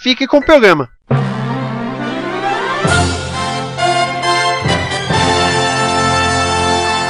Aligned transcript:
fique 0.00 0.26
com 0.26 0.38
o 0.38 0.44
programa. 0.44 0.88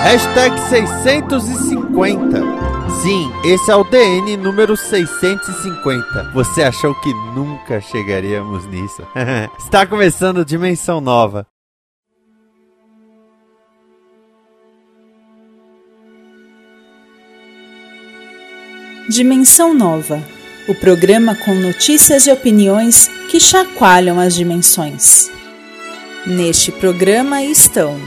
Hashtag 0.03 0.59
650. 0.59 2.41
Sim, 3.03 3.31
esse 3.45 3.71
é 3.71 3.77
o 3.77 3.85
DN 3.85 4.37
número 4.37 4.77
650. 4.77 6.33
Você 6.35 6.63
achou 6.63 6.95
que 6.97 7.15
nunca 7.35 7.81
chegaríamos 7.81 8.67
nisso? 8.67 9.07
Está 9.59 9.87
começando 9.87 10.45
Dimensão 10.45 11.01
Nova. 11.01 11.47
Dimensão 19.09 19.75
Nova 19.75 20.40
o 20.69 20.75
programa 20.75 21.35
com 21.35 21.55
notícias 21.55 22.27
e 22.27 22.33
opiniões 22.33 23.09
que 23.31 23.41
chacoalham 23.41 24.21
as 24.21 24.35
dimensões. 24.35 25.31
Neste 26.27 26.71
programa 26.71 27.43
estão 27.43 28.01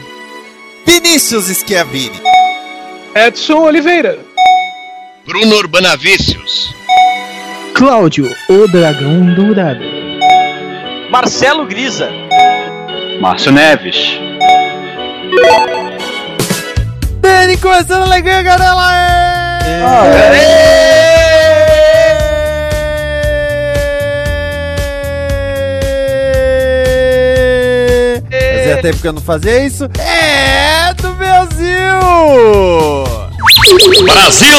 Vinícius 0.86 1.46
Schiavini, 1.46 2.22
Edson 3.16 3.60
Oliveira, 3.60 4.20
Bruno 5.26 5.56
Urbanavícios, 5.56 6.74
Cláudio, 7.74 8.34
o 8.50 8.68
Dragão 8.68 9.34
Dourado, 9.34 9.84
Marcelo 11.10 11.66
Grisa, 11.66 12.10
Márcio 13.20 13.52
Neves. 13.52 14.20
Dani 17.20 17.58
começando 17.58 18.08
legal, 18.10 18.44
galera! 18.44 19.64
Fazia 28.74 28.82
tempo 28.82 29.02
que 29.02 29.08
eu 29.08 29.14
não 29.14 29.22
fazia 29.22 29.66
isso. 29.66 29.84
É 30.00 30.94
do 30.96 31.14
Brasil! 31.14 31.64
Brasil! 34.04 34.50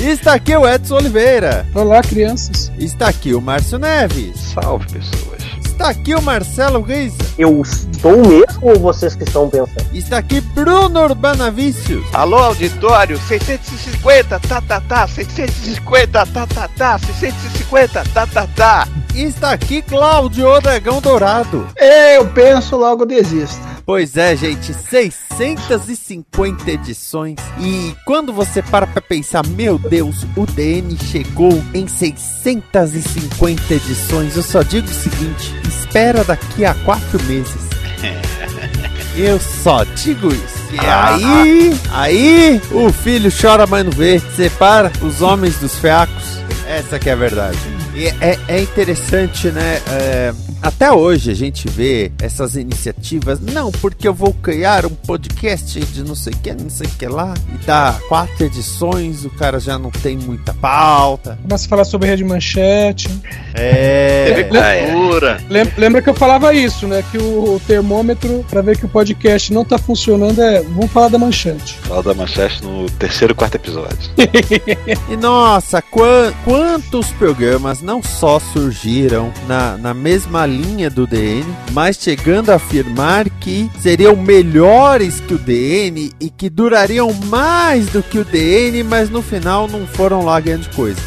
Está 0.00 0.34
aqui 0.34 0.56
o 0.56 0.68
Edson 0.68 0.96
Oliveira. 0.96 1.66
Olá, 1.74 2.02
crianças. 2.02 2.70
Está 2.78 3.08
aqui 3.08 3.34
o 3.34 3.40
Márcio 3.40 3.78
Neves. 3.78 4.38
Salve, 4.54 4.86
pessoas. 4.86 5.40
Está 5.64 5.88
aqui 5.88 6.14
o 6.14 6.22
Marcelo 6.22 6.82
Reis. 6.82 7.14
Eu 7.38 7.62
estou 7.62 8.16
mesmo 8.18 8.60
ou 8.60 8.78
vocês 8.78 9.14
que 9.14 9.24
estão 9.24 9.48
pensando? 9.48 9.86
Está 9.94 10.18
aqui 10.18 10.40
Bruno 10.40 11.00
Urbanavícios. 11.00 12.04
Alô, 12.12 12.36
auditório, 12.36 13.18
650, 13.18 14.40
tá, 14.40 14.60
tá, 14.60 14.80
tá, 14.80 15.08
650, 15.08 16.26
tá, 16.26 16.46
tá, 16.46 16.68
tá, 16.76 16.98
650, 16.98 18.04
tá, 18.12 18.26
tá, 18.26 18.46
tá. 18.54 18.88
Está 19.14 19.52
aqui 19.52 19.82
Cláudio 19.82 20.48
o 20.48 20.60
Dragão 20.60 21.00
Dourado. 21.00 21.66
Eu 21.76 22.26
penso, 22.28 22.76
logo 22.76 23.04
desisto. 23.04 23.60
Pois 23.84 24.16
é, 24.16 24.36
gente, 24.36 24.72
650 24.72 26.70
edições. 26.70 27.36
E 27.58 27.94
quando 28.06 28.32
você 28.32 28.62
para 28.62 28.86
pra 28.86 29.02
pensar, 29.02 29.44
meu 29.46 29.78
Deus, 29.78 30.24
o 30.36 30.46
DN 30.46 30.96
chegou 30.96 31.62
em 31.74 31.88
650 31.88 33.74
edições, 33.74 34.36
eu 34.36 34.42
só 34.42 34.62
digo 34.62 34.86
o 34.86 34.94
seguinte: 34.94 35.54
espera 35.68 36.22
daqui 36.22 36.64
a 36.64 36.72
quatro 36.74 37.20
meses. 37.24 37.68
Eu 39.16 39.40
só 39.40 39.82
digo 39.82 40.28
isso. 40.28 40.72
E 40.72 40.78
aí, 40.78 41.76
aí, 41.90 42.62
o 42.70 42.92
filho 42.92 43.30
chora, 43.30 43.66
mas 43.66 43.84
não 43.84 43.90
vê. 43.90 44.20
Separa 44.36 44.92
os 45.02 45.20
homens 45.20 45.58
dos 45.58 45.76
fiacos. 45.76 46.38
Essa 46.64 46.96
que 46.98 47.10
é 47.10 47.12
a 47.12 47.16
verdade. 47.16 47.58
E 48.00 48.06
é, 48.24 48.38
é 48.48 48.62
interessante, 48.62 49.48
né? 49.48 49.78
é, 49.90 50.32
até 50.62 50.90
hoje 50.90 51.30
a 51.30 51.34
gente 51.34 51.68
vê 51.68 52.10
essas 52.18 52.56
iniciativas. 52.56 53.38
Não, 53.40 53.70
porque 53.70 54.08
eu 54.08 54.14
vou 54.14 54.32
criar 54.32 54.86
um 54.86 54.90
podcast 54.90 55.78
de 55.80 56.02
não 56.02 56.14
sei 56.14 56.32
o 56.32 56.36
que, 56.38 56.52
não 56.54 56.70
sei 56.70 56.86
o 56.86 56.90
que 56.90 57.06
lá. 57.06 57.34
E 57.54 57.66
dá 57.66 57.94
quatro 58.08 58.46
edições, 58.46 59.26
o 59.26 59.30
cara 59.30 59.60
já 59.60 59.78
não 59.78 59.90
tem 59.90 60.16
muita 60.16 60.54
pauta. 60.54 61.38
Começa 61.42 61.66
a 61.66 61.68
falar 61.68 61.84
sobre 61.84 62.08
rede 62.08 62.24
manchete. 62.24 63.06
É. 63.54 64.48
Pura. 64.92 65.38
Lem- 65.50 65.70
Lembra 65.76 66.00
que 66.00 66.08
eu 66.08 66.14
falava 66.14 66.54
isso, 66.54 66.86
né? 66.86 67.04
Que 67.10 67.18
o 67.18 67.60
termômetro, 67.66 68.44
pra 68.48 68.62
ver 68.62 68.78
que 68.78 68.86
o 68.86 68.88
podcast 68.88 69.52
não 69.52 69.62
tá 69.64 69.76
funcionando, 69.76 70.40
é. 70.40 70.62
Vamos 70.62 70.90
falar 70.90 71.08
da 71.08 71.18
manchete. 71.18 71.74
Fala 71.82 72.02
da 72.02 72.14
Manchete 72.14 72.62
no 72.64 72.88
terceiro 72.92 73.32
e 73.32 73.36
quarto 73.36 73.56
episódio. 73.56 73.98
E 75.10 75.16
nossa, 75.16 75.82
quan- 75.82 76.32
quantos 76.44 77.08
programas 77.12 77.82
não 77.90 78.00
só 78.00 78.38
surgiram 78.38 79.32
na, 79.48 79.76
na 79.76 79.92
mesma 79.92 80.46
linha 80.46 80.88
do 80.88 81.08
DN, 81.08 81.44
mas 81.72 81.96
chegando 81.96 82.50
a 82.50 82.54
afirmar 82.54 83.28
que 83.28 83.68
seriam 83.80 84.14
melhores 84.14 85.18
que 85.18 85.34
o 85.34 85.38
DN 85.38 86.12
e 86.20 86.30
que 86.30 86.48
durariam 86.48 87.12
mais 87.24 87.86
do 87.88 88.00
que 88.00 88.20
o 88.20 88.24
DN, 88.24 88.84
mas 88.84 89.10
no 89.10 89.20
final 89.20 89.66
não 89.66 89.88
foram 89.88 90.24
lá 90.24 90.38
grande 90.38 90.68
coisa. 90.68 91.00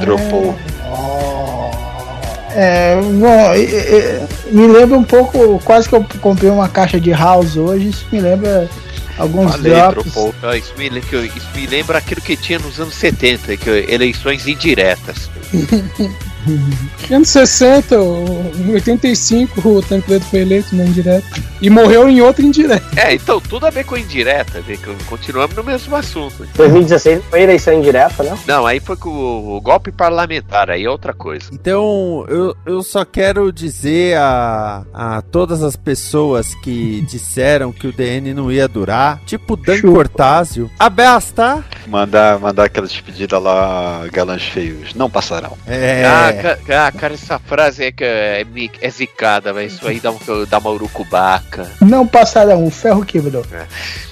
Dropou. 0.00 0.54
É, 2.54 2.94
bom, 3.02 3.54
e- 3.56 3.64
e- 3.64 4.54
me 4.54 4.68
lembra 4.68 4.96
um 4.96 5.02
pouco, 5.04 5.60
quase 5.64 5.88
que 5.88 5.96
eu 5.96 6.06
comprei 6.20 6.52
uma 6.52 6.68
caixa 6.68 7.00
de 7.00 7.10
house 7.10 7.56
hoje, 7.56 7.88
isso 7.88 8.06
me 8.12 8.20
lembra 8.20 8.70
alguns 9.18 9.52
Falei, 9.52 9.72
drops. 9.72 10.06
Isso 10.58 10.74
me, 10.76 10.88
isso 10.88 11.48
me 11.54 11.66
lembra 11.66 11.98
aquilo 11.98 12.20
que 12.20 12.36
tinha 12.36 12.58
nos 12.58 12.78
anos 12.80 12.94
70, 12.94 13.56
que 13.56 13.70
eleições 13.70 14.46
indiretas. 14.46 15.30
Anos 17.10 17.28
60, 17.28 18.00
o- 18.00 18.52
em 18.58 18.72
85, 18.72 19.68
o 19.68 19.82
Tancredo 19.82 20.24
foi 20.26 20.40
eleito, 20.40 20.74
né, 20.74 20.84
indireto. 20.86 21.26
E 21.60 21.70
morreu 21.70 22.08
em 22.08 22.20
outra 22.20 22.44
indireta. 22.44 22.84
É, 23.00 23.14
então 23.14 23.40
tudo 23.40 23.66
a 23.66 23.70
ver 23.70 23.84
com 23.84 23.96
indireta, 23.96 24.58
né, 24.66 24.76
que 24.76 25.04
continuamos 25.06 25.54
no 25.56 25.64
mesmo 25.64 25.94
assunto. 25.96 26.46
2016 26.56 27.22
foi 27.30 27.42
eleição 27.42 27.74
indireta, 27.74 28.22
né? 28.22 28.36
Não, 28.46 28.66
aí 28.66 28.80
foi 28.80 28.96
com 28.96 29.08
o, 29.08 29.56
o 29.56 29.60
golpe 29.60 29.90
parlamentar, 29.92 30.70
aí 30.70 30.84
é 30.84 30.90
outra 30.90 31.12
coisa. 31.14 31.46
Então, 31.52 32.24
eu, 32.28 32.54
eu 32.66 32.82
só 32.82 33.04
quero 33.04 33.52
dizer 33.52 34.16
a, 34.18 34.82
a 34.92 35.22
todas 35.22 35.62
as 35.62 35.76
pessoas 35.76 36.54
que 36.56 37.00
disseram 37.08 37.72
que 37.72 37.86
o 37.86 37.92
DN 37.92 38.34
não 38.34 38.50
ia 38.52 38.68
durar, 38.68 39.20
tipo 39.24 39.56
Dan 39.56 39.76
Chupa. 39.76 39.92
Cortázio, 39.92 40.70
abasta. 40.78 41.64
Mandar, 41.86 42.38
mandar 42.38 42.64
aquela 42.64 42.86
despedida 42.86 43.38
lá, 43.38 44.06
galãs 44.12 44.42
feios. 44.42 44.94
Não 44.94 45.08
passarão. 45.08 45.56
É, 45.66 46.04
Ah, 46.04 46.32
ah, 46.44 46.92
cara, 46.92 47.14
essa 47.14 47.38
frase 47.38 47.84
é, 47.84 47.92
que 47.92 48.04
é, 48.04 48.44
mi- 48.44 48.70
é 48.80 48.90
zicada, 48.90 49.52
mas 49.52 49.74
isso 49.74 49.86
aí 49.88 50.00
dá, 50.00 50.10
um, 50.10 50.18
dá 50.48 50.58
uma 50.58 50.70
urucubaca. 50.70 51.70
Não 51.80 52.06
passarão, 52.06 52.64
o 52.66 52.70
ferro 52.70 53.04
quebrou. 53.04 53.44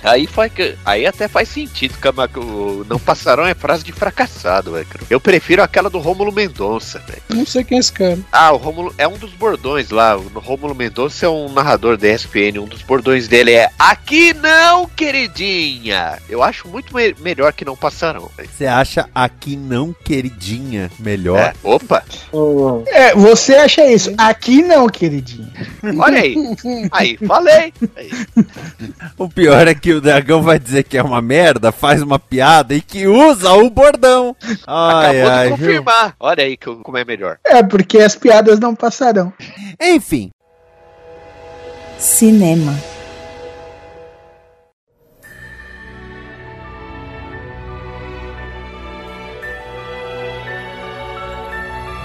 Aí, 0.02 0.26
foi, 0.26 0.50
que- 0.50 0.74
aí 0.84 1.06
até 1.06 1.28
faz 1.28 1.48
sentido, 1.48 1.94
que 2.00 2.08
a- 2.08 2.40
o 2.40 2.84
não 2.88 2.98
passarão 2.98 3.46
é 3.46 3.54
frase 3.54 3.82
de 3.84 3.92
fracassado, 3.92 4.72
velho. 4.72 4.86
Eu 5.08 5.20
prefiro 5.20 5.62
aquela 5.62 5.88
do 5.88 5.98
Rômulo 5.98 6.32
Mendonça, 6.32 6.98
velho. 7.00 7.22
Não 7.30 7.46
sei 7.46 7.64
quem 7.64 7.78
é 7.78 7.80
esse 7.80 7.92
cara. 7.92 8.18
Ah, 8.30 8.52
o 8.52 8.56
Rômulo 8.56 8.94
é 8.98 9.06
um 9.08 9.16
dos 9.16 9.32
bordões 9.32 9.90
lá. 9.90 10.16
O 10.16 10.28
Rômulo 10.38 10.74
Mendonça 10.74 11.26
é 11.26 11.28
um 11.28 11.48
narrador 11.52 11.96
da 11.96 12.08
ESPN. 12.08 12.58
Um 12.60 12.66
dos 12.66 12.82
bordões 12.82 13.28
dele 13.28 13.52
é 13.52 13.70
Aqui 13.78 14.32
não, 14.34 14.86
queridinha. 14.86 16.18
Eu 16.28 16.42
acho 16.42 16.68
muito 16.68 16.94
me- 16.94 17.14
melhor 17.20 17.52
que 17.52 17.64
não 17.64 17.76
passarão, 17.76 18.30
velho. 18.36 18.48
Você 18.56 18.66
acha 18.66 19.08
aqui 19.14 19.56
não 19.56 19.92
queridinha 20.04 20.90
melhor? 20.98 21.38
É, 21.38 21.52
opa, 21.62 22.02
Hum, 22.32 22.82
É, 22.86 23.14
você 23.14 23.54
acha 23.56 23.86
isso? 23.86 24.12
Aqui 24.18 24.62
não, 24.62 24.86
queridinho. 24.88 25.50
olha 25.98 26.20
aí. 26.20 26.36
Aí, 26.90 27.16
falei. 27.26 27.72
Aí. 27.96 28.10
O 29.18 29.28
pior 29.28 29.66
é 29.68 29.74
que 29.74 29.92
o 29.92 30.00
dragão 30.00 30.42
vai 30.42 30.58
dizer 30.58 30.84
que 30.84 30.96
é 30.98 31.02
uma 31.02 31.20
merda, 31.22 31.70
faz 31.72 32.02
uma 32.02 32.18
piada 32.18 32.74
e 32.74 32.80
que 32.80 33.06
usa 33.06 33.52
o 33.52 33.70
bordão. 33.70 34.34
Ai, 34.66 35.20
Acabou 35.20 35.30
ai, 35.30 35.44
de 35.44 35.56
viu? 35.56 35.66
confirmar. 35.66 36.14
Olha 36.20 36.44
aí 36.44 36.56
como 36.56 36.98
é 36.98 37.04
melhor. 37.04 37.38
É, 37.44 37.62
porque 37.62 37.98
as 37.98 38.14
piadas 38.14 38.58
não 38.58 38.74
passarão. 38.74 39.32
Enfim, 39.80 40.30
Cinema. 41.98 42.78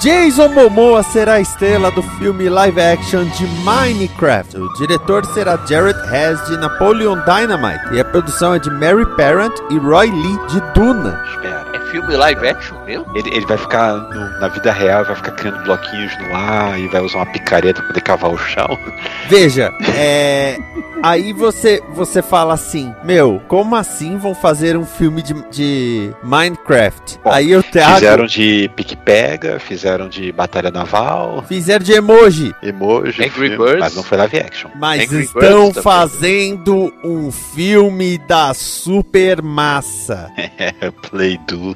Jason 0.02 0.48
Momoa 0.50 1.04
será 1.04 1.34
a 1.36 1.42
estrela 1.42 1.92
do 1.92 2.02
filme 2.02 2.48
live 2.48 2.80
action 2.80 3.26
de 3.26 3.46
Minecraft. 3.66 4.58
O 4.58 4.74
diretor 4.76 5.26
será 5.34 5.60
Jared 5.68 6.00
Hess 6.10 6.42
de 6.48 6.56
Napoleon 6.58 7.18
Dynamite 7.26 7.94
e 7.94 8.00
a 8.00 8.06
produção 8.06 8.54
é 8.56 8.60
de 8.60 8.70
Mary 8.72 9.06
Parent 9.18 9.54
e 9.70 9.78
Roy 9.78 10.10
Lee 10.10 10.40
de 10.48 10.62
Duna. 10.74 11.22
Espera. 11.30 11.60
É 11.74 11.92
filme 11.92 12.16
live 12.16 12.48
action 12.48 12.78
mesmo? 12.86 13.06
Ele, 13.16 13.30
ele 13.36 13.46
vai 13.46 13.58
ficar 13.58 13.94
no- 13.94 14.40
na 14.40 14.48
vida 14.48 14.72
real, 14.72 15.04
vai 15.04 15.16
ficar 15.16 15.32
criando 15.32 15.64
bloquinhos 15.64 16.14
no 16.20 16.36
ar 16.36 16.80
e 16.80 16.88
vai 16.88 17.02
usar 17.02 17.18
uma 17.18 17.26
picareta 17.26 17.80
pra 17.82 17.88
poder 17.88 18.02
cavar 18.02 18.32
o 18.32 18.38
chão. 18.38 18.68
Veja, 19.28 19.72
é. 19.98 20.58
Aí 21.02 21.32
você, 21.32 21.82
você 21.94 22.22
fala 22.22 22.54
assim, 22.54 22.94
meu, 23.06 23.42
como 23.48 23.74
assim 23.76 24.18
vão 24.18 24.36
fazer 24.36 24.76
um 24.76 24.86
filme 24.86 25.22
de, 25.22 25.34
de 25.50 26.12
Minecraft? 26.22 27.20
Bom, 27.24 27.32
Aí 27.32 27.52
eu 27.52 27.64
trago. 27.64 27.94
Fizeram 27.96 28.26
de 28.26 28.70
pique-pega, 28.76 29.60
fizeram 29.60 29.89
de 29.98 30.32
batalha 30.32 30.70
naval, 30.70 31.44
Fizeram 31.48 31.84
de 31.84 31.94
emoji. 31.94 32.54
emoji, 32.62 33.22
Angry 33.24 33.30
filme, 33.32 33.58
Birds. 33.58 33.80
mas 33.80 33.96
não 33.96 34.04
foi 34.04 34.18
live 34.18 34.38
action. 34.40 34.70
Mas 34.76 35.02
Angry 35.04 35.24
estão 35.24 35.40
Birds 35.42 35.68
também. 35.70 35.84
fazendo 35.84 36.94
um 37.04 37.32
filme 37.32 38.18
da 38.28 38.54
super 38.54 39.42
massa. 39.42 40.30
É, 40.60 40.92
Play-Do. 41.10 41.76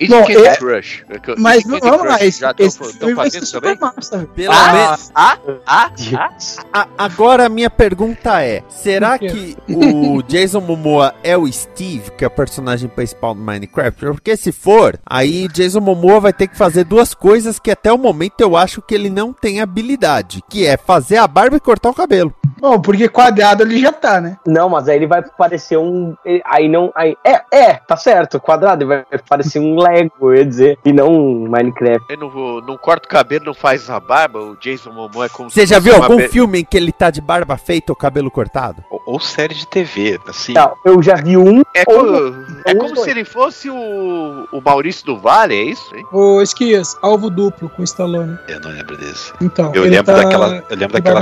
E 0.00 0.08
Não, 0.08 0.20
Candy 0.24 0.46
é- 0.46 0.56
Crush? 0.56 1.04
E 1.10 1.40
Mas 1.40 1.62
Candy 1.62 1.80
vamos 1.80 1.98
lá, 2.06 2.16
Crush 2.18 2.22
esse, 2.26 2.40
já 2.40 2.54
tão- 2.54 2.66
esse 2.66 2.78
tão 2.78 2.88
filme 2.90 3.14
vai 3.14 3.30
ser 3.30 3.40
fazendo 3.40 3.46
super 3.46 3.78
também? 3.78 3.92
massa. 3.96 4.28
Pelo 4.34 4.52
Ah, 4.52 4.72
menos. 4.72 5.12
ah, 5.14 5.38
ah, 5.66 5.90
ah. 6.16 6.30
A- 6.72 6.88
agora 6.98 7.44
a 7.46 7.48
minha 7.50 7.68
pergunta 7.68 8.42
é: 8.42 8.62
será 8.70 9.18
que 9.18 9.56
o 9.68 10.22
Jason 10.26 10.60
Momoa 10.60 11.14
é 11.22 11.36
o 11.36 11.50
Steve, 11.52 12.10
que 12.16 12.24
é 12.24 12.28
o 12.28 12.30
personagem 12.30 12.88
principal 12.88 13.34
do 13.34 13.42
Minecraft? 13.42 14.06
Porque 14.06 14.36
se 14.38 14.50
for, 14.52 14.98
aí 15.04 15.46
Jason 15.48 15.80
Momoa 15.80 16.20
vai 16.20 16.32
ter 16.32 16.46
que 16.48 16.56
fazer 16.56 16.84
duas 16.84 17.12
coisas 17.12 17.43
que 17.58 17.70
até 17.70 17.92
o 17.92 17.98
momento 17.98 18.40
eu 18.40 18.56
acho 18.56 18.80
que 18.82 18.94
ele 18.94 19.10
não 19.10 19.32
tem 19.32 19.60
habilidade, 19.60 20.42
que 20.48 20.66
é 20.66 20.76
fazer 20.76 21.16
a 21.18 21.26
barba 21.26 21.56
e 21.56 21.60
cortar 21.60 21.90
o 21.90 21.94
cabelo. 21.94 22.32
Bom, 22.60 22.80
porque 22.80 23.08
quadrado 23.08 23.62
ele 23.62 23.78
já 23.80 23.92
tá, 23.92 24.20
né? 24.20 24.38
Não, 24.46 24.70
mas 24.70 24.88
aí 24.88 24.96
ele 24.96 25.06
vai 25.06 25.22
parecer 25.22 25.76
um. 25.76 26.14
Aí 26.46 26.66
não. 26.68 26.90
Aí, 26.94 27.14
é, 27.22 27.42
é, 27.52 27.74
tá 27.74 27.94
certo. 27.96 28.40
Quadrado, 28.40 28.82
ele 28.84 28.88
vai 28.88 29.04
parecer 29.28 29.58
um 29.58 29.76
Lego, 29.78 30.12
eu 30.22 30.34
ia 30.36 30.46
dizer. 30.46 30.78
E 30.84 30.92
não 30.92 31.08
um 31.12 31.48
Minecraft. 31.48 32.06
Eu 32.10 32.16
não, 32.18 32.30
vou- 32.30 32.62
não 32.62 32.78
corta 32.78 33.06
o 33.06 33.10
cabelo, 33.10 33.44
não 33.46 33.54
faz 33.54 33.90
a 33.90 34.00
barba, 34.00 34.38
o 34.40 34.56
Jason 34.56 34.92
Momoa 34.92 35.26
é 35.26 35.28
como 35.28 35.50
Você 35.50 35.66
se 35.66 35.74
já 35.74 35.78
viu 35.78 35.94
algum 35.96 36.16
be- 36.16 36.28
filme 36.28 36.60
em 36.60 36.64
que 36.64 36.76
ele 36.76 36.92
tá 36.92 37.10
de 37.10 37.20
barba 37.20 37.56
feita 37.58 37.92
ou 37.92 37.96
cabelo 37.96 38.30
cortado? 38.30 38.82
Ou, 39.06 39.20
série 39.20 39.54
de 39.54 39.66
TV, 39.66 40.18
assim. 40.26 40.54
Não, 40.54 40.72
eu 40.84 41.02
já 41.02 41.14
vi 41.16 41.36
um. 41.36 41.60
É, 41.74 41.84
ou- 41.86 41.96
como, 42.32 42.46
é 42.64 42.74
como 42.74 42.96
se 42.96 43.10
ele 43.10 43.24
fosse 43.24 43.68
o, 43.68 44.48
o 44.50 44.60
Maurício 44.64 45.04
do 45.04 45.18
Vale, 45.18 45.54
é 45.54 45.62
isso? 45.64 45.94
Hein? 45.94 46.04
Ô, 46.12 46.40
Esquias, 46.40 46.96
alvo 47.02 47.28
duplo 47.28 47.68
com 47.68 47.82
Stallone. 47.82 48.38
Eu 48.48 48.60
não 48.60 48.70
lembro 48.70 48.96
desse. 48.96 49.32
Então, 49.40 49.72
Eu 49.74 49.82
ele 49.84 49.96
lembro 49.96 50.14
tá 50.14 50.22
daquela. 50.22 50.62
Eu 50.70 50.76
lembro 50.76 50.92
daquela. 50.94 51.20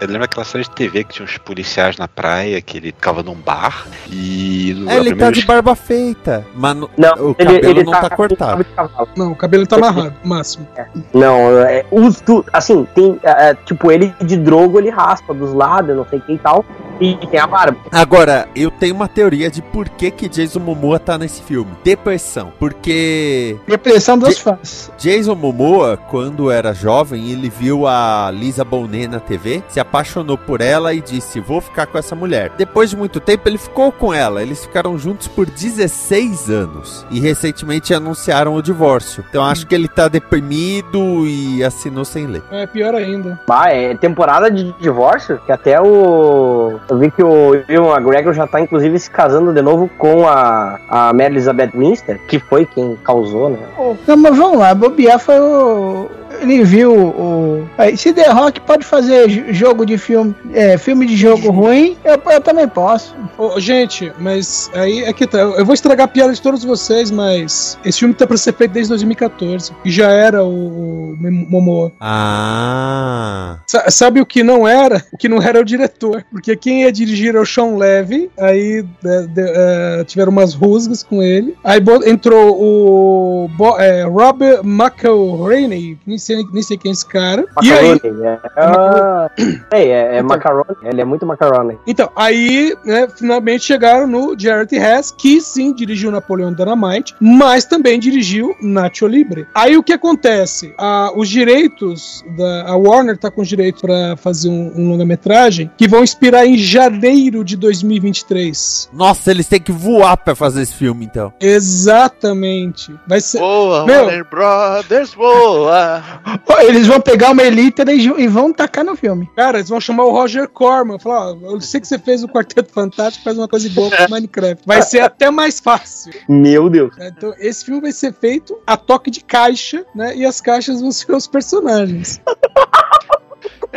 Eu 0.00 0.06
lembro 0.06 0.20
daquela 0.20 0.44
série 0.44 0.64
de 0.64 0.70
TV 0.70 1.04
que 1.04 1.14
tinha 1.14 1.24
uns 1.24 1.36
policiais 1.38 1.96
na 1.96 2.06
praia, 2.06 2.60
que 2.60 2.76
ele 2.78 2.88
ficava 2.92 3.22
num 3.22 3.34
bar 3.34 3.86
e. 4.10 4.74
no- 4.78 4.90
É, 4.90 4.96
ele 4.98 5.14
tá 5.16 5.30
de 5.30 5.44
barba 5.44 5.74
feita, 5.74 6.46
mas 6.54 6.76
no- 6.76 6.90
Não, 6.96 7.12
o 7.14 7.36
ele, 7.38 7.54
cabelo 7.54 7.70
ele 7.70 7.84
não 7.84 7.92
tá, 7.92 8.08
tá 8.08 8.16
cortado. 8.16 8.64
cavalo. 8.76 9.08
Não, 9.16 9.32
o 9.32 9.36
cabelo 9.36 9.66
tá 9.66 9.76
amarrado, 9.76 10.14
máximo. 10.24 10.68
Não, 11.12 11.58
é, 11.60 11.84
os 11.90 12.22
assim, 12.52 12.86
tem, 12.94 13.18
é, 13.22 13.50
é, 13.50 13.54
tipo, 13.54 13.90
ele 13.90 14.14
de 14.22 14.36
drogo, 14.36 14.78
ele 14.78 14.90
raspa 14.90 15.34
dos 15.34 15.52
lados, 15.52 15.96
não 15.96 16.06
sei 16.08 16.20
quem 16.20 16.36
e 16.36 16.38
tal, 16.38 16.64
e 17.00 17.16
tem 17.26 17.40
a 17.40 17.46
barba. 17.46 17.78
Agora, 17.92 18.48
eu 18.54 18.70
tenho 18.70 18.94
uma 18.94 19.08
teoria 19.08 19.50
de 19.50 19.62
por 19.62 19.88
que 19.88 20.10
que 20.10 20.28
Jason 20.28 20.60
Momoa 20.60 20.98
tá 20.98 21.18
nesse 21.18 21.42
filme. 21.42 21.70
Depressão. 21.82 22.52
Porque 22.58 23.56
Depressão 23.66 24.18
dos 24.18 24.38
fãs. 24.38 24.90
Jason 24.98 25.34
Momoa, 25.34 25.96
quando 25.96 26.50
era 26.50 26.72
jovem, 26.72 27.30
ele 27.30 27.48
viu 27.48 27.86
a 27.86 28.30
Lisa 28.32 28.64
Bonet 28.64 29.08
na 29.08 29.20
TV, 29.20 29.62
se 29.68 29.80
apaixonou 29.80 30.36
por 30.38 30.60
ela 30.60 30.92
e 30.94 31.00
disse: 31.00 31.40
Vou 31.40 31.60
ficar 31.60 31.86
com 31.86 31.98
essa 31.98 32.14
mulher. 32.14 32.52
Depois 32.56 32.90
de 32.90 32.96
muito 32.96 33.20
tempo, 33.20 33.48
ele 33.48 33.58
ficou 33.58 33.92
com 33.92 34.12
ela. 34.12 34.42
Eles 34.42 34.64
ficaram 34.64 34.98
juntos 34.98 35.28
por 35.28 35.46
16 35.46 36.50
anos. 36.50 37.06
E 37.10 37.20
recentemente 37.20 37.94
anunciaram 37.94 38.54
o 38.54 38.62
divórcio. 38.62 39.24
Então 39.28 39.44
acho 39.44 39.66
que 39.66 39.74
ele 39.74 39.88
tá 39.88 40.08
deprimido 40.08 41.26
e 41.26 41.62
assinou 41.62 42.04
sem 42.04 42.26
ler. 42.26 42.42
É 42.50 42.66
pior 42.66 42.94
ainda. 42.94 43.38
Ah, 43.48 43.72
é 43.72 43.94
temporada 43.94 44.50
de 44.50 44.72
divórcio, 44.80 45.40
que 45.46 45.52
até 45.52 45.80
o. 45.80 46.78
Eu 46.88 46.98
vi 46.98 47.10
que 47.14 47.22
o 47.22 47.54
Ian 47.68 47.94
McGregor 47.94 48.32
já 48.32 48.46
tá, 48.46 48.60
inclusive, 48.60 48.98
se 48.98 49.10
casando 49.10 49.52
de 49.52 49.62
novo 49.62 49.88
com 49.98 50.26
a, 50.26 50.78
a 50.88 51.12
Mary 51.12 51.34
Elizabeth 51.34 51.70
Winster, 51.74 52.20
que 52.26 52.38
foi 52.38 52.66
quem 52.66 52.96
causou, 53.04 53.50
né? 53.50 53.58
Não, 54.06 54.16
mas 54.16 54.36
vamos 54.36 54.58
lá, 54.58 54.74
bobear 54.74 55.18
foi 55.18 55.38
o. 55.38 56.08
Ele 56.40 56.64
viu 56.64 56.92
o. 56.92 57.68
Aí, 57.78 57.96
se 57.96 58.12
The 58.12 58.28
Rock 58.30 58.60
pode 58.60 58.84
fazer 58.84 59.28
jogo 59.52 59.86
de 59.86 59.96
filme, 59.96 60.34
é, 60.52 60.76
filme 60.76 61.06
de 61.06 61.16
jogo 61.16 61.50
ruim, 61.50 61.96
eu, 62.04 62.20
eu 62.32 62.40
também 62.40 62.68
posso. 62.68 63.14
Ô, 63.36 63.58
gente, 63.58 64.12
mas 64.18 64.70
aí 64.74 65.02
é 65.04 65.12
que 65.12 65.26
tá. 65.26 65.38
Eu 65.38 65.64
vou 65.64 65.74
estragar 65.74 66.04
a 66.04 66.08
piada 66.08 66.32
de 66.32 66.40
todos 66.40 66.64
vocês, 66.64 67.10
mas 67.10 67.78
esse 67.84 67.98
filme 67.98 68.14
tá 68.14 68.26
pra 68.26 68.36
ser 68.36 68.54
feito 68.54 68.72
desde 68.72 68.90
2014. 68.90 69.72
E 69.84 69.90
já 69.90 70.10
era 70.10 70.44
o, 70.44 71.16
Momoa. 71.20 71.92
Ah. 72.00 73.58
Sa- 73.66 73.90
sabe 73.90 74.20
o 74.20 74.26
que 74.26 74.42
não 74.42 74.66
era? 74.66 75.02
O 75.12 75.16
que 75.16 75.28
não 75.28 75.40
era 75.42 75.60
o 75.60 75.64
diretor. 75.64 76.24
Porque 76.30 76.54
quem 76.56 76.82
ia 76.82 76.92
dirigir 76.92 77.34
é 77.34 77.40
o 77.40 77.46
Sean 77.46 77.76
Levy. 77.76 78.30
Aí 78.38 78.84
né, 79.02 79.26
de- 79.28 79.40
eh, 79.54 80.04
tiveram 80.06 80.32
umas 80.32 80.54
rusgas 80.54 81.02
com 81.02 81.22
ele. 81.22 81.56
Aí 81.64 81.80
entrou 82.06 82.60
o 82.60 83.48
Bo, 83.48 83.78
é, 83.78 84.04
Robert 84.04 84.60
McElhaney. 84.64 85.98
Nem 86.06 86.18
sei, 86.18 86.44
nem 86.52 86.62
sei 86.62 86.76
quem 86.76 86.90
é 86.90 86.92
esse 86.92 87.06
cara. 87.06 87.44
E 87.62 87.72
aí, 87.72 87.90
Macaroni. 87.94 88.26
É, 88.26 88.38
ah, 88.56 89.30
é, 89.72 89.82
é, 89.88 90.16
é 90.18 90.22
macaroni. 90.22 90.64
Ele 90.82 91.00
é 91.00 91.04
muito 91.04 91.26
macaroni. 91.26 91.78
Então, 91.86 92.10
aí, 92.16 92.74
né, 92.84 93.06
finalmente 93.24 93.64
chegaram 93.64 94.06
no 94.06 94.38
Jared 94.38 94.74
Hess, 94.76 95.10
que 95.10 95.40
sim 95.40 95.72
dirigiu 95.72 96.10
Napoleão 96.10 96.52
Dynamite, 96.52 97.14
mas 97.18 97.64
também 97.64 97.98
dirigiu 97.98 98.54
Nacho 98.60 99.06
Libre. 99.06 99.46
Aí 99.54 99.78
o 99.78 99.82
que 99.82 99.94
acontece? 99.94 100.74
Ah, 100.78 101.10
os 101.16 101.26
direitos 101.26 102.22
da 102.36 102.64
a 102.68 102.76
Warner 102.76 103.16
tá 103.16 103.30
com 103.30 103.40
os 103.40 103.48
direitos 103.48 103.80
para 103.80 104.14
fazer 104.18 104.50
um, 104.50 104.72
um 104.76 104.90
longa-metragem 104.90 105.70
que 105.78 105.88
vão 105.88 106.04
expirar 106.04 106.44
em 106.46 106.58
janeiro 106.58 107.42
de 107.42 107.56
2023. 107.56 108.90
Nossa, 108.92 109.30
eles 109.30 109.48
têm 109.48 109.60
que 109.60 109.72
voar 109.72 110.18
pra 110.18 110.34
fazer 110.34 110.60
esse 110.62 110.74
filme, 110.74 111.06
então. 111.06 111.32
Exatamente. 111.40 112.94
Vai 113.06 113.20
ser 113.22 113.38
Boa, 113.38 113.86
Meu. 113.86 114.04
Warner 114.04 114.26
Brothers, 114.28 115.14
boa! 115.14 116.02
Eles 116.66 116.86
vão 116.86 117.00
pegar 117.00 117.30
uma 117.32 117.42
e, 117.42 118.00
ju- 118.00 118.18
e 118.18 118.26
vão 118.26 118.52
tacar 118.52 118.84
no 118.84 118.96
filme. 118.96 119.28
Cara, 119.36 119.58
eles 119.58 119.68
vão 119.68 119.80
chamar 119.80 120.04
o 120.04 120.10
Roger 120.12 120.48
Corman. 120.48 120.98
Falar, 120.98 121.32
ó, 121.32 121.36
eu 121.52 121.60
sei 121.60 121.80
que 121.80 121.86
você 121.86 121.98
fez 121.98 122.22
o 122.24 122.28
Quarteto 122.28 122.72
Fantástico, 122.72 123.13
faz 123.22 123.36
uma 123.38 123.48
coisa 123.48 123.66
igual 123.66 123.90
com 123.90 124.10
Minecraft. 124.10 124.64
Vai 124.66 124.82
ser 124.82 125.00
até 125.00 125.30
mais 125.30 125.60
fácil. 125.60 126.12
Meu 126.28 126.68
Deus. 126.68 126.96
né? 126.96 127.12
Então, 127.16 127.34
esse 127.38 127.64
filme 127.64 127.80
vai 127.80 127.92
ser 127.92 128.12
feito 128.14 128.58
a 128.66 128.76
toque 128.76 129.10
de 129.10 129.22
caixa, 129.22 129.84
né? 129.94 130.16
E 130.16 130.24
as 130.24 130.40
caixas 130.40 130.80
vão 130.80 130.90
ser 130.92 131.12
os 131.12 131.26
personagens. 131.26 132.20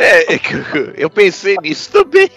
É, 0.00 0.38
eu 0.96 1.10
pensei 1.10 1.56
nisso 1.60 1.90
também. 1.90 2.30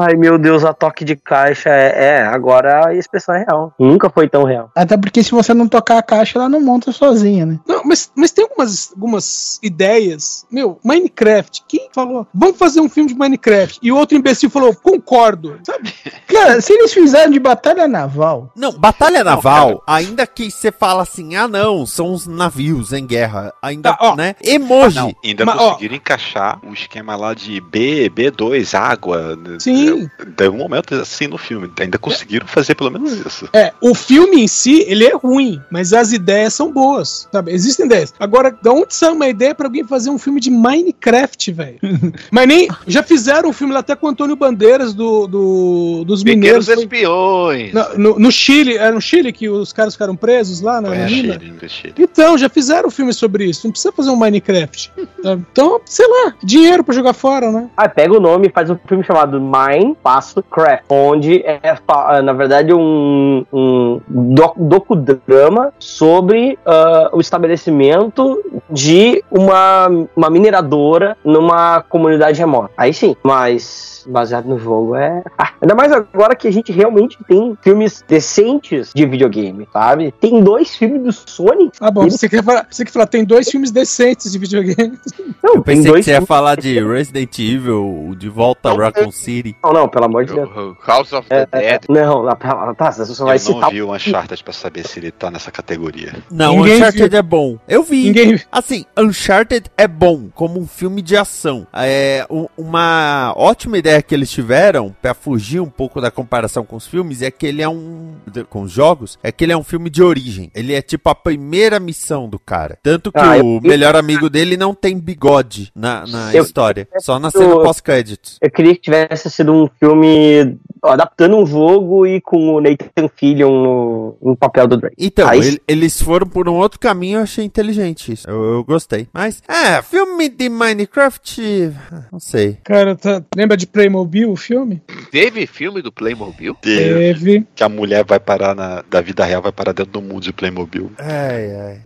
Ai, 0.00 0.14
meu 0.14 0.38
Deus, 0.38 0.64
a 0.64 0.72
toque 0.72 1.04
de 1.04 1.14
caixa 1.14 1.68
é, 1.68 2.04
é, 2.04 2.22
agora 2.22 2.88
a 2.88 2.94
expressão 2.94 3.34
é 3.34 3.44
real. 3.46 3.74
Nunca 3.78 4.08
foi 4.08 4.26
tão 4.28 4.44
real. 4.44 4.70
Até 4.74 4.96
porque 4.96 5.22
se 5.22 5.32
você 5.32 5.52
não 5.52 5.68
tocar 5.68 5.98
a 5.98 6.02
caixa, 6.02 6.38
ela 6.38 6.48
não 6.48 6.60
monta 6.60 6.90
sozinha, 6.90 7.44
né? 7.44 7.60
Não, 7.68 7.82
mas, 7.84 8.10
mas 8.16 8.32
tem 8.32 8.44
algumas, 8.44 8.90
algumas 8.92 9.60
ideias. 9.62 10.46
Meu, 10.50 10.78
Minecraft. 10.82 11.62
Quem 11.68 11.88
falou? 11.92 12.26
Vamos 12.34 12.56
fazer 12.56 12.80
um 12.80 12.88
filme 12.88 13.10
de 13.10 13.14
Minecraft. 13.18 13.78
E 13.82 13.92
o 13.92 13.96
outro 13.96 14.16
imbecil 14.16 14.48
falou, 14.48 14.74
concordo. 14.74 15.58
Sabe? 15.64 15.92
Cara, 16.26 16.60
se 16.62 16.72
eles 16.72 16.92
fizeram 16.94 17.30
de 17.30 17.38
batalha 17.38 17.86
naval, 17.86 18.50
Não, 18.56 18.72
batalha 18.72 19.22
naval, 19.22 19.82
ainda 19.86 20.26
que 20.26 20.50
você 20.50 20.72
fala 20.72 21.02
assim, 21.02 21.36
ah 21.36 21.48
não, 21.48 21.84
são 21.84 22.12
os 22.12 22.26
navios 22.26 22.92
em 22.92 23.06
guerra, 23.06 23.52
ainda, 23.60 23.90
Tá, 23.92 23.98
ó. 24.00 24.16
né? 24.16 24.34
Emoji. 24.42 24.96
Não, 24.96 25.12
ainda 25.24 25.44
Mas, 25.44 25.56
ó. 25.58 25.68
conseguiram 25.70 25.96
encaixar 25.96 26.58
o 26.64 26.72
esquema 26.82 27.16
lá 27.16 27.34
de 27.34 27.60
B, 27.60 28.10
B2, 28.14 28.74
água. 28.78 29.38
Sim. 29.58 30.08
Teve 30.36 30.50
um 30.50 30.58
momento 30.58 30.94
assim 30.94 31.26
no 31.26 31.38
filme. 31.38 31.70
Ainda 31.80 31.98
conseguiram 31.98 32.46
fazer 32.46 32.74
pelo 32.74 32.90
menos 32.90 33.12
isso. 33.12 33.48
É, 33.52 33.72
o 33.80 33.94
filme 33.94 34.42
em 34.42 34.48
si, 34.48 34.84
ele 34.86 35.04
é 35.04 35.14
ruim, 35.14 35.60
mas 35.70 35.92
as 35.92 36.12
ideias 36.12 36.54
são 36.54 36.72
boas, 36.72 37.28
sabe? 37.32 37.52
Existem 37.52 37.86
ideias. 37.86 38.12
Agora, 38.18 38.56
da 38.62 38.72
onde 38.72 38.94
sai 38.94 39.10
uma 39.10 39.28
ideia 39.28 39.54
pra 39.54 39.66
alguém 39.66 39.84
fazer 39.84 40.10
um 40.10 40.18
filme 40.18 40.40
de 40.40 40.50
Minecraft, 40.50 41.52
velho? 41.52 41.78
mas 42.30 42.46
nem. 42.48 42.68
Já 42.86 43.02
fizeram 43.02 43.50
um 43.50 43.52
filme 43.52 43.72
lá 43.72 43.80
até 43.80 43.94
com 43.96 44.06
o 44.06 44.10
Antônio 44.10 44.36
Bandeiras 44.36 44.94
do, 44.94 45.26
do- 45.26 46.04
dos 46.04 46.22
Pequenos 46.22 46.66
Mineiros. 46.66 46.66
foi- 46.66 46.74
espiões. 46.78 47.72
No, 47.72 47.98
no- 47.98 48.18
no 48.18 48.32
Chile, 48.32 48.76
é 48.76 48.90
no 48.90 49.00
Chile 49.00 49.32
que 49.32 49.48
os 49.48 49.72
caras 49.72 49.94
ficaram 49.94 50.16
presos 50.16 50.60
lá 50.60 50.80
na, 50.80 50.88
Foi 50.88 50.98
na? 50.98 51.08
Chile, 51.08 51.54
Chile. 51.68 51.94
Então, 51.98 52.36
já 52.38 52.48
fizeram 52.48 52.88
um 52.88 52.90
filme 52.90 53.12
sobre 53.12 53.44
isso. 53.44 53.66
Não 53.66 53.72
precisa 53.72 53.92
fazer 53.92 54.10
um 54.10 54.16
Minecraft. 54.16 54.92
sabe? 55.22 55.44
Então, 55.58 55.80
sei 55.86 56.06
lá, 56.06 56.34
dinheiro 56.42 56.67
dinheiro 56.68 56.84
pra 56.84 56.94
jogar 56.94 57.12
fora, 57.14 57.50
né? 57.50 57.68
Ah, 57.76 57.88
pega 57.88 58.12
o 58.14 58.20
nome 58.20 58.48
e 58.48 58.50
faz 58.50 58.68
um 58.70 58.76
filme 58.86 59.02
chamado 59.02 59.40
Mine 59.40 59.96
Passo 60.02 60.42
Craft, 60.42 60.84
onde 60.88 61.42
é, 61.44 61.76
fa- 61.86 62.20
na 62.22 62.32
verdade, 62.32 62.72
um, 62.74 63.44
um 63.52 64.00
doc- 64.08 64.56
docudrama 64.58 65.72
sobre 65.78 66.58
ah, 66.66 67.08
o 67.12 67.20
estabelecimento 67.20 68.42
de 68.70 69.22
uma, 69.30 69.88
uma 70.16 70.30
mineradora 70.30 71.16
numa 71.24 71.82
comunidade 71.88 72.38
remota. 72.38 72.70
Aí 72.76 72.92
sim, 72.92 73.16
mas 73.22 74.04
baseado 74.08 74.46
no 74.46 74.58
jogo 74.58 74.94
é. 74.94 75.22
Ah, 75.40 75.50
ainda 75.60 75.74
mais 75.74 75.92
agora 75.92 76.34
que 76.34 76.48
a 76.48 76.50
gente 76.50 76.72
realmente 76.72 77.16
tem 77.28 77.56
filmes 77.62 78.04
decentes 78.08 78.90
de 78.92 79.06
videogame, 79.06 79.68
sabe? 79.72 80.12
Tem 80.20 80.42
dois 80.42 80.74
filmes 80.74 81.00
do 81.02 81.12
Sony. 81.12 81.70
Ah, 81.80 81.90
bom, 81.92 82.10
você 82.10 82.28
quer 82.28 82.42
falar, 82.42 82.66
você 82.68 82.84
quer 82.84 82.90
falar, 82.90 83.06
tem 83.06 83.24
dois 83.24 83.48
filmes 83.48 83.70
decentes 83.70 84.32
de 84.32 84.38
videogame. 84.38 84.98
Não, 85.42 85.54
Eu 85.56 85.62
pensei 85.62 85.92
que 85.92 86.02
você 86.02 86.10
ia 86.10 86.16
filmes- 86.16 86.26
falar 86.28 86.56
de 86.60 86.80
Resident 86.84 87.38
Evil, 87.38 88.14
de 88.18 88.28
volta 88.28 88.70
a 88.70 88.74
Raccoon 88.74 89.10
City. 89.10 89.56
Não, 89.62 89.72
não, 89.72 89.88
pelo 89.88 90.04
amor 90.06 90.24
de 90.24 90.34
Deus. 90.34 90.48
House 90.86 91.12
of 91.12 91.26
É, 91.30 91.46
the 91.46 91.58
Dead. 91.60 91.80
Não, 91.88 92.22
não, 92.24 92.74
tá, 92.74 92.90
você 92.92 93.04
só 93.06 93.24
vai 93.24 93.36
Eu 93.36 93.40
não 93.40 93.54
citar. 93.54 93.70
vi 93.70 93.82
o 93.82 93.92
Uncharted 93.94 94.42
pra 94.44 94.52
saber 94.52 94.86
se 94.86 94.98
ele 94.98 95.10
tá 95.10 95.30
nessa 95.30 95.50
categoria. 95.50 96.14
Não, 96.30 96.56
Ninguém 96.56 96.76
Uncharted 96.76 97.08
viu. 97.08 97.18
é 97.18 97.22
bom. 97.22 97.58
Eu 97.68 97.82
vi. 97.82 98.04
Ninguém. 98.04 98.40
Assim, 98.50 98.84
Uncharted 98.96 99.70
é 99.76 99.86
bom 99.88 100.28
como 100.34 100.58
um 100.60 100.66
filme 100.66 101.02
de 101.02 101.16
ação. 101.16 101.66
É 101.72 102.26
uma 102.56 103.32
ótima 103.36 103.78
ideia 103.78 104.02
que 104.02 104.14
eles 104.14 104.30
tiveram 104.30 104.94
pra 105.00 105.14
fugir 105.14 105.60
um 105.60 105.68
pouco 105.70 106.00
da 106.00 106.10
comparação 106.10 106.64
com 106.64 106.76
os 106.76 106.86
filmes 106.86 107.22
é 107.22 107.30
que 107.30 107.46
ele 107.46 107.62
é 107.62 107.68
um 107.68 108.14
com 108.50 108.62
os 108.62 108.70
jogos, 108.72 109.18
é 109.22 109.30
que 109.32 109.44
ele 109.44 109.52
é 109.52 109.56
um 109.56 109.62
filme 109.62 109.88
de 109.90 110.02
origem. 110.02 110.50
Ele 110.54 110.74
é 110.74 110.82
tipo 110.82 111.08
a 111.08 111.14
primeira 111.14 111.78
missão 111.80 112.28
do 112.28 112.38
cara. 112.38 112.78
Tanto 112.82 113.10
que 113.12 113.18
Ah, 113.18 113.36
o 113.36 113.56
eu- 113.56 113.60
melhor 113.62 113.96
amigo 113.96 114.28
dele 114.28 114.56
não 114.56 114.74
tem 114.74 114.98
bigode 114.98 115.70
na, 115.74 116.06
na 116.06 116.32
Eu- 116.38 116.44
história, 116.44 116.88
só 116.98 117.18
na 117.18 117.30
cena 117.30 117.54
pós-créditos. 117.60 118.38
Eu 118.40 118.50
queria 118.50 118.74
que 118.74 118.80
tivesse 118.80 119.30
sido 119.30 119.52
um 119.52 119.68
filme 119.78 120.56
adaptando 120.82 121.36
um 121.36 121.44
jogo 121.46 122.06
e 122.06 122.20
com 122.20 122.54
o 122.54 122.60
Nathan 122.60 123.08
Fillion 123.16 123.50
no, 123.50 124.16
no 124.22 124.36
papel 124.36 124.66
do 124.68 124.76
Drake. 124.76 124.96
Então, 124.98 125.28
Aí- 125.28 125.38
ele- 125.40 125.62
eles 125.66 126.00
foram 126.00 126.26
por 126.26 126.48
um 126.48 126.54
outro 126.54 126.78
caminho, 126.78 127.18
eu 127.18 127.22
achei 127.22 127.44
inteligente 127.44 128.12
isso. 128.12 128.28
Eu, 128.28 128.42
eu 128.54 128.64
gostei. 128.64 129.08
Mas, 129.12 129.42
é, 129.48 129.82
filme 129.82 130.28
de 130.28 130.48
Minecraft, 130.48 131.72
não 132.12 132.20
sei. 132.20 132.58
Cara, 132.64 132.94
tá- 132.96 133.22
lembra 133.36 133.56
de 133.56 133.66
Playmobil, 133.66 134.30
o 134.30 134.36
filme? 134.36 134.82
Teve 135.10 135.46
filme 135.46 135.82
do 135.82 135.90
Playmobil? 135.92 136.54
Teve. 136.60 137.46
Que 137.54 137.64
a 137.64 137.68
mulher 137.68 138.04
vai 138.04 138.20
parar 138.20 138.54
na, 138.54 138.82
da 138.88 139.00
vida 139.00 139.24
real, 139.24 139.42
vai 139.42 139.52
parar 139.52 139.72
dentro 139.72 139.92
do 139.92 140.02
mundo 140.02 140.20
de 140.22 140.32
Playmobil. 140.32 140.90
Ai, 140.98 141.56
ai. 141.56 141.80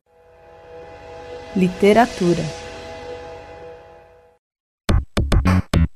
Literatura. 1.56 2.42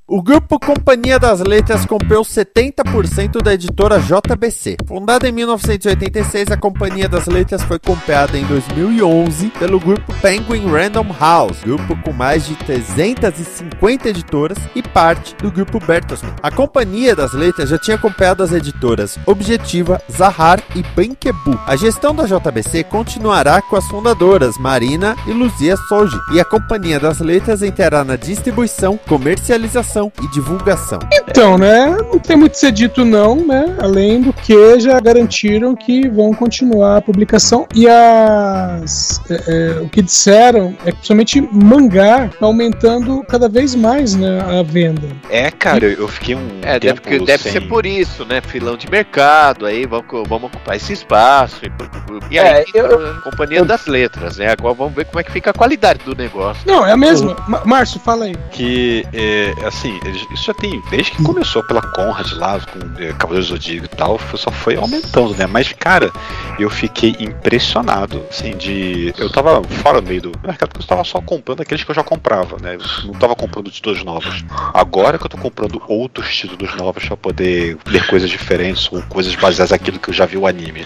O 0.08 0.22
grupo 0.22 0.60
Companhia 0.60 1.18
das 1.18 1.40
Letras 1.40 1.84
comprou 1.84 2.22
70% 2.22 3.42
da 3.42 3.54
editora 3.54 3.98
JBC. 3.98 4.76
Fundada 4.86 5.28
em 5.28 5.32
1986, 5.32 6.52
a 6.52 6.56
Companhia 6.56 7.08
das 7.08 7.26
Letras 7.26 7.60
foi 7.64 7.80
comprada 7.80 8.38
em 8.38 8.44
2011 8.44 9.48
pelo 9.58 9.80
grupo 9.80 10.14
Penguin 10.22 10.70
Random 10.70 11.12
House, 11.18 11.58
grupo 11.64 12.00
com 12.04 12.12
mais 12.12 12.46
de 12.46 12.54
350 12.54 14.08
editoras 14.08 14.56
e 14.76 14.80
parte 14.80 15.34
do 15.42 15.50
grupo 15.50 15.80
Bertelsmann. 15.80 16.36
A 16.40 16.52
Companhia 16.52 17.16
das 17.16 17.32
Letras 17.32 17.68
já 17.68 17.76
tinha 17.76 17.98
comprado 17.98 18.44
as 18.44 18.52
editoras 18.52 19.18
Objetiva, 19.26 20.00
Zahar 20.08 20.62
e 20.76 20.84
Banquebu. 20.84 21.58
A 21.66 21.74
gestão 21.74 22.14
da 22.14 22.26
JBC 22.26 22.84
continuará 22.84 23.60
com 23.60 23.74
as 23.74 23.88
fundadoras 23.88 24.56
Marina 24.56 25.16
e 25.26 25.32
Luzia 25.32 25.76
Soji, 25.76 26.16
e 26.32 26.38
a 26.38 26.44
Companhia 26.44 27.00
das 27.00 27.18
Letras 27.18 27.60
entrará 27.60 28.04
na 28.04 28.14
distribuição, 28.14 28.96
comercialização 29.08 29.95
e 30.22 30.28
divulgação. 30.32 30.98
Então, 31.12 31.56
né? 31.58 31.96
Não 32.12 32.18
tem 32.18 32.36
muito 32.36 32.52
a 32.52 32.56
ser 32.56 32.72
dito, 32.72 33.04
não, 33.04 33.36
né? 33.46 33.76
Além 33.80 34.20
do 34.20 34.32
que 34.32 34.78
já 34.80 34.98
garantiram 35.00 35.74
que 35.74 36.08
vão 36.08 36.32
continuar 36.34 36.98
a 36.98 37.00
publicação. 37.00 37.66
E 37.74 37.86
as. 37.88 39.20
é, 39.30 39.34
é, 39.48 39.80
o 39.80 39.88
que 39.88 40.02
disseram 40.02 40.76
é 40.84 40.90
que 40.90 40.96
principalmente 40.96 41.40
mangá 41.52 42.28
tá 42.38 42.46
aumentando 42.46 43.22
cada 43.28 43.48
vez 43.48 43.74
mais 43.74 44.14
né, 44.14 44.40
a 44.40 44.62
venda. 44.62 45.08
É, 45.30 45.50
cara, 45.50 45.84
eu 45.86 46.08
fiquei 46.08 46.34
um 46.34 46.46
É, 46.62 46.78
deve, 46.78 47.00
que- 47.00 47.18
deve 47.18 47.42
sem... 47.42 47.52
ser 47.52 47.60
por 47.62 47.84
isso, 47.86 48.24
né? 48.24 48.40
Filão 48.40 48.76
de 48.76 48.88
mercado, 48.90 49.66
aí 49.66 49.86
vamos, 49.86 50.06
vamos 50.28 50.44
ocupar 50.52 50.76
esse 50.76 50.92
espaço. 50.92 51.60
E, 51.64 52.34
e 52.34 52.38
É, 52.38 52.58
aí, 52.58 52.64
eu- 52.74 53.10
a 53.10 53.20
Companhia 53.22 53.64
das 53.64 53.86
Letras, 53.86 54.36
né? 54.38 54.50
Agora 54.50 54.74
vamos 54.74 54.94
ver 54.94 55.04
como 55.06 55.20
é 55.20 55.22
que 55.24 55.32
fica 55.32 55.50
a 55.50 55.54
qualidade 55.54 56.00
do 56.04 56.14
negócio. 56.14 56.62
Não, 56.66 56.86
é 56.86 56.92
a 56.92 56.96
mesma. 56.96 57.36
Ma- 57.48 57.62
Márcio, 57.64 58.00
fala 58.00 58.26
aí. 58.26 58.36
que, 58.50 59.04
é, 59.12 59.52
assim, 59.66 59.85
eles- 60.04 60.26
isso 60.30 60.44
já 60.44 60.54
tem, 60.54 60.82
desde 60.90 61.12
que 61.12 61.22
começou 61.22 61.62
pela 61.62 61.80
Conrad 61.82 62.32
lá, 62.32 62.60
com 62.60 63.02
é, 63.02 63.12
Cavaleiros 63.12 63.48
do 63.48 63.54
Zodíaco 63.54 63.86
e 63.86 63.96
tal, 63.96 64.20
só 64.34 64.50
foi 64.50 64.76
aumentando, 64.76 65.34
né? 65.34 65.46
Mas, 65.46 65.72
cara, 65.72 66.12
eu 66.58 66.68
fiquei 66.70 67.16
impressionado, 67.20 68.22
assim, 68.30 68.56
de... 68.56 69.14
Eu 69.18 69.30
tava 69.30 69.62
fora 69.64 70.00
meio 70.00 70.22
do 70.22 70.32
mercado, 70.44 70.70
porque 70.70 70.84
eu 70.84 70.88
tava 70.88 71.04
só 71.04 71.20
comprando 71.20 71.60
aqueles 71.60 71.84
que 71.84 71.90
eu 71.90 71.94
já 71.94 72.02
comprava, 72.02 72.56
né? 72.60 72.76
Eu 72.76 73.06
não 73.06 73.14
tava 73.14 73.34
comprando 73.34 73.70
títulos 73.70 74.02
novos. 74.04 74.44
Agora 74.74 75.18
que 75.18 75.24
eu 75.24 75.28
tô 75.30 75.38
comprando 75.38 75.82
outros 75.86 76.34
títulos 76.34 76.74
novos 76.76 77.04
pra 77.06 77.16
poder 77.16 77.78
ler 77.86 78.06
coisas 78.06 78.28
diferentes 78.28 78.88
ou 78.92 79.02
coisas 79.02 79.34
baseadas 79.34 79.70
naquilo 79.70 79.98
que 79.98 80.10
eu 80.10 80.14
já 80.14 80.26
vi 80.26 80.36
o 80.36 80.46
anime. 80.46 80.84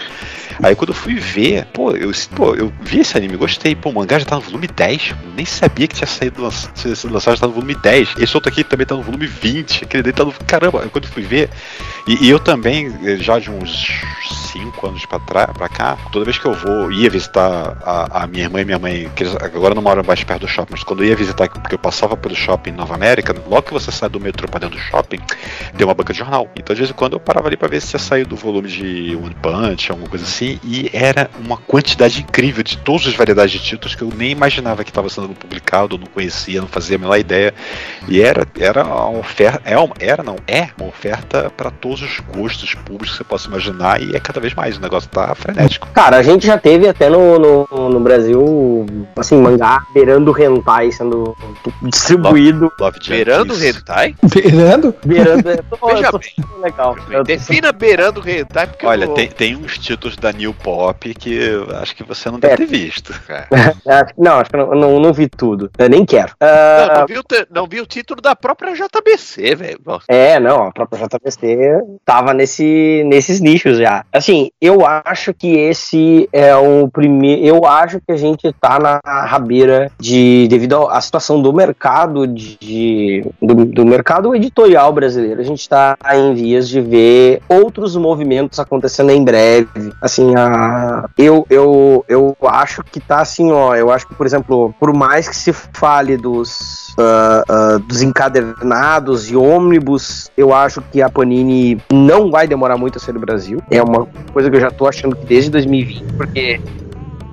Aí 0.63 0.75
quando 0.75 0.89
eu 0.89 0.95
fui 0.95 1.15
ver, 1.15 1.65
pô, 1.73 1.91
eu, 1.91 2.11
pô, 2.35 2.53
eu 2.55 2.71
vi 2.81 2.99
esse 2.99 3.17
anime, 3.17 3.35
gostei. 3.35 3.75
Pô, 3.75 3.89
o 3.89 3.93
mangá 3.93 4.19
já 4.19 4.25
tá 4.25 4.35
no 4.35 4.41
volume 4.41 4.67
10. 4.67 5.09
Eu 5.23 5.31
nem 5.35 5.45
sabia 5.45 5.87
que 5.87 5.95
tinha 5.95 6.07
saído 6.07 6.41
lanç- 6.43 6.69
tinha 6.75 6.95
sido 6.95 7.13
lançado, 7.13 7.35
já 7.35 7.41
tá 7.41 7.47
no 7.47 7.53
volume 7.53 7.75
10. 7.75 8.13
Esse 8.17 8.35
outro 8.37 8.51
aqui 8.51 8.63
também 8.63 8.85
tá 8.85 8.95
no 8.95 9.01
volume 9.01 9.25
20. 9.27 9.83
Aquele 9.85 10.03
dele 10.03 10.15
tá 10.15 10.23
no. 10.25 10.31
Caramba, 10.45 10.83
aí 10.83 10.89
quando 10.89 11.05
eu 11.05 11.11
fui 11.11 11.23
ver. 11.23 11.49
E, 12.07 12.25
e 12.25 12.29
eu 12.29 12.39
também, 12.39 12.93
eh, 13.03 13.17
já 13.17 13.37
de 13.39 13.49
uns 13.51 13.91
5 14.51 14.87
anos 14.87 15.05
pra, 15.05 15.19
trás, 15.19 15.49
pra 15.53 15.69
cá, 15.69 15.97
toda 16.11 16.25
vez 16.25 16.37
que 16.37 16.45
eu 16.45 16.53
vou, 16.53 16.91
ia 16.91 17.09
visitar 17.09 17.77
a, 17.83 18.23
a 18.23 18.27
minha 18.27 18.43
irmã 18.43 18.61
e 18.61 18.65
minha 18.65 18.79
mãe, 18.79 19.09
que 19.15 19.23
eles 19.23 19.35
agora 19.35 19.73
não 19.75 19.81
moram 19.81 20.03
mais 20.03 20.23
perto 20.23 20.41
do 20.41 20.47
shopping, 20.47 20.71
mas 20.71 20.83
quando 20.83 21.03
eu 21.03 21.09
ia 21.09 21.15
visitar, 21.15 21.47
porque 21.47 21.75
eu 21.75 21.79
passava 21.79 22.17
pelo 22.17 22.35
shopping 22.35 22.71
Nova 22.71 22.95
América, 22.95 23.33
logo 23.47 23.61
que 23.63 23.73
você 23.73 23.91
sai 23.91 24.09
do 24.09 24.19
metrô 24.19 24.47
pra 24.47 24.59
dentro 24.59 24.77
do 24.77 24.81
shopping, 24.81 25.19
tem 25.77 25.85
uma 25.85 25.93
banca 25.93 26.11
de 26.11 26.19
jornal. 26.19 26.49
Então, 26.55 26.73
de 26.75 26.81
vez 26.81 26.89
em 26.89 26.93
quando, 26.93 27.13
eu 27.13 27.19
parava 27.19 27.47
ali 27.47 27.55
pra 27.55 27.67
ver 27.67 27.81
se 27.81 27.89
tinha 27.89 27.99
saído 27.99 28.33
o 28.35 28.37
volume 28.37 28.67
de 28.67 29.15
One 29.15 29.35
Punch, 29.41 29.91
alguma 29.91 30.09
coisa 30.09 30.25
assim, 30.25 30.50
e 30.63 30.89
era 30.93 31.29
uma 31.43 31.57
quantidade 31.57 32.21
incrível 32.21 32.63
de 32.63 32.77
todas 32.77 33.07
as 33.07 33.13
variedades 33.15 33.53
de 33.53 33.59
títulos 33.59 33.95
que 33.95 34.01
eu 34.01 34.11
nem 34.15 34.31
imaginava 34.31 34.83
que 34.83 34.89
estava 34.89 35.09
sendo 35.09 35.29
publicado, 35.29 35.97
não 35.97 36.07
conhecia, 36.07 36.59
não 36.61 36.67
fazia 36.67 36.95
a 36.97 36.99
menor 36.99 37.17
ideia. 37.17 37.53
E 38.07 38.21
era, 38.21 38.45
era 38.59 38.83
uma 38.83 39.19
oferta, 39.19 39.61
é 39.65 39.77
uma, 39.77 39.93
era 39.99 40.23
não, 40.23 40.35
é 40.47 40.69
uma 40.79 40.87
oferta 40.89 41.49
para 41.55 41.69
todos 41.69 42.01
os 42.01 42.19
gostos 42.35 42.73
públicos 42.73 43.11
que 43.11 43.17
você 43.17 43.23
possa 43.23 43.47
imaginar, 43.47 44.01
e 44.01 44.15
é 44.15 44.19
cada 44.19 44.39
vez 44.39 44.53
mais, 44.53 44.77
o 44.77 44.81
negócio 44.81 45.09
tá 45.09 45.33
frenético. 45.35 45.87
Cara, 45.93 46.17
a 46.17 46.23
gente 46.23 46.45
já 46.45 46.57
teve 46.57 46.87
até 46.87 47.09
no, 47.09 47.37
no, 47.39 47.89
no 47.89 47.99
Brasil, 47.99 48.85
assim, 49.15 49.37
mangá 49.41 49.83
beirando 49.93 50.31
hentai 50.39 50.91
sendo 50.91 51.35
distribuído. 51.83 52.71
Love 52.79 52.99
Jam 53.01 53.15
Beirando 53.15 53.53
o 53.53 53.57
Kiss. 53.57 53.77
hentai? 53.77 54.15
Beirando? 54.33 54.95
Beirando. 55.05 55.49
é, 55.49 55.59
Veja 55.93 56.11
tô- 56.11 56.19
bem. 56.19 56.33
legal. 56.61 56.95
Defina 57.25 57.71
beirando 57.71 58.21
o 58.21 58.29
hentai, 58.29 58.67
porque 58.67 58.85
Olha, 58.85 59.05
eu, 59.05 59.13
tem, 59.13 59.27
tem 59.29 59.55
uns 59.55 59.77
títulos 59.77 60.15
da 60.15 60.30
New 60.33 60.53
Pop 60.53 61.13
que 61.13 61.33
eu 61.33 61.67
acho 61.77 61.95
que 61.95 62.03
você 62.03 62.29
não 62.29 62.39
deve 62.39 62.53
É. 62.53 62.57
ter 62.57 62.65
visto. 62.65 63.13
Que- 63.51 64.13
Não, 64.17 64.33
acho 64.39 64.49
que 64.49 64.55
eu 64.55 64.67
não, 64.67 64.75
não, 64.75 64.99
não 64.99 65.13
vi 65.13 65.27
tudo. 65.27 65.69
Eu 65.77 65.89
nem 65.89 66.05
quero. 66.05 66.31
Não, 66.39 66.47
Ah, 66.47 66.99
não, 66.99 67.05
vi 67.07 67.17
o 67.17 67.23
te- 67.23 67.47
não 67.49 67.67
vi 67.67 67.81
o 67.81 67.85
título 67.85 68.21
da 68.21 68.35
própria 68.35 68.73
JBC, 68.73 69.55
velho. 69.55 69.79
É, 70.07 70.39
não, 70.39 70.67
a 70.67 70.71
própria 70.71 71.05
JBC 71.07 71.57
tava 72.05 72.33
nesse, 72.33 73.03
nesses 73.05 73.39
nichos 73.39 73.77
já. 73.77 74.05
Assim, 74.11 74.49
eu 74.61 74.85
acho 74.85 75.33
que 75.33 75.47
esse 75.57 76.29
é 76.31 76.55
o 76.55 76.87
primeiro. 76.89 77.43
Eu 77.45 77.65
acho 77.65 77.99
que 77.99 78.11
a 78.11 78.17
gente 78.17 78.51
tá 78.59 78.79
na 78.79 78.99
rabeira 79.25 79.91
de. 79.99 80.47
devido 80.49 80.87
à 80.87 80.99
situação 81.01 81.41
do 81.41 81.51
mercado 81.53 82.25
de. 82.27 83.25
do, 83.41 83.65
do 83.65 83.85
mercado 83.85 84.35
editorial 84.35 84.91
brasileiro. 84.93 85.39
A 85.41 85.43
gente 85.43 85.67
tá 85.67 85.97
em 86.13 86.33
vias 86.33 86.67
de 86.69 86.81
ver 86.81 87.41
outros 87.47 87.95
movimentos 87.95 88.59
acontecendo 88.59 89.11
em 89.11 89.23
breve. 89.23 89.91
Assim, 90.01 90.20
a, 90.35 91.09
eu, 91.17 91.45
eu, 91.49 92.05
eu 92.07 92.35
acho 92.43 92.83
que 92.83 92.99
tá 92.99 93.21
assim, 93.21 93.51
ó. 93.51 93.75
Eu 93.75 93.91
acho 93.91 94.07
que, 94.07 94.15
por 94.15 94.25
exemplo, 94.25 94.73
por 94.79 94.93
mais 94.93 95.27
que 95.27 95.35
se 95.35 95.53
fale 95.53 96.17
dos. 96.17 96.95
ah, 96.97 97.43
ah, 97.47 97.79
dos 97.87 98.01
encadernados 98.01 99.29
e 99.29 99.35
ônibus, 99.35 100.29
eu 100.37 100.53
acho 100.53 100.81
que 100.91 101.01
a 101.01 101.09
Panini 101.09 101.81
não 101.91 102.29
vai 102.29 102.47
demorar 102.47 102.77
muito 102.77 102.97
a 102.97 103.01
ser 103.01 103.13
do 103.13 103.19
Brasil. 103.19 103.61
É 103.69 103.81
uma 103.81 104.07
coisa 104.33 104.49
que 104.49 104.55
eu 104.55 104.61
já 104.61 104.71
tô 104.71 104.87
achando 104.87 105.15
que 105.15 105.25
desde 105.25 105.49
2020, 105.49 106.13
porque 106.13 106.59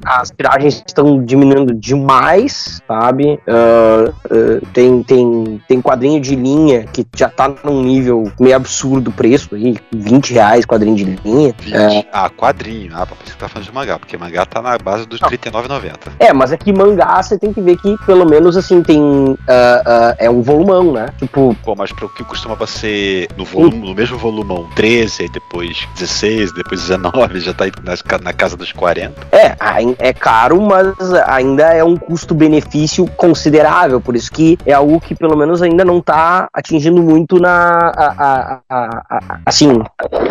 as 0.05 0.31
tiragens 0.31 0.83
estão 0.87 1.25
diminuindo 1.25 1.75
demais, 1.75 2.81
sabe? 2.87 3.38
Uh, 3.47 4.11
uh, 4.11 4.67
tem, 4.73 5.02
tem, 5.02 5.61
tem 5.67 5.83
quadrinho 5.83 6.21
de 6.21 6.35
linha 6.35 6.85
que 6.85 7.07
já 7.17 7.28
tá 7.28 7.52
num 7.64 7.83
nível 7.83 8.31
meio 8.38 8.57
absurdo 8.57 9.11
o 9.11 9.12
preço 9.12 9.55
aí, 9.55 9.76
20 9.93 10.35
reais 10.35 10.64
quadrinho 10.64 10.97
de 10.97 11.05
linha. 11.05 11.55
20. 11.61 11.75
É. 11.75 12.05
Ah, 12.12 12.31
quadrinho. 12.31 12.93
Ah, 12.95 13.05
você 13.05 13.35
tá 13.38 13.49
falando 13.49 13.67
de 13.67 13.75
mangá, 13.75 13.99
porque 13.99 14.17
mangá 14.17 14.45
tá 14.47 14.62
na 14.62 14.78
base 14.78 15.07
dos 15.07 15.21
R$ 15.21 15.37
39,90. 15.37 16.12
É, 16.19 16.33
mas 16.33 16.52
é 16.52 16.57
que 16.57 16.73
mangá 16.73 17.23
você 17.23 17.38
tem 17.38 17.52
que 17.52 17.61
ver 17.61 17.76
que 17.78 17.97
pelo 18.07 18.26
menos 18.26 18.57
assim 18.57 18.83
tem. 18.83 19.00
Uh, 19.00 19.38
é 20.19 20.31
um 20.31 20.43
volumão, 20.43 20.93
né? 20.93 21.09
Tipo. 21.19 21.57
Pô, 21.64 21.75
mas 21.75 21.93
pro 21.93 22.09
que 22.09 22.25
costumava 22.25 22.67
ser 22.67 23.28
no, 23.37 23.45
volume, 23.45 23.78
no 23.78 23.95
mesmo 23.95 24.19
volumão 24.19 24.69
13, 24.75 25.23
aí 25.23 25.28
depois 25.28 25.87
16, 25.97 26.52
depois 26.52 26.81
19, 26.83 27.40
já 27.40 27.52
tá 27.52 27.64
aí 27.64 27.73
na, 27.83 27.95
na 28.23 28.33
casa 28.33 28.57
dos 28.57 28.73
40. 28.73 29.28
É, 29.33 29.57
é 29.99 30.12
caro, 30.12 30.61
mas 30.61 30.95
ainda 31.26 31.64
é 31.64 31.83
um 31.83 31.97
custo-benefício 31.97 33.07
considerável. 33.16 34.00
Por 34.00 34.16
isso 34.16 34.30
que 34.30 34.59
é 34.66 34.73
algo 34.73 35.00
que 35.00 35.14
pelo 35.14 35.37
menos 35.37 35.62
ainda 35.62 35.85
não 35.85 36.00
tá 36.00 36.49
atingindo 36.52 37.02
muito 37.02 37.38
na. 37.38 37.92
A, 37.97 38.14
a, 38.18 38.61
a, 38.68 39.38
assim, 39.47 39.83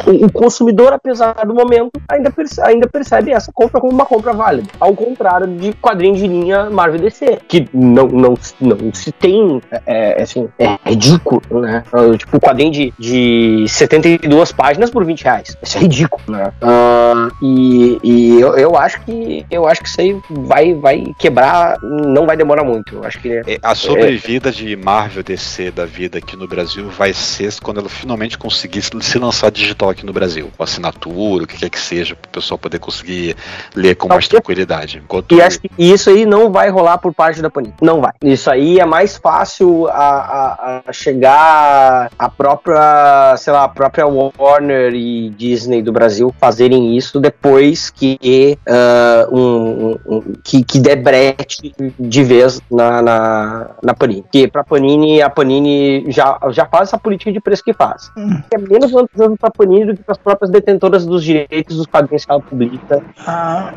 o, 0.06 0.32
consumidor, 0.32 0.94
apesar 0.94 1.34
do 1.46 1.54
momento, 1.54 1.92
ainda, 2.10 2.32
perce, 2.32 2.62
ainda 2.62 2.88
percebe 2.88 3.32
essa 3.32 3.52
compra 3.52 3.80
como 3.80 3.94
uma 3.94 4.06
compra 4.06 4.34
válida. 4.34 4.68
Ao 4.80 4.94
contrário 4.94 5.48
de 5.48 5.74
quadrinhos 5.74 6.20
de 6.20 6.28
linha 6.28 6.70
Marvel 6.70 7.00
DC, 7.00 7.40
que 7.48 7.68
não, 7.74 8.08
não, 8.08 8.38
não 8.60 8.94
se 8.94 9.12
tem. 9.12 9.62
É, 9.86 10.20
é 10.20 10.24
assim, 10.24 10.48
é 10.60 10.78
ridículo, 10.86 11.42
né? 11.62 11.84
Tipo, 12.18 12.40
quadrinho 12.40 12.72
de, 12.72 12.94
de 12.98 13.66
72 13.68 14.52
páginas 14.52 14.90
por 14.90 15.06
20 15.06 15.24
reais. 15.24 15.58
Isso 15.62 15.78
é 15.78 15.82
ridículo, 15.82 16.24
né? 16.28 16.52
Uh, 16.62 17.32
e 17.42 17.88
e 18.04 18.40
eu, 18.40 18.56
eu 18.58 18.76
acho 18.76 19.02
que 19.02 19.46
eu 19.50 19.68
acho 19.68 19.82
que 19.82 19.90
isso 19.90 20.02
aí 20.02 20.22
vai, 20.30 20.74
vai 20.74 21.16
quebrar, 21.18 21.78
não 21.82 22.26
vai 22.26 22.36
demorar 22.36 22.64
muito. 22.64 22.96
Eu 22.96 23.04
acho 23.04 23.20
que 23.20 23.32
é, 23.32 23.58
a 23.62 23.76
sobrevida 23.76 24.50
é... 24.50 24.52
de 24.52 24.76
Marvel 24.76 25.24
DC 25.24 25.72
da 25.72 25.86
vida 25.86 26.18
aqui 26.18 26.36
no 26.36 26.48
Brasil 26.48 26.90
vai 26.90 27.14
ser 27.14 27.48
quando 27.62 27.80
ela 27.80 27.90
finalmente 27.90 28.38
conseguir 28.38 28.82
se 28.82 29.18
lançar 29.18 29.50
digital 29.50 29.90
aqui 29.90 30.06
no 30.06 30.12
Brasil, 30.14 30.52
com 30.58 30.64
assinatura, 30.64 31.44
o 31.44 31.48
que 31.48 31.58
quer 31.58 31.70
que 31.70 31.80
seja, 31.80 32.16
para 32.16 32.28
o 32.28 32.32
pessoal 32.32 32.58
poder 32.58 32.80
conseguir 32.80 33.36
ler 33.76 33.96
com 33.96 34.08
mais 34.08 34.28
tranquilidade. 34.28 35.02
Enquanto... 35.04 35.34
E 35.34 35.42
acho 35.42 35.60
que 35.60 35.70
isso 35.78 36.10
aí 36.10 36.26
não 36.26 36.52
vai 36.52 36.70
rolar 36.70 36.98
por 36.98 37.14
parte 37.14 37.42
da 37.42 37.50
Panini. 37.50 37.74
Não 37.82 38.02
vai. 38.02 38.12
Isso 38.24 38.50
aí 38.50 38.80
é 38.80 38.86
mais 38.86 39.18
fácil 39.18 39.88
a, 39.88 39.94
a, 39.94 40.82
a 40.88 40.94
chegar 40.94 42.12
a 42.18 42.30
própria, 42.30 43.36
sei 43.38 43.54
lá, 43.54 43.64
a 43.64 43.70
própria 43.70 44.06
Warner 44.06 44.94
e 44.94 45.30
Disney 45.30 45.82
do 45.82 45.92
Brasil 45.92 46.34
fazerem 46.40 46.98
isso 46.98 47.20
depois 47.20 47.90
que 47.90 48.58
uh, 48.68 49.37
um, 49.38 49.98
um, 50.06 50.22
que, 50.44 50.64
que 50.64 50.80
der 50.80 50.96
brete 50.98 51.74
de 52.00 52.24
vez 52.24 52.60
na, 52.72 53.02
na, 53.02 53.70
na 53.84 53.94
Panini. 53.94 54.22
Porque 54.24 54.48
pra 54.48 54.64
Panini, 54.64 55.22
a 55.22 55.30
Panini 55.30 56.06
já, 56.10 56.40
já 56.50 56.66
faz 56.66 56.90
essa 56.90 56.98
política 56.98 57.32
de 57.32 57.40
preço 57.40 57.64
que 57.64 57.74
faz. 57.74 58.10
Hum. 58.18 58.42
É 58.52 58.58
menos 58.58 58.92
vantajoso 58.92 59.38
pra 59.38 59.52
Panini 59.52 59.86
do 59.86 59.96
que 59.96 60.04
para 60.04 60.14
as 60.14 60.18
próprias 60.18 60.50
detentoras 60.52 61.06
dos 61.06 61.24
direitos 61.24 61.78
dos 61.78 61.86
quadrinhos 61.86 62.26
que 62.26 62.32
ela 62.32 62.42
publica. 62.42 63.02
Ah, 63.26 63.74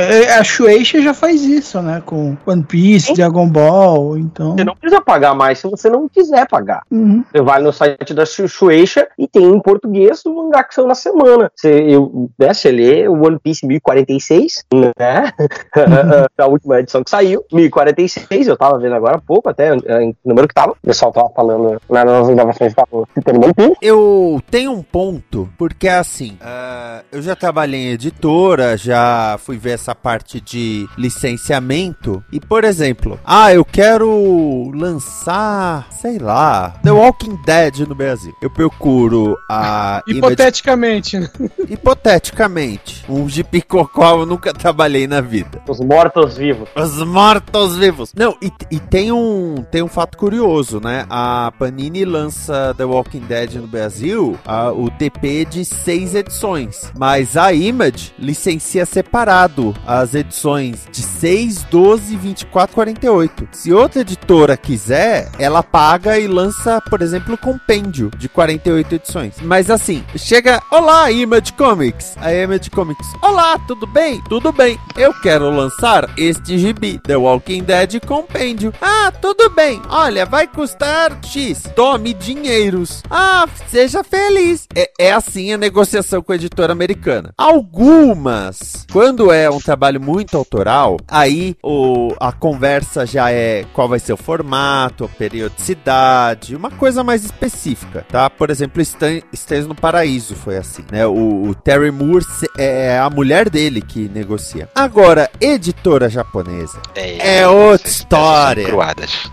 é, 0.00 0.34
a 0.34 0.44
Shueisha 0.44 1.00
já 1.02 1.14
faz 1.14 1.42
isso, 1.42 1.80
né? 1.82 2.02
Com 2.04 2.36
One 2.46 2.62
Piece, 2.62 3.08
Sim. 3.08 3.14
Dragon 3.14 3.48
Ball, 3.48 4.16
então... 4.18 4.52
Você 4.52 4.64
não 4.64 4.76
precisa 4.76 5.00
pagar 5.00 5.34
mais 5.34 5.58
se 5.58 5.68
você 5.68 5.88
não 5.88 6.08
quiser 6.08 6.46
pagar. 6.48 6.82
Uhum. 6.90 7.24
Você 7.30 7.42
vai 7.42 7.60
no 7.60 7.72
site 7.72 8.14
da 8.14 8.24
Shueisha 8.24 9.08
e 9.18 9.26
tem 9.26 9.44
em 9.44 9.60
português 9.60 10.24
o 10.24 10.34
mangá 10.34 10.64
que 10.64 10.74
saiu 10.74 10.86
na 10.86 10.94
semana. 10.94 11.50
Você, 11.54 11.70
eu, 11.88 12.30
né, 12.38 12.52
você 12.52 12.70
lê 12.70 13.08
o 13.08 13.24
One 13.24 13.38
Piece 13.38 13.66
1046, 13.66 14.64
né? 14.74 14.92
a 16.38 16.46
última 16.46 16.80
edição 16.80 17.02
que 17.02 17.10
saiu, 17.10 17.44
1046, 17.52 18.48
eu 18.48 18.56
tava 18.56 18.78
vendo 18.78 18.94
agora 18.94 19.16
há 19.16 19.20
pouco, 19.20 19.48
até 19.48 19.72
o 19.74 20.14
número 20.24 20.48
que 20.48 20.54
tava. 20.54 20.72
O 20.72 20.86
pessoal 20.86 21.12
tava 21.12 21.30
falando 21.30 21.80
né, 21.88 22.04
nas 22.04 22.28
gravações 22.28 22.74
tava 22.74 23.06
citando 23.14 23.40
Eu 23.80 24.40
tenho 24.50 24.72
um 24.72 24.82
ponto, 24.82 25.48
porque 25.58 25.88
assim, 25.88 26.38
uh, 26.40 27.04
eu 27.10 27.22
já 27.22 27.34
trabalhei 27.34 27.80
em 27.80 27.92
editora, 27.92 28.76
já 28.76 29.36
fui 29.38 29.56
ver 29.56 29.72
essa 29.72 29.94
parte 29.94 30.40
de 30.40 30.86
licenciamento, 30.96 32.22
e 32.32 32.40
por 32.40 32.64
exemplo, 32.64 33.18
ah, 33.24 33.52
eu 33.52 33.64
quero 33.64 34.70
lançar, 34.74 35.88
sei 35.90 36.18
lá, 36.18 36.74
The 36.82 36.90
Walking 36.90 37.38
Dead 37.44 37.80
no 37.88 37.94
Brasil. 37.94 38.34
Eu 38.42 38.50
procuro 38.50 39.36
a. 39.48 40.02
Hipoteticamente, 40.06 41.18
né? 41.18 41.28
Hipoteticamente, 41.68 43.04
um 43.08 43.28
GP 43.28 43.62
com 43.62 43.80
o 43.80 43.88
qual 43.88 44.20
eu 44.20 44.26
nunca 44.26 44.52
trabalhei 44.52 44.91
na 45.06 45.20
vida. 45.20 45.62
Os 45.68 45.80
mortos-vivos. 45.80 46.68
Os 46.76 47.02
mortos-vivos. 47.04 48.12
Não, 48.14 48.36
e, 48.40 48.52
e, 48.70 48.78
tem, 48.78 49.10
um, 49.12 49.64
tem 49.70 49.82
um 49.82 49.88
fato 49.88 50.16
curioso, 50.16 50.80
né? 50.80 51.06
A 51.08 51.52
Panini 51.58 52.04
lança 52.04 52.74
The 52.76 52.84
Walking 52.84 53.20
Dead 53.20 53.54
no 53.54 53.66
Brasil, 53.66 54.38
a, 54.44 54.70
o 54.70 54.90
TP 54.90 55.44
de 55.44 55.64
seis 55.64 56.14
edições. 56.14 56.92
Mas 56.96 57.36
a 57.36 57.52
Image 57.52 58.12
licencia 58.18 58.86
separado 58.86 59.74
as 59.86 60.14
edições 60.14 60.86
de 60.90 61.02
6, 61.02 61.64
12, 61.64 62.16
24, 62.16 62.74
48. 62.74 63.48
Se 63.52 63.72
outra 63.72 64.00
editora 64.00 64.56
quiser, 64.56 65.30
ela 65.38 65.62
paga 65.62 66.18
e 66.18 66.26
lança, 66.26 66.80
por 66.88 67.02
exemplo, 67.02 67.34
o 67.34 67.38
compêndio 67.38 68.10
de 68.16 68.28
48 68.28 68.94
edições. 68.94 69.34
Mas 69.42 69.70
assim, 69.70 70.04
chega, 70.16 70.62
olá 70.70 71.10
Image 71.10 71.52
Comics. 71.52 72.16
A 72.18 72.32
Image 72.32 72.70
Comics, 72.70 73.06
olá, 73.22 73.58
tudo 73.66 73.86
bem? 73.86 74.22
Tudo 74.28 74.52
bem. 74.52 74.78
Eu 74.96 75.14
quero 75.14 75.50
lançar 75.50 76.10
este 76.18 76.58
gibi, 76.58 76.98
The 76.98 77.16
Walking 77.16 77.62
Dead 77.62 77.98
Compêndio. 78.06 78.74
Ah, 78.80 79.10
tudo 79.10 79.48
bem. 79.48 79.80
Olha, 79.88 80.26
vai 80.26 80.46
custar 80.46 81.18
X. 81.24 81.62
Tome 81.74 82.12
dinheiros. 82.12 83.02
Ah, 83.10 83.46
seja 83.68 84.04
feliz. 84.04 84.66
É, 84.74 84.90
é 84.98 85.12
assim 85.12 85.52
a 85.52 85.58
negociação 85.58 86.22
com 86.22 86.32
a 86.32 86.34
editora 86.34 86.72
americana. 86.72 87.32
Algumas, 87.38 88.86
quando 88.92 89.32
é 89.32 89.48
um 89.48 89.60
trabalho 89.60 90.00
muito 90.00 90.36
autoral, 90.36 90.98
aí 91.08 91.56
o, 91.62 92.14
a 92.20 92.32
conversa 92.32 93.06
já 93.06 93.30
é 93.30 93.64
qual 93.72 93.88
vai 93.88 93.98
ser 93.98 94.12
o 94.12 94.16
formato, 94.16 95.04
a 95.04 95.08
periodicidade, 95.08 96.54
uma 96.54 96.70
coisa 96.70 97.02
mais 97.02 97.24
específica, 97.24 98.04
tá? 98.08 98.28
Por 98.28 98.50
exemplo, 98.50 98.82
Estãs 98.82 99.66
no 99.66 99.74
Paraíso 99.74 100.34
foi 100.34 100.56
assim, 100.56 100.84
né? 100.90 101.06
O, 101.06 101.48
o 101.48 101.54
Terry 101.54 101.90
Moore 101.90 102.24
é 102.58 102.98
a 102.98 103.08
mulher 103.08 103.48
dele 103.48 103.80
que 103.80 104.08
negocia. 104.08 104.68
Agora, 104.74 105.30
editora 105.38 106.08
japonesa 106.08 106.80
é, 106.94 107.40
é 107.40 107.48
outra 107.48 107.86
história. 107.86 108.66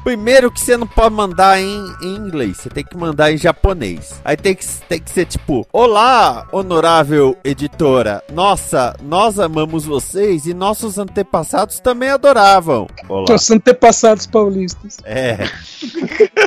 Primeiro 0.03 0.51
que 0.51 0.59
você 0.59 0.75
não 0.75 0.85
pode 0.85 1.15
mandar 1.15 1.59
em, 1.61 1.93
em, 2.01 2.15
inglês, 2.15 2.57
você 2.57 2.69
tem 2.69 2.83
que 2.83 2.97
mandar 2.97 3.31
em 3.31 3.37
japonês. 3.37 4.19
Aí 4.25 4.35
tem 4.35 4.53
que, 4.53 4.65
tem 4.87 4.99
que 4.99 5.09
ser 5.09 5.25
tipo: 5.25 5.65
Olá, 5.71 6.45
honorável 6.51 7.37
editora. 7.43 8.21
Nossa, 8.33 8.95
nós 9.01 9.39
amamos 9.39 9.85
vocês 9.85 10.45
e 10.45 10.53
nossos 10.53 10.97
antepassados 10.97 11.79
também 11.79 12.09
adoravam. 12.09 12.87
Olá. 13.07 13.25
Nossos 13.29 13.51
antepassados 13.51 14.25
paulistas. 14.25 14.97
É. 15.05 15.37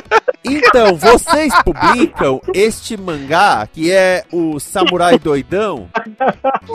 Então, 0.45 0.95
vocês 0.95 1.53
publicam 1.63 2.41
este 2.53 2.97
mangá, 2.97 3.65
que 3.71 3.91
é 3.91 4.25
o 4.31 4.59
Samurai 4.59 5.17
Doidão. 5.17 5.87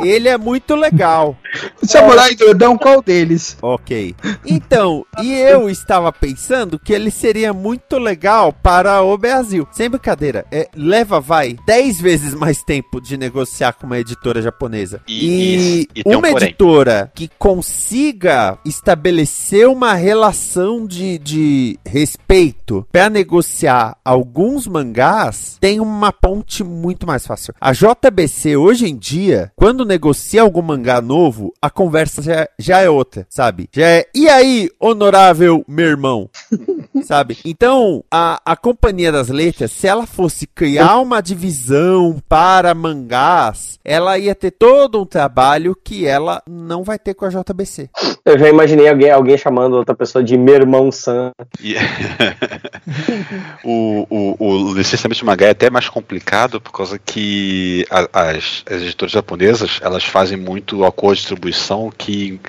Ele 0.02 0.28
é 0.28 0.38
muito 0.38 0.74
legal. 0.74 1.36
Samurai 1.82 2.34
Doidão, 2.34 2.78
qual 2.78 3.02
deles? 3.02 3.58
Ok. 3.60 4.14
Então, 4.46 5.04
e 5.22 5.32
eu 5.34 5.68
estava 5.68 6.10
pensando 6.12 6.78
que 6.78 6.92
ele 6.92 7.10
seria 7.10 7.52
muito 7.52 7.98
legal 7.98 8.52
para 8.52 9.02
o 9.02 9.16
Brasil. 9.18 9.68
Sem 9.70 9.90
brincadeira, 9.90 10.46
é, 10.50 10.68
leva, 10.74 11.20
vai, 11.20 11.56
10 11.66 12.00
vezes 12.00 12.34
mais 12.34 12.62
tempo 12.62 13.00
de 13.00 13.16
negociar 13.16 13.74
com 13.74 13.86
uma 13.86 13.98
editora 13.98 14.40
japonesa. 14.40 15.02
E, 15.06 15.86
e, 15.94 16.00
e 16.00 16.16
uma 16.16 16.28
um 16.28 16.36
editora 16.38 17.12
que 17.14 17.28
consiga 17.38 18.58
estabelecer 18.64 19.68
uma 19.68 19.92
relação 19.92 20.86
de, 20.86 21.18
de 21.18 21.78
respeito 21.84 22.86
para 22.90 23.10
negociar 23.10 23.57
alguns 23.66 24.66
mangás, 24.66 25.56
tem 25.60 25.80
uma 25.80 26.12
ponte 26.12 26.62
muito 26.62 27.06
mais 27.06 27.26
fácil. 27.26 27.54
A 27.60 27.72
JBC 27.72 28.56
hoje 28.56 28.86
em 28.86 28.96
dia, 28.96 29.52
quando 29.56 29.84
negocia 29.84 30.42
algum 30.42 30.62
mangá 30.62 31.00
novo, 31.00 31.52
a 31.60 31.70
conversa 31.70 32.22
já, 32.22 32.48
já 32.58 32.80
é 32.80 32.88
outra, 32.88 33.26
sabe? 33.28 33.68
Já 33.72 33.86
é, 33.86 34.06
e 34.14 34.28
aí, 34.28 34.70
honorável 34.78 35.64
meu 35.66 35.86
irmão? 35.86 36.30
sabe? 37.02 37.38
Então, 37.44 38.02
a, 38.10 38.40
a 38.44 38.56
Companhia 38.56 39.10
das 39.12 39.28
Letras, 39.28 39.72
se 39.72 39.86
ela 39.86 40.06
fosse 40.06 40.46
criar 40.46 40.98
uma 41.00 41.20
divisão 41.20 42.20
para 42.28 42.74
mangás, 42.74 43.78
ela 43.84 44.18
ia 44.18 44.34
ter 44.34 44.50
todo 44.50 45.00
um 45.00 45.06
trabalho 45.06 45.76
que 45.82 46.06
ela 46.06 46.42
não 46.48 46.82
vai 46.82 46.98
ter 46.98 47.14
com 47.14 47.24
a 47.24 47.28
JBC. 47.28 47.88
Eu 48.24 48.38
já 48.38 48.48
imaginei 48.48 48.88
alguém, 48.88 49.10
alguém 49.10 49.38
chamando 49.38 49.74
outra 49.76 49.94
pessoa 49.94 50.22
de 50.22 50.36
meu 50.36 50.54
irmão 50.54 50.90
Sam. 50.92 51.30
E- 51.62 51.74
o, 53.64 54.06
o, 54.10 54.44
o 54.44 54.74
licenciamento 54.74 55.18
de 55.20 55.24
mangá 55.24 55.46
é 55.46 55.50
até 55.50 55.70
mais 55.70 55.88
complicado 55.88 56.60
por 56.60 56.72
causa 56.72 56.98
que 56.98 57.86
a- 57.90 58.08
as, 58.30 58.62
as 58.70 58.82
editoras 58.82 59.12
japonesas 59.12 59.78
elas 59.82 60.04
fazem 60.04 60.36
muito 60.36 60.84
acordo 60.84 61.14
de 61.16 61.20
distribuição 61.20 61.90
que 61.96 62.40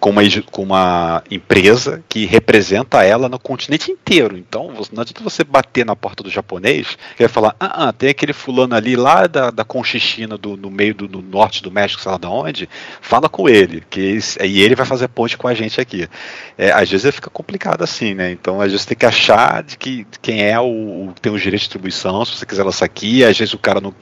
com 0.00 0.10
uma, 0.10 0.22
com 0.50 0.62
uma 0.62 1.22
empresa 1.30 2.02
que 2.08 2.26
representa 2.26 3.02
ela 3.02 3.28
no 3.28 3.38
continente 3.38 3.96
inteiro. 4.08 4.36
Então 4.36 4.72
não 4.92 5.02
adianta 5.02 5.22
você 5.22 5.44
bater 5.44 5.84
na 5.84 5.94
porta 5.94 6.22
do 6.22 6.30
japonês 6.30 6.96
que 7.16 7.22
vai 7.22 7.28
falar, 7.28 7.54
ah, 7.60 7.88
ah, 7.88 7.92
tem 7.92 8.08
aquele 8.08 8.32
fulano 8.32 8.74
ali 8.74 8.96
lá 8.96 9.26
da, 9.26 9.50
da 9.50 9.64
Conchichina 9.64 10.38
do, 10.38 10.56
no 10.56 10.70
meio 10.70 10.94
do, 10.94 11.06
do 11.06 11.20
norte 11.20 11.62
do 11.62 11.70
México, 11.70 12.00
sei 12.00 12.12
lá 12.12 12.18
de 12.18 12.26
onde, 12.26 12.68
fala 13.00 13.28
com 13.28 13.48
ele, 13.48 13.82
que 13.88 14.18
e 14.42 14.62
ele 14.62 14.74
vai 14.74 14.86
fazer 14.86 15.08
ponte 15.08 15.36
com 15.36 15.48
a 15.48 15.54
gente 15.54 15.80
aqui. 15.80 16.08
É, 16.56 16.70
às 16.72 16.90
vezes 16.90 17.14
fica 17.14 17.30
complicado 17.30 17.82
assim, 17.82 18.14
né? 18.14 18.30
Então 18.30 18.60
às 18.60 18.70
vezes 18.70 18.86
tem 18.86 18.96
que 18.96 19.06
achar 19.06 19.62
de 19.62 19.76
que 19.76 20.06
quem 20.22 20.42
é 20.42 20.58
o, 20.58 21.12
tem 21.20 21.32
os 21.32 21.40
direitos 21.40 21.62
de 21.62 21.68
distribuição, 21.68 22.24
se 22.24 22.36
você 22.36 22.46
quiser 22.46 22.64
lançar 22.64 22.84
aqui, 22.84 23.24
às 23.24 23.36
vezes 23.36 23.54
o 23.54 23.58
cara 23.58 23.80
não, 23.80 23.94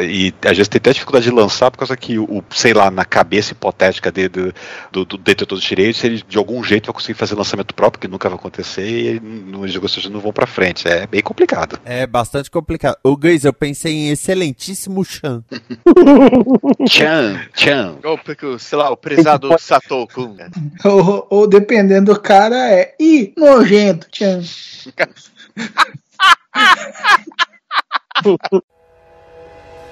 e 0.00 0.32
às 0.42 0.56
vezes 0.56 0.68
tem 0.68 0.78
até 0.78 0.92
dificuldade 0.92 1.24
de 1.24 1.30
lançar 1.30 1.70
por 1.70 1.78
causa 1.78 1.96
que 1.96 2.18
o, 2.18 2.42
sei 2.50 2.72
lá, 2.72 2.90
na 2.90 3.04
cabeça 3.04 3.52
hipotética 3.52 4.10
do, 4.10 4.54
do, 4.90 5.04
do 5.04 5.18
detetor 5.18 5.58
dos 5.58 5.64
direitos, 5.64 6.02
ele 6.04 6.22
de 6.26 6.38
algum 6.38 6.62
jeito 6.62 6.86
vai 6.86 6.94
conseguir 6.94 7.18
fazer 7.18 7.34
lançamento 7.34 7.74
próprio, 7.74 8.00
que 8.00 8.08
nunca 8.08 8.28
vai 8.28 8.38
acontecer, 8.38 8.73
e 8.82 9.20
no- 9.20 9.64
as 9.64 9.72
negociações 9.74 10.12
não 10.12 10.20
vão 10.20 10.32
pra 10.32 10.46
frente. 10.46 10.86
É 10.88 11.06
bem 11.06 11.22
complicado. 11.22 11.78
É 11.84 12.06
bastante 12.06 12.50
complicado. 12.50 12.96
Ô, 13.02 13.16
Gris, 13.16 13.44
eu 13.44 13.52
pensei 13.52 13.92
em 13.92 14.08
excelentíssimo 14.10 15.04
Chan. 15.04 15.42
Tchan, 16.88 17.40
tchan. 17.54 17.96
Ou 18.04 18.18
porque, 18.18 18.58
sei 18.58 18.78
lá, 18.78 18.90
o 18.90 18.96
prezado 18.96 19.50
Satou 19.58 20.06
Kun. 20.08 20.36
Ou, 20.84 21.26
ou 21.30 21.46
dependendo 21.46 22.12
do 22.14 22.20
cara, 22.20 22.56
é. 22.70 22.94
Ih, 23.00 23.32
nojento, 23.36 24.08
tchan. 24.10 24.40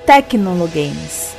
Tecnologames. 0.07 1.35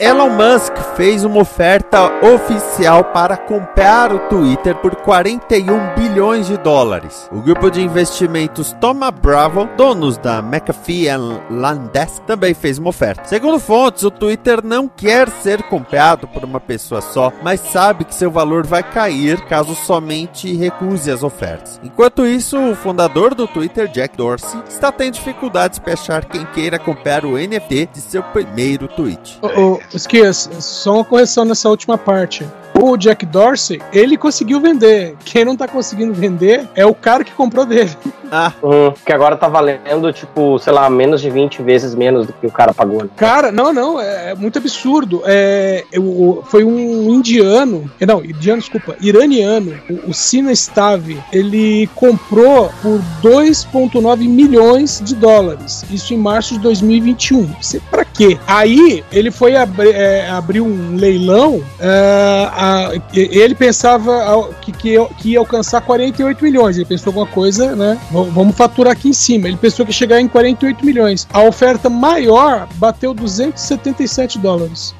Elon 0.00 0.30
Musk 0.30 0.76
fez 0.96 1.24
uma 1.24 1.40
oferta 1.40 2.24
oficial 2.24 3.02
para 3.06 3.36
comprar 3.36 4.12
o 4.12 4.20
Twitter 4.28 4.76
por 4.76 4.94
41 4.94 5.96
bilhões 5.96 6.46
de 6.46 6.56
dólares. 6.56 7.28
O 7.32 7.40
grupo 7.40 7.68
de 7.68 7.82
investimentos 7.82 8.72
Thoma 8.80 9.10
Bravo, 9.10 9.68
donos 9.76 10.16
da 10.16 10.40
McAfee 10.40 11.08
and 11.08 11.40
Landesk, 11.50 12.22
também 12.28 12.54
fez 12.54 12.78
uma 12.78 12.90
oferta. 12.90 13.24
Segundo 13.24 13.58
fontes, 13.58 14.04
o 14.04 14.10
Twitter 14.12 14.64
não 14.64 14.86
quer 14.86 15.28
ser 15.28 15.64
comprado 15.64 16.28
por 16.28 16.44
uma 16.44 16.60
pessoa 16.60 17.00
só, 17.00 17.32
mas 17.42 17.58
sabe 17.58 18.04
que 18.04 18.14
seu 18.14 18.30
valor 18.30 18.64
vai 18.64 18.84
cair 18.84 19.40
caso 19.46 19.74
somente 19.74 20.54
recuse 20.54 21.10
as 21.10 21.24
ofertas. 21.24 21.80
Enquanto 21.82 22.24
isso, 22.24 22.56
o 22.56 22.76
fundador 22.76 23.34
do 23.34 23.48
Twitter, 23.48 23.88
Jack 23.88 24.16
Dorsey, 24.16 24.62
está 24.68 24.92
tendo 24.92 25.14
dificuldades 25.14 25.80
para 25.80 25.94
achar 25.94 26.24
quem 26.24 26.44
queira 26.46 26.78
comprar 26.78 27.24
o 27.24 27.36
NFT 27.36 27.86
de 27.94 28.00
seu 28.00 28.22
primeiro 28.22 28.86
tweet. 28.86 29.40
Ô, 29.42 29.80
Esquias, 29.92 30.48
só 30.60 30.94
uma 30.96 31.04
correção 31.04 31.44
nessa 31.44 31.68
última 31.68 31.96
parte. 31.96 32.46
O 32.80 32.96
Jack 32.96 33.26
Dorsey, 33.26 33.80
ele 33.92 34.16
conseguiu 34.16 34.60
vender. 34.60 35.16
Quem 35.24 35.44
não 35.44 35.56
tá 35.56 35.66
conseguindo 35.66 36.14
vender 36.14 36.68
é 36.74 36.86
o 36.86 36.94
cara 36.94 37.24
que 37.24 37.32
comprou 37.32 37.66
dele. 37.66 37.90
Ah, 38.30 38.52
Hum, 38.62 38.92
que 39.04 39.12
agora 39.12 39.36
tá 39.36 39.48
valendo, 39.48 40.12
tipo, 40.12 40.58
sei 40.58 40.72
lá, 40.72 40.88
menos 40.90 41.20
de 41.20 41.30
20 41.30 41.62
vezes 41.62 41.94
menos 41.94 42.26
do 42.26 42.32
que 42.32 42.46
o 42.46 42.50
cara 42.50 42.72
pagou. 42.74 43.02
né? 43.04 43.08
Cara, 43.16 43.50
não, 43.52 43.72
não, 43.72 44.00
é, 44.00 44.30
é 44.30 44.34
muito 44.34 44.58
absurdo. 44.58 45.22
É, 45.24 45.84
eu- 45.92 46.42
foi 46.48 46.64
um 46.64 47.10
indiano, 47.14 47.90
eh, 48.00 48.06
não, 48.06 48.24
indiano, 48.24 48.60
desculpa, 48.60 48.96
iraniano, 49.00 49.74
o, 49.88 50.10
o 50.10 50.14
Sina 50.14 50.54
Stave, 50.54 51.18
ele 51.32 51.88
comprou 51.94 52.70
por 52.82 53.00
2,9 53.22 54.28
milhões 54.28 55.00
de 55.04 55.14
dólares. 55.14 55.84
Isso 55.90 56.12
em 56.14 56.18
março 56.18 56.54
de 56.54 56.60
2021. 56.60 57.48
Sei 57.60 57.80
pra 57.90 58.04
quê? 58.04 58.38
Aí 58.46 59.04
ele 59.12 59.30
foi 59.30 59.56
abri, 59.56 59.90
é, 59.90 60.28
abrir 60.30 60.60
um 60.60 60.96
leilão. 60.96 61.62
é, 61.80 62.48
a- 62.52 62.90
ele 63.14 63.54
pensava 63.54 64.48
que, 64.60 64.72
que, 64.72 64.96
que 65.18 65.30
ia 65.30 65.38
alcançar 65.38 65.80
48 65.80 66.42
milhões. 66.42 66.76
Ele 66.76 66.84
pensou 66.84 67.10
alguma 67.10 67.26
coisa, 67.26 67.74
né? 67.74 67.98
Vamos 68.24 68.56
faturar 68.56 68.92
aqui 68.92 69.08
em 69.08 69.12
cima. 69.12 69.48
Ele 69.48 69.56
pensou 69.56 69.84
que 69.84 69.92
ia 69.92 69.96
chegar 69.96 70.20
em 70.20 70.28
48 70.28 70.84
milhões. 70.84 71.26
A 71.32 71.42
oferta 71.42 71.88
maior 71.88 72.68
bateu 72.74 73.12
277 73.14 74.38
dólares. 74.38 74.94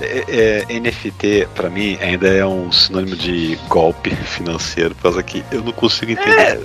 É, 0.00 0.64
é, 0.70 0.80
NFT, 0.80 1.48
pra 1.54 1.68
mim, 1.70 1.98
ainda 2.00 2.28
é 2.28 2.44
um 2.46 2.70
sinônimo 2.72 3.16
de 3.16 3.58
golpe 3.68 4.14
financeiro, 4.14 4.94
por 4.94 5.02
causa 5.04 5.22
que 5.22 5.44
eu 5.50 5.62
não 5.62 5.72
consigo 5.72 6.12
entender. 6.12 6.60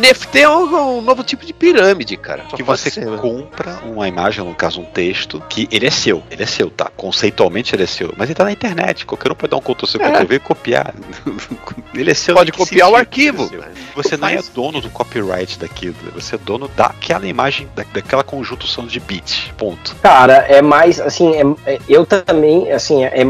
NFT 0.00 0.38
é 0.40 0.48
um, 0.48 0.98
um 0.98 1.00
novo 1.00 1.22
tipo 1.22 1.44
de 1.44 1.52
pirâmide, 1.52 2.16
cara. 2.16 2.44
Só 2.50 2.56
que 2.56 2.62
você 2.62 2.90
ser, 2.90 3.06
né? 3.06 3.16
compra 3.18 3.80
uma 3.84 4.08
imagem, 4.08 4.44
no 4.44 4.54
caso 4.54 4.80
um 4.80 4.84
texto, 4.84 5.42
que 5.48 5.68
ele 5.70 5.86
é 5.86 5.90
seu, 5.90 6.22
ele 6.30 6.42
é 6.42 6.46
seu, 6.46 6.70
tá? 6.70 6.90
Conceitualmente 6.96 7.74
ele 7.74 7.82
é 7.84 7.86
seu, 7.86 8.12
mas 8.16 8.28
ele 8.28 8.34
tá 8.34 8.44
na 8.44 8.52
internet, 8.52 9.06
qualquer 9.06 9.30
um 9.32 9.34
pode 9.34 9.50
dar 9.50 9.56
um 9.56 9.60
Ctrl 9.60 9.86
C, 9.86 9.98
É. 9.98 10.10
Ctrl 10.10 10.26
V 10.26 10.34
e 10.34 10.38
copiar. 10.38 10.94
ele 11.94 12.10
é 12.10 12.14
seu. 12.14 12.34
Pode 12.34 12.52
copiar 12.52 12.90
o 12.90 12.96
arquivo. 12.96 13.50
é? 13.54 13.68
Você 13.94 14.16
não 14.16 14.28
é 14.28 14.40
dono 14.54 14.80
do 14.80 14.90
copyright 14.90 15.29
daquilo, 15.58 15.94
você 16.14 16.34
é 16.34 16.38
dono 16.38 16.68
daquela 16.68 17.26
imagem, 17.26 17.68
da, 17.74 17.84
daquela 17.92 18.22
conjunção 18.22 18.86
de 18.86 19.00
bits, 19.00 19.50
ponto. 19.56 19.96
Cara, 20.02 20.34
é 20.48 20.60
mais, 20.62 21.00
assim, 21.00 21.34
é- 21.34 21.74
é- 21.74 21.80
eu 21.88 22.04
também, 22.06 22.70
assim, 22.72 23.04
é, 23.04 23.20
é 23.20 23.24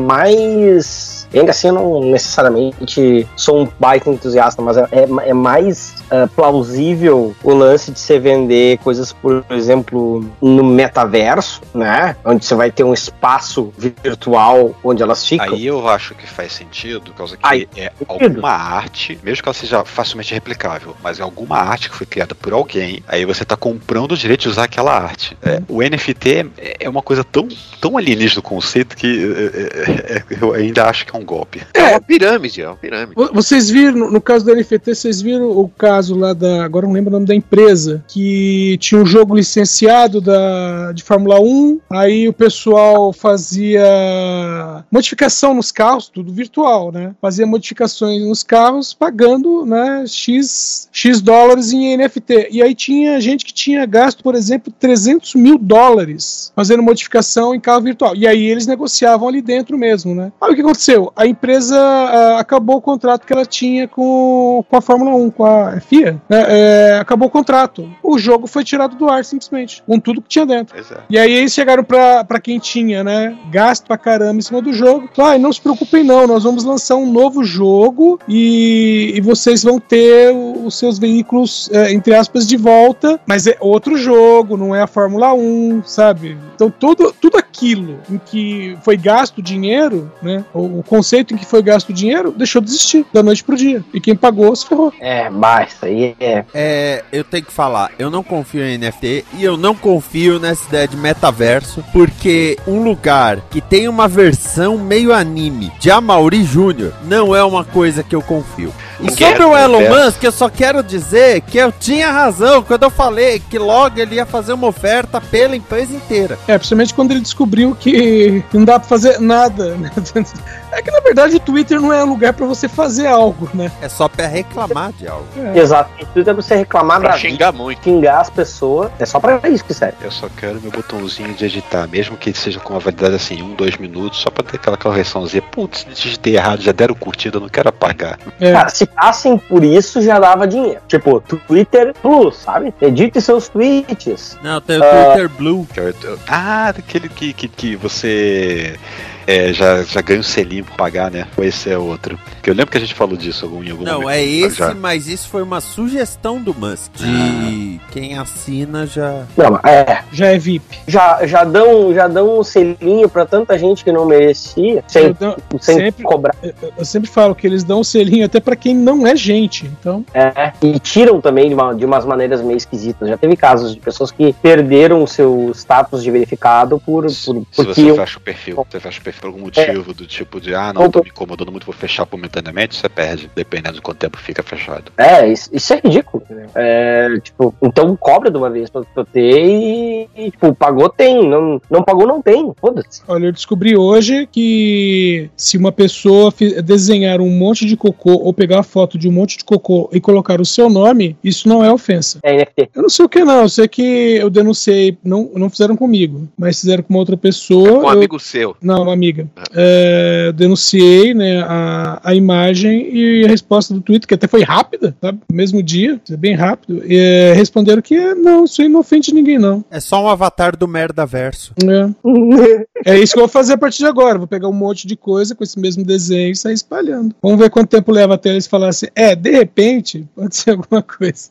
mais. 1.32 1.40
Ainda 1.40 1.50
assim, 1.50 1.68
eu 1.68 1.74
não 1.74 2.00
necessariamente 2.00 3.26
sou 3.36 3.62
um 3.62 3.68
baita 3.78 4.10
entusiasta, 4.10 4.60
mas 4.62 4.76
é, 4.76 4.88
é- 4.92 5.28
é 5.30 5.34
mais 5.34 5.94
ah, 6.10 6.28
plausível 6.34 7.34
o 7.42 7.54
lance 7.54 7.92
de 7.92 8.00
você 8.00 8.18
vender 8.18 8.78
coisas, 8.78 9.12
por 9.12 9.44
exemplo, 9.50 10.24
no 10.40 10.64
metaverso, 10.64 11.60
né? 11.72 12.16
Onde 12.24 12.44
você 12.44 12.54
vai 12.54 12.70
ter 12.70 12.82
um 12.84 12.92
espaço 12.92 13.72
virtual 13.78 14.74
onde 14.82 15.02
elas 15.02 15.26
ficam. 15.26 15.54
Aí 15.54 15.66
eu 15.66 15.88
acho 15.88 16.14
que 16.14 16.26
faz 16.26 16.52
sentido, 16.52 17.00
por 17.00 17.14
causa 17.14 17.36
que 17.36 17.42
Aí, 17.46 17.68
é 17.76 17.90
sentido. 17.90 18.06
alguma 18.08 18.50
arte, 18.50 19.18
mesmo 19.22 19.42
que 19.42 19.48
ela 19.48 19.54
seja 19.54 19.84
facilmente 19.84 20.34
replicável, 20.34 20.96
mas 21.02 21.20
é 21.20 21.22
alguma 21.22 21.56
arte 21.58 21.88
que 21.88 21.96
foi 21.96 22.06
criada 22.06 22.34
por 22.34 22.52
alguém, 22.52 23.02
aí 23.06 23.24
você 23.24 23.44
tá 23.44 23.56
comprando 23.56 24.12
o 24.12 24.16
direito 24.16 24.42
de 24.42 24.48
usar 24.48 24.64
aquela 24.64 24.92
arte. 24.96 25.36
É, 25.42 25.62
o 25.68 25.80
NFT 25.82 26.50
é, 26.80 26.88
uma 26.88 27.02
coisa 27.02 27.22
tão, 27.22 27.46
tão 27.80 27.96
alienígena 27.96 28.36
do 28.36 28.42
conceito 28.42 28.96
que 28.96 29.32
é, 29.54 30.24
eu 30.40 30.52
ainda 30.52 30.86
acho 30.86 31.06
que 31.06 31.14
é 31.14 31.18
um 31.18 31.19
golpe. 31.24 31.62
É 31.74 31.83
uma 31.90 32.00
pirâmide, 32.00 32.62
é 32.62 32.66
uma 32.68 32.76
pirâmide. 32.76 33.14
Vo- 33.14 33.30
Vocês 33.33 33.68
viram, 33.70 33.92
no- 33.98 34.11
no 34.11 34.20
caso 34.20 34.44
do 34.44 34.52
NFT, 34.54 34.94
vocês 34.94 35.20
viram 35.22 35.50
o 35.50 35.68
caso 35.68 36.14
lá 36.16 36.33
da. 36.33 36.64
Agora 36.64 36.85
eu 36.85 36.88
não 36.88 36.94
lembro 36.94 37.11
o 37.11 37.12
nome 37.12 37.26
da 37.26 37.35
empresa. 37.35 38.04
Que 38.09 38.76
tinha 38.80 39.00
um 39.00 39.06
jogo 39.06 39.35
licenciado 39.37 40.20
da, 40.20 40.92
de 40.92 41.02
Fórmula 41.02 41.40
1. 41.40 41.80
Aí 41.90 42.28
o 42.28 42.33
pessoal 42.33 43.12
fazia 43.12 44.85
modificação 44.90 45.54
nos 45.54 45.70
carros, 45.72 46.09
tudo 46.09 46.33
virtual, 46.33 46.92
né? 46.92 47.14
Fazia 47.20 47.46
modificações 47.46 48.22
nos 48.22 48.42
carros 48.42 48.92
pagando 48.94 49.64
né, 49.66 50.04
X, 50.06 50.88
X 50.92 51.20
dólares 51.20 51.72
em 51.72 51.96
NFT. 51.96 52.48
E 52.50 52.62
aí 52.62 52.74
tinha 52.74 53.20
gente 53.20 53.44
que 53.44 53.52
tinha 53.52 53.85
gasto, 53.87 54.22
por 54.22 54.35
exemplo, 54.35 54.72
300 54.78 55.35
mil 55.35 55.59
dólares 55.59 56.52
fazendo 56.54 56.83
modificação 56.83 57.54
em 57.54 57.61
carro 57.61 57.83
virtual. 57.83 58.14
E 58.16 58.26
aí 58.26 58.44
eles 58.46 58.66
negociavam 58.66 59.28
ali 59.28 59.40
dentro 59.40 59.76
mesmo, 59.78 60.14
né? 60.14 60.33
Aí 60.40 60.52
o 60.52 60.54
que 60.54 60.61
aconteceu? 60.61 61.10
A 61.14 61.27
empresa 61.27 61.79
ah, 61.79 62.38
acabou 62.38 62.77
o 62.77 62.81
contrato 62.81 63.27
que 63.27 63.33
ela 63.33 63.44
tinha 63.44 63.87
com, 63.88 64.64
com 64.68 64.77
a 64.77 64.81
Fórmula 64.81 65.14
1, 65.14 65.31
com 65.31 65.44
a 65.44 65.81
FIA, 65.81 66.20
né? 66.29 66.44
É, 66.49 66.99
acabou 67.01 67.29
o 67.29 67.31
contrato. 67.31 67.88
O 68.03 68.18
jogo 68.18 68.46
foi 68.46 68.64
tirado 68.64 68.96
do 68.96 69.09
ar, 69.09 69.25
simplesmente, 69.25 69.83
com 69.87 69.99
tudo 69.99 70.23
que 70.23 70.29
tinha 70.29 70.46
dentro. 70.46 70.79
É. 70.79 71.01
E 71.09 71.18
aí 71.18 71.33
eles 71.33 71.53
chegaram 71.53 71.85
pra, 71.85 72.25
pra 72.25 72.40
quem 72.40 72.59
tinha, 72.59 73.05
né? 73.05 73.37
Gasto 73.51 73.87
pra 73.87 73.99
caramba 73.99 74.38
em 74.38 74.42
cima 74.42 74.61
do 74.61 74.73
jogo. 74.73 75.09
Ah, 75.18 75.38
não 75.38 75.53
se 75.53 75.61
preocupem 75.61 76.05
não, 76.05 76.27
nós 76.27 76.44
vamos 76.44 76.64
lançar 76.64 76.96
um 76.96 77.11
novo 77.11 77.44
jogo 77.44 78.18
e, 78.29 79.12
e 79.14 79.20
vocês 79.20 79.62
vão 79.62 79.79
ter 79.79 80.35
os 80.35 80.79
seus 80.79 80.99
veículos, 80.99 81.68
é, 81.73 81.92
entre 81.92 82.14
aspas, 82.14 82.46
de 82.46 82.57
volta, 82.57 83.20
mas 83.27 83.46
é 83.46 83.57
outro 83.61 83.96
jogo, 83.96 84.57
não 84.57 84.75
é 84.75 84.83
a 84.83 84.87
Fórmula 84.87 85.35
1, 85.35 85.83
sabe? 85.85 86.37
Então 86.55 86.70
tudo, 86.70 87.14
tudo 87.20 87.37
aquilo 87.37 87.99
em 88.11 88.18
que 88.18 88.77
foi 88.83 88.96
gasto 88.96 89.42
dinheiro, 89.42 90.11
né? 90.23 90.44
O, 90.53 90.81
o 90.81 90.83
conceito 91.00 91.32
em 91.32 91.36
que 91.38 91.46
foi 91.46 91.62
gasto 91.62 91.88
o 91.88 91.92
dinheiro, 91.94 92.30
deixou 92.30 92.60
de 92.60 92.68
existir 92.68 93.06
da 93.10 93.22
noite 93.22 93.42
pro 93.42 93.56
dia. 93.56 93.82
E 93.94 94.00
quem 94.00 94.14
pagou 94.14 94.54
se 94.54 94.66
ferrou. 94.66 94.92
É, 95.00 95.30
basta. 95.30 95.86
aí 95.86 96.14
é. 96.20 96.44
É, 96.52 97.04
eu 97.10 97.24
tenho 97.24 97.44
que 97.44 97.52
falar, 97.52 97.90
eu 97.98 98.10
não 98.10 98.22
confio 98.22 98.62
em 98.62 98.76
NFT 98.76 99.24
e 99.38 99.44
eu 99.44 99.56
não 99.56 99.74
confio 99.74 100.38
nessa 100.38 100.68
ideia 100.68 100.86
de 100.86 100.96
metaverso, 100.96 101.82
porque 101.90 102.58
um 102.66 102.82
lugar 102.82 103.40
que 103.50 103.62
tem 103.62 103.88
uma 103.88 104.06
versão 104.06 104.76
meio 104.76 105.12
anime 105.12 105.72
de 105.80 105.90
Amaury 105.90 106.44
Júnior 106.44 106.92
não 107.04 107.34
é 107.34 107.42
uma 107.42 107.64
coisa 107.64 108.02
que 108.02 108.14
eu 108.14 108.20
confio. 108.20 108.72
E 109.02 109.10
sobre 109.10 109.44
o 109.44 109.56
Elon. 109.56 109.88
Musk, 109.88 110.22
eu 110.22 110.32
só 110.32 110.48
quero 110.50 110.82
dizer 110.82 111.40
que 111.42 111.56
eu 111.56 111.72
tinha 111.72 112.10
razão 112.10 112.62
quando 112.62 112.82
eu 112.82 112.90
falei 112.90 113.40
que 113.40 113.58
logo 113.58 113.98
ele 113.98 114.16
ia 114.16 114.26
fazer 114.26 114.52
uma 114.52 114.66
oferta 114.66 115.20
pela 115.20 115.56
empresa 115.56 115.94
inteira. 115.94 116.38
É, 116.46 116.58
principalmente 116.58 116.92
quando 116.92 117.12
ele 117.12 117.20
descobriu 117.20 117.74
que 117.74 118.44
não 118.52 118.64
dá 118.64 118.78
pra 118.78 118.88
fazer 118.88 119.18
nada. 119.18 119.76
É 120.72 120.83
que 120.83 120.90
na 120.90 121.00
verdade 121.00 121.37
o 121.37 121.40
Twitter 121.40 121.80
não 121.80 121.92
é 121.92 122.02
lugar 122.04 122.33
pra 122.33 122.46
você 122.46 122.68
fazer 122.68 123.06
algo, 123.06 123.48
né? 123.52 123.70
É 123.83 123.88
só 123.88 124.09
pra 124.09 124.26
reclamar 124.26 124.92
de 124.92 125.06
algo. 125.09 125.26
Exato. 125.54 125.90
E 126.00 126.06
tudo 126.06 126.30
é 126.30 126.33
você 126.35 126.54
reclamar 126.54 127.00
Pra 127.00 127.11
da 127.11 127.18
xingar 127.18 127.50
vida, 127.50 127.62
muito. 127.62 127.83
xingar 127.83 128.20
as 128.20 128.30
pessoas. 128.30 128.90
É 128.98 129.04
só 129.06 129.18
pra 129.18 129.40
isso 129.48 129.64
que 129.64 129.74
serve. 129.74 129.96
Eu 130.02 130.11
só 130.11 130.28
quero 130.37 130.61
meu 130.61 130.70
botãozinho 130.70 131.35
de 131.35 131.44
editar, 131.44 131.87
mesmo 131.88 132.16
que 132.16 132.30
ele 132.30 132.37
seja 132.38 132.61
com 132.61 132.72
uma 132.74 132.80
validade 132.80 133.14
assim, 133.16 133.42
um, 133.42 133.54
dois 133.54 133.76
minutos, 133.76 134.20
só 134.20 134.30
pra 134.30 134.44
ter 134.44 134.56
aquela 134.56 134.76
correçãozinha. 134.76 135.42
Putz, 135.42 135.85
digitei 135.92 136.37
errado, 136.37 136.61
já 136.62 136.72
deram 136.72 136.94
curtida, 136.94 137.37
eu 137.37 137.40
não 137.40 137.48
quero 137.48 137.68
apagar. 137.68 138.18
É. 138.40 138.52
Cara, 138.52 138.68
se 138.68 138.87
passem 138.87 139.37
por 139.38 139.64
isso, 139.64 140.00
já 140.00 140.18
dava 140.18 140.46
dinheiro. 140.46 140.80
Tipo, 140.87 141.20
Twitter 141.20 141.94
Plus, 142.00 142.37
sabe? 142.37 142.72
Edite 142.80 143.20
seus 143.20 143.48
tweets. 143.48 144.38
Não, 144.42 144.61
tem 144.61 144.78
o 144.78 144.85
Ah. 144.85 145.04
Twitter 145.06 145.28
Blue. 145.28 145.66
Que 145.72 145.80
eu- 145.80 145.94
eu- 146.04 146.18
Ah, 146.28 146.72
daquele 146.72 147.09
que, 147.09 147.33
que, 147.33 147.48
que 147.48 147.76
você 147.76 148.78
é, 149.26 149.52
já, 149.52 149.83
já 149.83 150.00
ganha 150.00 150.20
um 150.20 150.22
selinho 150.24 150.64
por 150.64 150.76
pagar, 150.76 151.11
né? 151.11 151.26
Ou 151.37 151.44
esse 151.44 151.70
é 151.70 151.78
outro? 151.78 152.18
Que 152.42 152.50
eu 152.50 152.54
lembro 152.54 152.70
que 152.70 152.78
a 152.78 152.80
gente 152.80 152.94
falou 152.94 153.16
disso 153.16 153.44
algum, 153.44 153.62
em 153.62 153.70
algum 153.70 153.85
Não, 153.85 154.00
momento. 154.02 154.11
é 154.11 154.22
esse, 154.24 154.56
Já. 154.56 154.74
mas 154.74 155.06
isso 155.06 155.28
foi 155.28 155.42
uma 155.42 155.61
sugestão 155.61 156.40
do 156.40 156.54
Musk. 156.54 156.90
De 156.96 157.80
quem 157.92 158.16
assina 158.18 158.87
já. 158.87 159.24
Não, 159.37 159.56
é. 159.64 160.02
Já 160.12 160.26
é 160.28 160.38
VIP. 160.38 160.78
Já, 160.87 161.26
já, 161.26 161.44
dão, 161.44 161.92
já 161.94 162.09
dão 162.09 162.38
um 162.40 162.44
selinho 162.44 163.09
pra 163.09 163.26
tanta 163.26 163.59
gente 163.59 163.85
que 163.85 163.92
não 163.92 164.06
merecia, 164.06 164.83
sem, 164.88 165.04
Eu, 165.06 165.14
dou- 165.14 165.37
sem 165.61 165.76
sempre- 165.76 166.04
cobrar. 166.04 166.35
eu 166.76 166.85
sempre 166.85 167.09
falo 167.11 167.35
que 167.35 167.46
eles 167.46 167.62
dão 167.64 167.80
um 167.80 167.85
selinho 167.85 168.24
até 168.26 168.40
pra 168.40 168.56
quem 168.56 168.74
não 168.74 169.06
é 169.06 169.14
gente. 169.16 169.66
Então, 169.80 170.04
É, 170.14 170.52
e 170.62 170.78
tiram 170.78 171.20
também 171.20 171.48
de, 171.48 171.54
uma, 171.54 171.74
de 171.74 171.85
umas 171.85 172.04
maneiras 172.04 172.40
meio 172.42 172.56
esquisitas. 172.56 173.09
Já 173.09 173.16
teve 173.16 173.37
casos 173.37 173.74
de 173.74 173.80
pessoas 173.80 174.11
que 174.11 174.33
perderam 174.42 175.02
o 175.02 175.06
seu 175.06 175.50
status 175.54 176.02
de 176.02 176.11
verificado 176.11 176.80
por, 176.80 177.02
por 177.04 177.11
Se 177.11 177.33
porque 177.54 177.74
você 177.74 177.90
eu- 177.90 177.96
fecha 177.96 178.18
o 178.18 178.20
perfil, 178.20 178.66
você 178.70 178.80
fecha 178.80 179.00
o 179.00 179.02
perfil 179.02 179.10
por 179.18 179.27
algum 179.29 179.40
motivo, 179.40 179.92
do 179.94 180.07
tipo 180.07 180.40
de, 180.40 180.55
ah, 180.55 180.73
não, 180.73 180.90
tô 180.90 181.03
me 181.03 181.09
incomodando 181.11 181.51
muito, 181.51 181.64
vou 181.66 181.75
fechar 181.75 182.07
momentaneamente, 182.11 182.77
você 182.77 182.88
perde, 182.88 183.31
dependendo 183.35 183.77
de 183.77 183.81
quanto 183.83 183.99
tempo 183.99 184.18
fica 184.18 184.42
fechado. 184.42 184.92
É, 184.96 185.27
isso, 185.31 185.49
isso 185.53 185.73
é 185.73 185.81
ridículo. 185.83 186.23
É, 186.55 187.09
tipo, 187.23 187.55
então 187.62 187.96
cobra 187.96 188.31
de 188.31 188.37
uma 188.37 188.51
vez 188.51 188.68
pra, 188.70 188.83
pra 188.83 189.05
ter 189.05 189.20
e, 189.44 190.09
e, 190.16 190.31
tipo, 190.31 190.55
pagou 190.55 190.88
tem, 190.88 191.29
não, 191.29 191.61
não 191.70 191.83
pagou 191.83 192.07
não 192.07 192.20
tem, 192.23 192.53
foda-se. 192.61 193.03
olha, 193.09 193.27
eu 193.27 193.33
descobri 193.33 193.77
hoje 193.77 194.29
que 194.31 195.31
se 195.37 195.57
uma 195.57 195.73
pessoa 195.73 196.33
desenhar 196.64 197.20
um 197.20 197.31
monte 197.31 197.64
de 197.66 197.77
cocô 197.77 198.12
ou 198.12 198.33
pegar 198.33 198.61
a 198.61 198.62
foto 198.62 198.99
de 198.99 199.09
um 199.09 199.12
monte 199.12 199.38
de 199.38 199.44
cocô 199.44 199.88
e 199.92 200.01
colocar 200.01 200.40
o 200.40 200.44
seu 200.44 200.68
nome, 200.68 201.16
isso 201.23 201.49
não 201.49 201.64
é 201.64 201.73
ofensa. 201.73 202.18
É 202.23 202.35
NFT. 202.37 202.70
Eu 202.75 202.83
não 202.83 202.88
sei 202.88 203.05
o 203.05 203.09
que 203.09 203.25
não, 203.25 203.42
eu 203.42 203.49
sei 203.49 203.68
que 203.68 203.83
eu 203.83 204.31
denunciei, 204.31 204.96
não, 205.05 205.31
não 205.35 205.51
fizeram 205.51 205.77
comigo, 205.77 206.29
mas 206.37 206.61
fizeram 206.61 206.83
com 206.83 206.92
uma 206.94 207.01
outra 207.01 207.16
pessoa. 207.16 207.68
Com 207.68 207.79
um 207.79 207.83
eu- 207.83 207.88
amigo 207.88 208.18
seu. 208.18 208.57
Não, 208.62 208.83
uma 208.83 208.92
amiga. 209.00 209.28
É, 209.54 210.24
eu 210.26 210.32
denunciei 210.32 211.14
né, 211.14 211.40
a, 211.40 212.00
a 212.04 212.14
imagem 212.14 212.94
e 212.94 213.24
a 213.24 213.28
resposta 213.28 213.72
do 213.72 213.80
Twitter, 213.80 214.06
que 214.06 214.14
até 214.14 214.28
foi 214.28 214.42
rápida, 214.42 214.94
sabe? 215.00 215.20
Mesmo 215.32 215.62
dia, 215.62 216.00
é 216.10 216.16
bem 216.16 216.34
rápido. 216.34 216.82
E, 216.84 216.96
é, 216.96 217.32
responderam 217.32 217.80
que 217.80 217.94
é, 217.94 218.14
não, 218.14 218.44
isso 218.44 218.60
aí 218.60 218.68
não 218.68 218.80
ofende 218.80 219.14
ninguém, 219.14 219.38
não. 219.38 219.64
É 219.70 219.80
só 219.80 220.04
um 220.04 220.08
avatar 220.08 220.56
do 220.56 220.68
merda 220.68 221.06
verso. 221.06 221.54
É. 221.64 222.92
É 222.92 222.98
isso 222.98 223.14
que 223.14 223.18
eu 223.18 223.22
vou 223.22 223.28
fazer 223.28 223.54
a 223.54 223.58
partir 223.58 223.78
de 223.78 223.86
agora. 223.86 224.18
Vou 224.18 224.26
pegar 224.26 224.48
um 224.48 224.52
monte 224.52 224.86
de 224.86 224.96
coisa 224.96 225.34
com 225.34 225.42
esse 225.42 225.58
mesmo 225.58 225.84
desenho 225.84 226.32
e 226.32 226.36
sair 226.36 226.54
espalhando. 226.54 227.14
Vamos 227.22 227.38
ver 227.38 227.50
quanto 227.50 227.70
tempo 227.70 227.90
leva 227.90 228.14
até 228.14 228.30
eles 228.30 228.46
falarem 228.46 228.70
assim. 228.70 228.86
É, 228.94 229.16
de 229.16 229.30
repente, 229.30 230.06
pode 230.14 230.36
ser 230.36 230.50
alguma 230.50 230.82
coisa. 230.82 231.30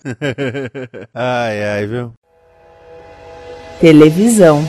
ai, 1.14 1.64
ai, 1.64 1.88
viu? 1.88 2.14
Televisão. 3.80 4.68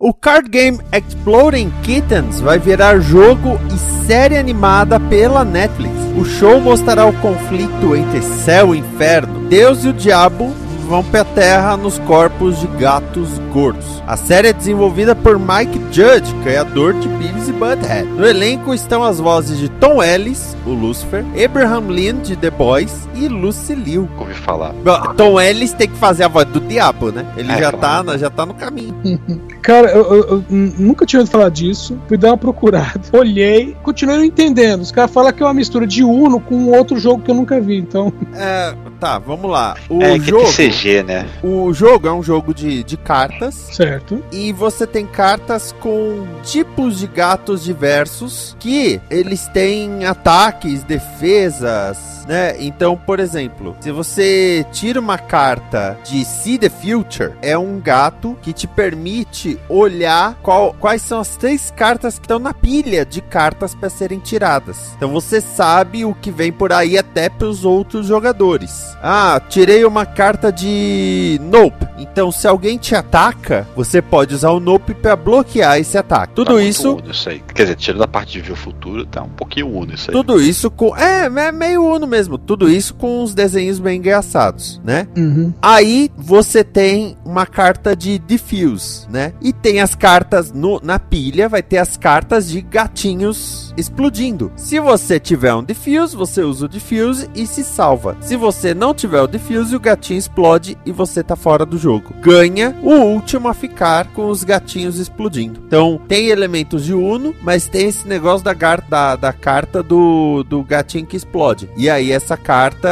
O 0.00 0.12
card 0.12 0.48
game 0.48 0.80
Exploding 0.90 1.70
Kittens 1.84 2.40
vai 2.40 2.58
virar 2.58 2.98
jogo 2.98 3.60
e 3.72 3.78
série 4.04 4.36
animada 4.36 4.98
pela 4.98 5.44
Netflix. 5.44 5.94
O 6.18 6.24
show 6.24 6.60
mostrará 6.60 7.06
o 7.06 7.12
conflito 7.20 7.94
entre 7.94 8.20
céu 8.20 8.74
e 8.74 8.78
inferno. 8.78 9.48
Deus 9.48 9.84
e 9.84 9.88
o 9.88 9.92
diabo 9.92 10.52
vão 10.84 11.02
pra 11.04 11.24
terra 11.24 11.76
nos 11.76 11.98
corpos 12.00 12.60
de 12.60 12.66
gatos 12.78 13.38
gordos. 13.52 14.02
A 14.06 14.16
série 14.16 14.48
é 14.48 14.52
desenvolvida 14.52 15.14
por 15.14 15.38
Mike 15.38 15.80
Judge, 15.90 16.34
criador 16.42 16.92
de 16.94 17.08
Beavis 17.08 17.48
e 17.48 17.52
Butthead. 17.52 18.04
No 18.10 18.26
elenco 18.26 18.74
estão 18.74 19.02
as 19.02 19.18
vozes 19.18 19.58
de 19.58 19.68
Tom 19.68 20.02
Ellis, 20.02 20.56
o 20.66 20.70
Lucifer, 20.70 21.24
Abraham 21.42 21.88
Lincoln 21.90 22.22
de 22.22 22.36
The 22.36 22.50
Boys 22.50 23.08
e 23.14 23.28
Lucy 23.28 23.74
Liu. 23.74 24.08
Ouvi 24.18 24.34
falar. 24.34 24.72
Bom, 24.84 25.14
Tom 25.16 25.40
Ellis 25.40 25.72
tem 25.72 25.88
que 25.88 25.96
fazer 25.96 26.24
a 26.24 26.28
voz 26.28 26.46
do 26.48 26.60
diabo, 26.60 27.10
né? 27.10 27.24
Ele 27.36 27.50
É, 27.50 27.58
já, 27.58 27.72
claro. 27.72 28.04
tá, 28.06 28.16
já 28.18 28.30
tá 28.30 28.44
no 28.46 28.54
caminho. 28.54 28.94
Cara, 29.62 29.90
eu, 29.90 30.02
eu- 30.14 30.24
eu 30.30 30.44
nunca 30.50 31.06
tinha 31.06 31.20
ouvido 31.20 31.32
falar 31.32 31.48
disso. 31.50 31.98
Fui 32.06 32.16
dar 32.18 32.28
uma 32.28 32.36
procurada. 32.38 33.00
Olhei, 33.12 33.74
continuei 33.82 34.18
não 34.18 34.24
entendendo. 34.24 34.82
Os 34.82 34.92
caras 34.92 35.10
falam 35.10 35.32
que 35.32 35.42
é 35.42 35.46
uma 35.46 35.54
mistura 35.54 35.86
de 35.86 36.04
Uno 36.04 36.38
com 36.40 36.54
um 36.54 36.76
outro 36.76 36.98
jogo 36.98 37.22
que 37.22 37.30
eu 37.30 37.34
nunca 37.34 37.58
vi. 37.60 37.78
Então, 37.78 38.12
É, 38.34 38.74
tá, 39.04 39.18
vamos 39.18 39.50
lá. 39.50 39.76
O 39.90 40.02
é 40.02 40.18
que 40.18 40.30
jogo, 40.30 40.44
é 40.44 40.46
TCG, 40.46 41.02
né? 41.02 41.28
o 41.42 41.72
jogo 41.74 42.08
é 42.08 42.12
um 42.12 42.22
jogo 42.22 42.54
de, 42.54 42.82
de 42.82 42.96
cartas 42.96 43.54
certo. 43.54 44.24
e 44.32 44.50
você 44.50 44.86
tem 44.86 45.06
cartas 45.06 45.72
com 45.78 46.26
tipos 46.42 46.98
de 46.98 47.06
gatos 47.06 47.62
diversos 47.62 48.56
que 48.58 48.98
eles 49.10 49.46
têm 49.48 50.06
ataques, 50.06 50.82
defesas, 50.84 52.24
né? 52.26 52.56
Então, 52.58 52.96
por 52.96 53.20
exemplo, 53.20 53.76
se 53.80 53.90
você 53.90 54.64
tira 54.72 54.98
uma 54.98 55.18
carta 55.18 55.98
de 56.04 56.24
See 56.24 56.56
the 56.58 56.70
Future, 56.70 57.32
é 57.42 57.58
um 57.58 57.78
gato 57.80 58.38
que 58.40 58.52
te 58.54 58.66
permite 58.66 59.58
olhar 59.68 60.34
qual- 60.42 60.74
quais 60.80 61.02
são 61.02 61.20
as 61.20 61.36
três 61.36 61.70
cartas 61.70 62.18
que 62.18 62.24
estão 62.24 62.38
na 62.38 62.54
pilha 62.54 63.04
de 63.04 63.20
cartas 63.20 63.74
para 63.74 63.90
serem 63.90 64.18
tiradas. 64.18 64.94
Então 64.96 65.10
você 65.12 65.40
sabe 65.42 66.04
o 66.06 66.14
que 66.14 66.30
vem 66.30 66.50
por 66.50 66.72
aí 66.72 66.96
até 66.96 67.28
para 67.28 67.46
os 67.48 67.64
outros 67.66 68.06
jogadores. 68.06 68.93
Ah, 69.02 69.40
tirei 69.48 69.84
uma 69.84 70.06
carta 70.06 70.50
de 70.50 71.38
Nope. 71.42 71.86
Então, 71.98 72.32
se 72.32 72.46
alguém 72.46 72.76
te 72.78 72.94
ataca, 72.94 73.66
você 73.76 74.02
pode 74.02 74.34
usar 74.34 74.50
o 74.50 74.60
Nope 74.60 74.94
para 74.94 75.14
bloquear 75.14 75.78
esse 75.78 75.96
ataque. 75.96 76.34
Tudo 76.34 76.48
Tá 76.48 76.52
muito 76.54 76.68
isso 76.68 76.92
Uno 76.92 77.10
isso 77.10 77.28
aí. 77.28 77.42
Quer 77.54 77.62
dizer, 77.62 77.76
tirando 77.76 78.02
a 78.02 78.08
parte 78.08 78.32
de 78.32 78.40
ver 78.40 78.52
o 78.52 78.56
futuro, 78.56 79.06
tá 79.06 79.22
um 79.22 79.28
pouquinho 79.28 79.68
uno 79.68 79.94
isso 79.94 80.10
aí. 80.10 80.14
Tudo 80.14 80.40
isso 80.40 80.70
com. 80.70 80.96
É, 80.96 81.26
é 81.26 81.52
meio 81.52 81.84
uno 81.84 82.06
mesmo. 82.06 82.36
Tudo 82.38 82.70
isso 82.70 82.94
com 82.94 83.22
uns 83.22 83.34
desenhos 83.34 83.78
bem 83.78 83.98
engraçados, 83.98 84.80
né? 84.84 85.06
Uhum. 85.16 85.52
Aí 85.60 86.10
você 86.16 86.64
tem 86.64 87.16
uma 87.24 87.46
carta 87.46 87.94
de 87.94 88.18
diffuse, 88.18 89.08
né? 89.10 89.32
E 89.40 89.52
tem 89.52 89.80
as 89.80 89.94
cartas 89.94 90.52
no, 90.52 90.80
na 90.82 90.98
pilha, 90.98 91.48
vai 91.48 91.62
ter 91.62 91.78
as 91.78 91.96
cartas 91.96 92.48
de 92.48 92.60
gatinhos 92.60 93.63
explodindo. 93.76 94.52
Se 94.56 94.78
você 94.80 95.18
tiver 95.20 95.54
um 95.54 95.62
diffuse, 95.62 96.16
você 96.16 96.42
usa 96.42 96.66
o 96.66 96.68
diffuse 96.68 97.28
e 97.34 97.46
se 97.46 97.62
salva. 97.64 98.16
Se 98.20 98.36
você 98.36 98.74
não 98.74 98.94
tiver 98.94 99.20
o 99.20 99.26
diffuse, 99.26 99.74
o 99.74 99.80
gatinho 99.80 100.18
explode 100.18 100.76
e 100.86 100.92
você 100.92 101.22
tá 101.22 101.36
fora 101.36 101.64
do 101.66 101.76
jogo. 101.78 102.14
Ganha 102.20 102.76
o 102.82 102.90
último 102.90 103.48
a 103.48 103.54
ficar 103.54 104.06
com 104.08 104.28
os 104.28 104.44
gatinhos 104.44 104.98
explodindo. 104.98 105.60
Então 105.66 106.00
tem 106.08 106.28
elementos 106.28 106.84
de 106.84 106.94
Uno, 106.94 107.34
mas 107.42 107.66
tem 107.68 107.88
esse 107.88 108.06
negócio 108.06 108.44
da, 108.44 108.54
gar- 108.54 108.80
da, 108.88 109.16
da 109.16 109.32
carta 109.32 109.82
do, 109.82 110.44
do 110.44 110.62
gatinho 110.62 111.06
que 111.06 111.16
explode. 111.16 111.68
E 111.76 111.88
aí 111.90 112.12
essa 112.12 112.36
carta. 112.36 112.88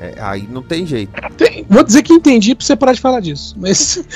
é, 0.00 0.14
aí 0.20 0.48
não 0.50 0.62
tem 0.62 0.86
jeito. 0.86 1.12
Tem- 1.36 1.64
vou 1.68 1.82
dizer 1.82 2.02
que 2.02 2.12
entendi 2.12 2.54
pra 2.54 2.64
você 2.64 2.76
parar 2.76 2.92
de 2.92 3.00
falar 3.00 3.20
disso. 3.20 3.54
Mas. 3.58 4.04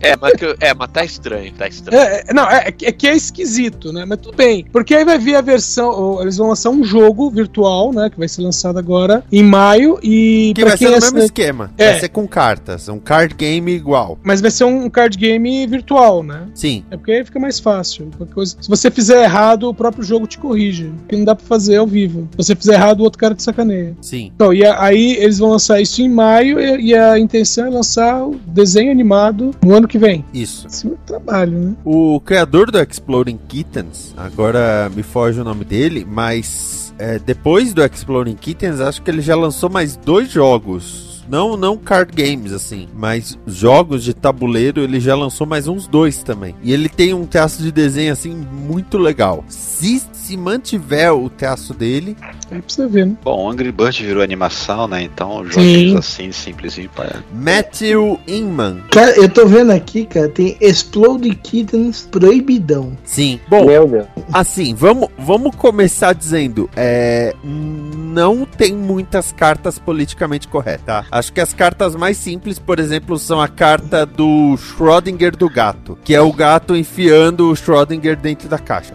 É, 0.00 0.16
mas, 0.16 0.34
que- 0.34 0.56
é, 0.60 0.74
mas 0.74 0.90
tá 0.90 1.04
estranho, 1.04 1.52
tá 1.52 1.66
estranho. 1.66 2.02
É, 2.02 2.24
é, 2.28 2.34
não, 2.34 2.48
é, 2.48 2.68
é 2.68 2.92
que 2.92 3.06
é 3.06 3.14
esquisito, 3.16 3.92
né? 3.92 4.04
Mas 4.04 4.18
tudo 4.18 4.36
bem. 4.36 4.43
Porque 4.72 4.94
aí 4.94 5.04
vai 5.04 5.18
vir 5.18 5.34
a 5.36 5.40
versão. 5.40 6.20
Eles 6.20 6.36
vão 6.36 6.48
lançar 6.48 6.70
um 6.70 6.84
jogo 6.84 7.30
virtual, 7.30 7.92
né? 7.92 8.10
Que 8.10 8.18
vai 8.18 8.28
ser 8.28 8.42
lançado 8.42 8.78
agora 8.78 9.24
em 9.32 9.42
maio. 9.42 9.98
E 10.02 10.52
Que 10.54 10.64
vai 10.64 10.76
ser 10.76 10.84
no 10.86 10.90
mesmo 10.92 11.18
esquema. 11.18 11.70
É. 11.78 11.90
Vai 11.92 12.00
ser 12.00 12.08
com 12.08 12.26
cartas. 12.26 12.88
Um 12.88 12.98
card 12.98 13.34
game 13.34 13.72
igual. 13.72 14.18
Mas 14.22 14.40
vai 14.40 14.50
ser 14.50 14.64
um 14.64 14.88
card 14.90 15.16
game 15.16 15.66
virtual, 15.66 16.22
né? 16.22 16.46
Sim. 16.54 16.84
É 16.90 16.96
porque 16.96 17.12
aí 17.12 17.24
fica 17.24 17.38
mais 17.40 17.58
fácil. 17.60 18.10
Coisa- 18.32 18.56
Se 18.60 18.68
você 18.68 18.90
fizer 18.90 19.22
errado, 19.24 19.68
o 19.68 19.74
próprio 19.74 20.02
jogo 20.04 20.26
te 20.26 20.38
corrige. 20.38 20.92
Porque 21.00 21.16
não 21.16 21.24
dá 21.24 21.34
pra 21.34 21.44
fazer 21.46 21.76
ao 21.76 21.86
vivo. 21.86 22.28
Se 22.32 22.36
você 22.36 22.54
fizer 22.56 22.74
errado, 22.74 23.00
o 23.00 23.04
outro 23.04 23.18
cara 23.18 23.34
te 23.34 23.42
sacaneia. 23.42 23.96
Sim. 24.00 24.30
Então, 24.34 24.52
e 24.52 24.64
a- 24.64 24.82
aí 24.82 25.12
eles 25.16 25.38
vão 25.38 25.50
lançar 25.50 25.80
isso 25.80 26.00
em 26.02 26.08
maio 26.08 26.58
e, 26.60 26.86
e 26.90 26.94
a 26.94 27.18
intenção 27.18 27.66
é 27.66 27.70
lançar 27.70 28.24
o 28.26 28.36
desenho 28.46 28.90
animado 28.90 29.50
no 29.64 29.74
ano 29.74 29.88
que 29.88 29.98
vem. 29.98 30.24
Isso. 30.32 30.66
Esse 30.66 30.86
é 30.86 30.90
o 30.90 30.98
trabalho, 31.06 31.52
né? 31.58 31.74
O 31.84 32.20
criador 32.20 32.70
do 32.70 32.78
Exploding 32.80 33.38
Kittens, 33.48 34.14
agora 34.34 34.90
me 34.92 35.04
foge 35.04 35.40
o 35.40 35.44
nome 35.44 35.64
dele, 35.64 36.04
mas 36.04 36.92
é, 36.98 37.20
depois 37.20 37.72
do 37.72 37.84
Exploding 37.84 38.34
Kittens, 38.34 38.80
acho 38.80 39.00
que 39.00 39.08
ele 39.08 39.22
já 39.22 39.36
lançou 39.36 39.70
mais 39.70 39.96
dois 39.96 40.28
jogos. 40.28 41.24
Não, 41.28 41.56
não 41.56 41.78
card 41.78 42.12
games, 42.12 42.52
assim, 42.52 42.88
mas 42.94 43.38
jogos 43.46 44.02
de 44.02 44.12
tabuleiro 44.12 44.82
ele 44.82 45.00
já 45.00 45.14
lançou 45.14 45.46
mais 45.46 45.68
uns 45.68 45.86
dois 45.86 46.22
também. 46.22 46.54
E 46.62 46.72
ele 46.72 46.88
tem 46.88 47.14
um 47.14 47.24
traço 47.24 47.62
de 47.62 47.70
desenho, 47.70 48.12
assim, 48.12 48.34
muito 48.34 48.98
legal. 48.98 49.44
Se, 49.48 50.02
se 50.24 50.36
mantiver 50.36 51.12
o 51.12 51.28
traço 51.28 51.74
dele, 51.74 52.16
Aí 52.50 52.60
pra 52.60 52.68
você 52.68 52.86
ver, 52.86 53.06
né? 53.06 53.16
Bom, 53.22 53.50
Angry 53.50 53.72
Birds 53.72 53.98
virou 53.98 54.22
animação, 54.22 54.86
né? 54.86 55.02
Então, 55.02 55.44
Sim. 55.44 55.50
joguinhos 55.50 55.98
assim, 55.98 56.32
simplesinho 56.32 56.88
para. 56.94 57.22
Matthew 57.32 58.20
Inman. 58.28 58.82
Cara, 58.90 59.10
eu 59.16 59.28
tô 59.28 59.46
vendo 59.46 59.72
aqui, 59.72 60.06
cara, 60.06 60.28
tem 60.28 60.56
Explode 60.60 61.34
Kittens 61.34 62.06
proibidão. 62.10 62.96
Sim. 63.04 63.40
Bom, 63.48 63.66
Meu 63.66 63.88
Deus. 63.88 64.06
Assim, 64.32 64.74
vamos, 64.74 65.08
vamos 65.18 65.54
começar 65.56 66.12
dizendo, 66.12 66.70
é, 66.76 67.34
não 67.42 68.44
tem 68.44 68.74
muitas 68.74 69.32
cartas 69.32 69.78
politicamente 69.78 70.46
corretas, 70.46 70.84
tá? 70.84 71.06
Acho 71.10 71.32
que 71.32 71.40
as 71.40 71.52
cartas 71.52 71.96
mais 71.96 72.16
simples, 72.16 72.58
por 72.58 72.78
exemplo, 72.78 73.18
são 73.18 73.40
a 73.40 73.48
carta 73.48 74.06
do 74.06 74.56
Schrödinger 74.56 75.36
do 75.36 75.48
gato, 75.48 75.98
que 76.04 76.14
é 76.14 76.20
o 76.20 76.32
gato 76.32 76.76
enfiando 76.76 77.50
o 77.50 77.54
Schrödinger 77.54 78.16
dentro 78.16 78.48
da 78.48 78.58
caixa. 78.58 78.94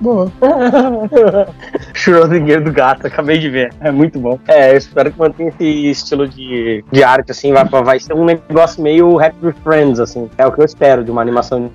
Boa. 0.00 0.32
Schrödinger 1.94 2.62
do 2.62 2.72
gato, 2.72 3.06
acabei 3.06 3.38
de 3.38 3.48
ver. 3.48 3.72
É 3.80 3.90
muito 3.90 4.18
bom. 4.18 4.38
É, 4.46 4.72
eu 4.72 4.76
espero 4.76 5.12
que 5.12 5.18
mantenha 5.18 5.50
esse 5.50 5.90
estilo 5.90 6.28
de, 6.28 6.84
de 6.90 7.02
arte, 7.02 7.32
assim. 7.32 7.52
Vai, 7.52 7.64
vai 7.64 8.00
ser 8.00 8.14
um 8.14 8.24
negócio 8.24 8.82
meio 8.82 9.18
Happy 9.20 9.52
Friends, 9.62 10.00
assim. 10.00 10.28
É 10.38 10.46
o 10.46 10.52
que 10.52 10.60
eu 10.60 10.64
espero 10.64 11.04
de 11.04 11.10
uma 11.10 11.20
animação. 11.20 11.70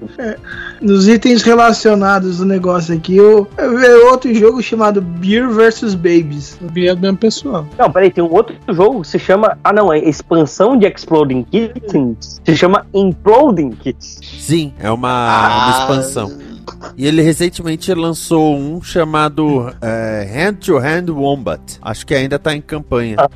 Nos 0.81 1.07
itens 1.07 1.43
relacionados 1.43 2.37
do 2.37 2.45
negócio 2.45 2.95
aqui, 2.95 3.17
eu, 3.17 3.47
eu 3.57 3.77
vi 3.77 3.87
outro 4.05 4.33
jogo 4.33 4.61
chamado 4.61 5.01
Beer 5.01 5.49
vs 5.49 5.95
Babies. 5.95 6.57
É 6.75 6.95
do 6.95 7.01
mesmo 7.01 7.17
pessoal. 7.17 7.65
Não, 7.77 7.91
peraí, 7.91 8.11
tem 8.11 8.23
um 8.23 8.31
outro 8.31 8.55
jogo 8.69 9.01
que 9.01 9.07
se 9.07 9.19
chama. 9.19 9.57
Ah, 9.63 9.73
não, 9.73 9.91
é 9.91 9.99
expansão 9.99 10.77
de 10.77 10.85
Exploding 10.87 11.43
Kittens. 11.43 12.41
Se 12.43 12.55
chama 12.55 12.85
Imploding 12.93 13.71
Kittens. 13.71 14.19
Sim, 14.39 14.73
é 14.79 14.91
uma, 14.91 15.47
uma 15.47 15.79
expansão. 15.79 16.52
E 16.97 17.05
ele 17.07 17.21
recentemente 17.21 17.93
lançou 17.93 18.55
um 18.55 18.81
chamado 18.81 19.73
é, 19.81 20.27
Hand 20.33 20.55
to 20.55 20.77
Hand 20.77 21.09
Wombat. 21.09 21.79
Acho 21.81 22.05
que 22.05 22.13
ainda 22.13 22.37
tá 22.37 22.53
em 22.55 22.61
campanha. 22.61 23.17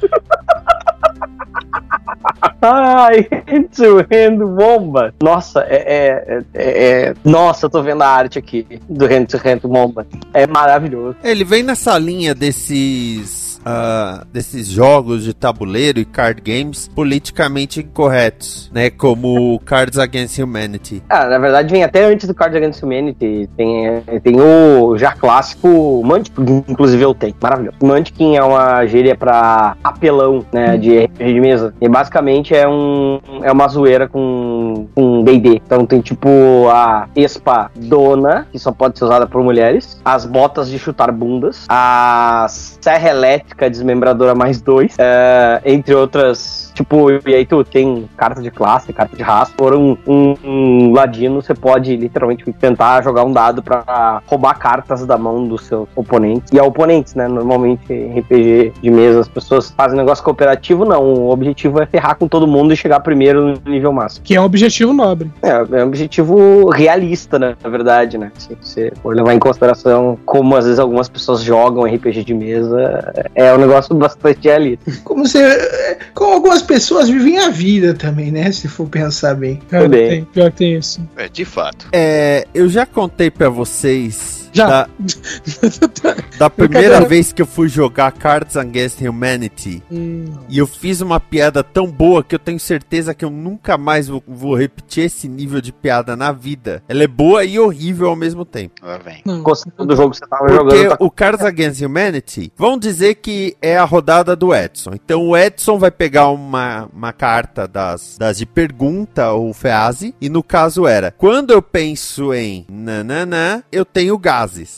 Ai, 2.61 3.27
Hand 3.47 3.69
Hand 4.11 4.41
Wombat. 4.43 5.13
Nossa, 5.21 5.61
é, 5.61 5.75
é, 5.75 6.43
é, 6.53 6.91
é- 7.09 7.13
Nossa, 7.23 7.65
eu 7.65 7.69
tô 7.69 7.81
vendo 7.81 8.01
a 8.01 8.07
arte 8.07 8.39
aqui 8.39 8.65
do 8.89 9.05
Hand 9.05 9.25
to 9.25 9.37
Hand 9.37 9.61
Wombat. 9.63 10.07
É 10.33 10.45
maravilhoso. 10.47 11.15
Ele 11.23 11.43
vem 11.43 11.63
nessa 11.63 11.97
linha 11.97 12.33
desses. 12.35 13.46
Ah, 13.67 14.23
desses 14.31 14.67
jogos 14.67 15.25
de 15.25 15.33
tabuleiro 15.33 15.99
e 15.99 16.05
card 16.05 16.41
games 16.41 16.87
politicamente 16.87 17.81
incorretos, 17.81 18.71
né? 18.73 18.89
Como 18.89 19.59
Cards 19.65 19.99
Against 19.99 20.39
Humanity. 20.39 21.03
Ah, 21.09 21.25
na 21.25 21.37
verdade 21.37 21.69
vem 21.69 21.83
até 21.83 22.05
antes 22.05 22.25
do 22.25 22.33
Cards 22.33 22.55
Against 22.55 22.81
Humanity. 22.81 23.49
Tem, 23.57 24.01
tem 24.23 24.39
o 24.39 24.97
já 24.97 25.11
clássico 25.11 25.67
Munchkin, 26.05 26.63
inclusive 26.65 27.03
eu 27.03 27.13
tenho. 27.13 27.35
Maravilhoso. 27.41 27.77
Munchkin 27.83 28.37
é 28.37 28.43
uma 28.43 28.85
gíria 28.85 29.17
pra 29.17 29.75
apelão, 29.83 30.45
né, 30.53 30.77
de 30.77 30.97
RPG 31.05 31.33
de 31.33 31.41
mesa. 31.41 31.73
E 31.81 31.89
basicamente 31.89 32.55
é 32.55 32.65
um 32.67 33.19
é 33.43 33.51
uma 33.51 33.67
zoeira 33.67 34.07
com 34.07 34.87
com 34.95 35.23
D&D. 35.23 35.61
Então 35.65 35.85
tem 35.85 35.99
tipo 35.99 36.29
a 36.71 37.09
espadona, 37.17 38.47
que 38.49 38.57
só 38.57 38.71
pode 38.71 38.97
ser 38.97 39.03
usada 39.03 39.27
por 39.27 39.43
mulheres, 39.43 39.99
as 40.05 40.25
botas 40.25 40.69
de 40.69 40.79
chutar 40.79 41.11
bundas, 41.11 41.65
a 41.67 42.45
serra 42.49 43.09
elétrica 43.09 43.56
desmembradora 43.69 44.35
mais 44.35 44.61
dois, 44.61 44.95
é, 44.99 45.61
entre 45.65 45.93
outras 45.95 46.66
Tipo, 46.77 47.09
e 47.27 47.33
aí 47.33 47.43
tu 47.43 47.63
tem 47.63 48.07
carta 48.15 48.39
de 48.39 48.51
classe, 48.51 48.93
carta 48.93 49.17
de 49.17 49.23
raça. 49.23 49.51
For 49.57 49.73
um, 49.73 49.97
um, 50.05 50.35
um 50.43 50.93
ladino, 50.93 51.41
você 51.41 51.55
pode 51.55 51.95
literalmente 51.95 52.45
tentar 52.53 53.01
jogar 53.01 53.23
um 53.23 53.31
dado 53.31 53.63
pra 53.63 54.21
roubar 54.27 54.53
cartas 54.59 55.03
da 55.03 55.17
mão 55.17 55.47
dos 55.47 55.65
seus 55.65 55.89
oponentes. 55.95 56.53
E 56.53 56.59
a 56.59 56.63
oponentes, 56.63 57.15
né? 57.15 57.27
Normalmente, 57.27 57.91
em 57.91 58.19
RPG 58.19 58.73
de 58.79 58.91
mesa, 58.91 59.21
as 59.21 59.27
pessoas 59.27 59.71
fazem 59.71 59.97
negócio 59.97 60.23
cooperativo, 60.23 60.85
não. 60.85 61.01
O 61.01 61.31
objetivo 61.31 61.81
é 61.81 61.87
ferrar 61.87 62.15
com 62.15 62.27
todo 62.27 62.45
mundo 62.45 62.71
e 62.71 62.77
chegar 62.77 62.99
primeiro 62.99 63.57
no 63.65 63.71
nível 63.71 63.91
máximo. 63.91 64.23
Que 64.23 64.35
é 64.35 64.41
um 64.41 64.45
objetivo 64.45 64.93
nobre. 64.93 65.31
É, 65.41 65.79
é 65.79 65.83
um 65.83 65.87
objetivo 65.87 66.69
realista, 66.69 67.39
né, 67.39 67.55
na 67.63 67.69
verdade, 67.71 68.19
né? 68.19 68.31
Se 68.37 68.55
você 68.61 68.93
for 69.01 69.15
levar 69.15 69.33
em 69.33 69.39
consideração 69.39 70.15
como 70.27 70.55
às 70.55 70.65
vezes 70.65 70.77
algumas 70.77 71.09
pessoas 71.09 71.41
jogam 71.41 71.85
RPG 71.85 72.23
de 72.23 72.35
mesa, 72.35 73.25
é 73.33 73.51
um 73.51 73.57
negócio 73.57 73.95
bastante 73.95 74.47
realista. 74.47 74.91
Como 75.03 75.27
você. 75.27 75.97
Como 76.13 76.33
algumas 76.33 76.66
pessoas 76.67 77.09
vivem 77.09 77.37
a 77.39 77.49
vida 77.49 77.93
também, 77.93 78.31
né? 78.31 78.51
Se 78.51 78.67
for 78.67 78.87
pensar 78.87 79.33
bem. 79.35 79.59
Cara, 79.69 79.83
Também. 79.85 80.09
tem, 80.09 80.25
pior 80.25 80.51
que 80.51 80.57
tem 80.57 80.75
isso. 80.77 81.01
É, 81.15 81.27
de 81.27 81.45
fato. 81.45 81.87
É, 81.91 82.45
eu 82.53 82.67
já 82.69 82.85
contei 82.85 83.31
pra 83.31 83.49
vocês 83.49 84.46
Já. 84.53 84.67
Da, 84.67 84.89
da 86.37 86.49
primeira 86.49 87.01
vez 87.01 87.31
que 87.33 87.41
eu 87.41 87.45
fui 87.45 87.67
jogar 87.69 88.11
Cards 88.11 88.55
Against 88.57 89.01
Humanity 89.01 89.81
Hum, 89.91 90.25
e 90.49 90.57
eu 90.57 90.67
fiz 90.67 91.01
uma 91.01 91.19
piada 91.19 91.63
tão 91.63 91.87
boa 91.87 92.23
que 92.23 92.33
eu 92.35 92.39
tenho 92.39 92.59
certeza 92.59 93.13
que 93.13 93.23
eu 93.23 93.29
nunca 93.29 93.77
mais 93.77 94.07
vou, 94.07 94.23
vou 94.27 94.55
repetir 94.55 95.05
esse 95.05 95.27
nível 95.27 95.61
de 95.61 95.71
piada 95.71 96.15
na 96.15 96.31
vida. 96.31 96.83
Ela 96.87 97.03
é 97.03 97.07
boa 97.07 97.43
e 97.43 97.59
horrível 97.59 98.09
ao 98.09 98.15
mesmo 98.15 98.43
tempo. 98.45 98.75
Lá 98.83 98.97
vem. 98.97 99.21
Gostando 99.41 99.85
do 99.85 99.95
jogo 99.95 100.11
que 100.11 100.17
você 100.17 100.27
tava 100.27 100.45
Porque 100.45 100.55
jogando. 100.77 100.89
tá- 100.89 100.97
o 100.99 101.11
Cards 101.11 101.45
Against 101.45 101.81
Humanity, 101.81 102.51
vão 102.55 102.77
dizer 102.77 103.15
que 103.15 103.55
é 103.61 103.77
a 103.77 103.83
rodada 103.83 104.35
do 104.35 104.53
Edson. 104.53 104.91
Então 104.93 105.27
o 105.27 105.37
Edson 105.37 105.77
vai 105.77 105.91
pegar 105.91 106.29
uma, 106.29 106.89
uma 106.93 107.13
carta 107.13 107.67
das, 107.67 108.17
das 108.17 108.37
de 108.37 108.45
pergunta 108.45 109.31
ou 109.31 109.53
frase, 109.53 110.13
e 110.21 110.29
no 110.29 110.43
caso 110.43 110.85
era: 110.87 111.11
quando 111.11 111.51
eu 111.51 111.61
penso 111.61 112.33
em 112.33 112.65
nananã, 112.69 113.63
eu 113.71 113.85
tenho 113.85 114.17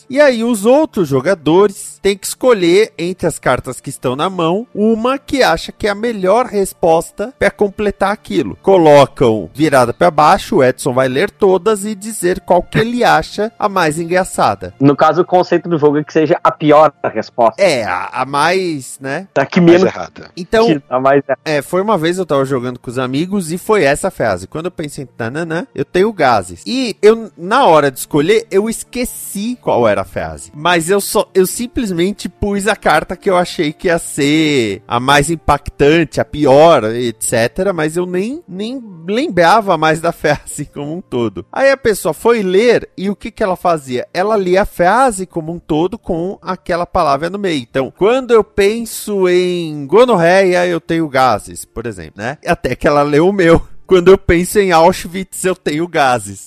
E 0.10 0.20
aí 0.22 0.44
os 0.44 0.66
outros 0.66 1.08
jogadores 1.08 2.00
têm 2.02 2.18
que 2.18 2.26
escolher 2.26 2.94
entre 2.98 3.28
as 3.28 3.38
cartas 3.38 3.82
que 3.82 3.90
estão 3.90 4.16
na 4.16 4.30
mão 4.30 4.66
uma 4.74 5.18
que 5.18 5.44
acha 5.44 5.72
que 5.72 5.88
é 5.88 5.90
a 5.90 5.96
melhor 5.96 6.46
resposta 6.46 7.34
para 7.38 7.52
completar 7.52 8.12
aquilo. 8.12 8.58
Colocam 8.62 9.50
virada 9.54 9.94
para 9.94 10.10
baixo, 10.10 10.58
o 10.58 10.64
Edson 10.64 10.94
vai 10.94 11.08
ler 11.08 11.30
todas 11.30 11.86
e 11.86 11.94
dizer 11.94 12.40
qual 12.42 12.64
que 12.64 12.78
ele 12.80 13.04
acha 13.04 13.52
a 13.60 13.68
mais 13.68 14.00
engraçada. 14.00 14.74
No 14.80 14.96
caso, 14.96 15.22
o 15.22 15.26
conceito 15.26 15.68
do 15.68 15.78
jogo 15.78 15.98
é 15.98 16.04
que 16.04 16.14
seja 16.14 16.40
a 16.44 16.52
pior 16.52 16.94
resposta. 17.14 17.62
É, 17.62 17.84
a, 17.84 18.10
a 18.22 18.26
mais, 18.26 18.98
né? 19.02 19.28
A 19.36 19.46
que 19.46 19.60
Mais 19.60 19.82
menos. 19.82 19.94
errada. 19.96 20.32
Então, 20.38 20.68
que- 20.68 20.82
A 20.90 21.00
mais 21.00 21.24
é, 21.44 21.62
foi 21.62 21.82
uma 21.82 21.98
vez 21.98 22.18
eu 22.18 22.26
tava 22.26 22.46
jogando 22.46 22.80
com 22.80 22.90
os 22.90 22.98
amigos 22.98 23.52
e 23.52 23.58
foi 23.58 23.84
essa 23.84 24.10
frase. 24.10 24.48
Quando 24.48 24.66
eu 24.66 24.72
pensei 24.72 25.04
em 25.04 25.08
tananã, 25.08 25.68
eu 25.76 25.84
tenho 25.86 26.12
gases. 26.14 26.64
E 26.66 26.96
eu, 27.02 27.32
na 27.38 27.66
hora 27.66 27.92
de 27.92 28.00
escolher, 28.00 28.48
eu 28.50 28.70
esqueci 28.70 29.49
qual 29.56 29.88
era 29.88 30.02
a 30.02 30.06
frase. 30.06 30.52
Mas 30.54 30.90
eu 30.90 31.00
só, 31.00 31.30
eu 31.34 31.46
simplesmente 31.46 32.28
pus 32.28 32.68
a 32.68 32.76
carta 32.76 33.16
que 33.16 33.30
eu 33.30 33.38
achei 33.38 33.72
que 33.74 33.88
ia 33.88 34.00
ser 34.00 34.82
a 34.88 35.00
mais 35.00 35.30
impactante, 35.30 36.20
a 36.20 36.26
pior, 36.26 36.84
etc. 36.86 37.72
Mas 37.74 37.98
eu 37.98 38.06
nem, 38.06 38.44
nem 38.48 38.82
lembrava 39.08 39.78
mais 39.78 40.00
da 40.00 40.12
frase 40.14 40.66
como 40.66 40.96
um 40.96 41.02
todo. 41.02 41.46
Aí 41.52 41.72
a 41.72 41.78
pessoa 41.78 42.14
foi 42.14 42.42
ler 42.42 42.90
e 42.98 43.10
o 43.10 43.16
que 43.16 43.32
que 43.32 43.44
ela 43.44 43.56
fazia? 43.56 44.08
Ela 44.14 44.38
lia 44.38 44.64
a 44.64 44.66
frase 44.66 45.26
como 45.26 45.52
um 45.52 45.60
todo 45.60 45.98
com 45.98 46.38
aquela 46.42 46.86
palavra 46.86 47.30
no 47.30 47.40
meio. 47.40 47.62
Então, 47.62 47.94
quando 47.96 48.32
eu 48.32 48.44
penso 48.44 49.28
em 49.28 49.86
gonorreia, 49.86 50.66
eu 50.66 50.80
tenho 50.80 51.08
gases, 51.08 51.66
por 51.66 51.86
exemplo, 51.86 52.14
né? 52.22 52.38
Até 52.46 52.76
que 52.76 52.88
ela 52.88 53.04
leu 53.04 53.28
o 53.28 53.34
meu. 53.34 53.62
Quando 53.90 54.12
eu 54.12 54.20
penso 54.20 54.60
em 54.60 54.72
Auschwitz, 54.72 55.44
eu 55.46 55.56
tenho 55.56 55.88
gases. 55.88 56.46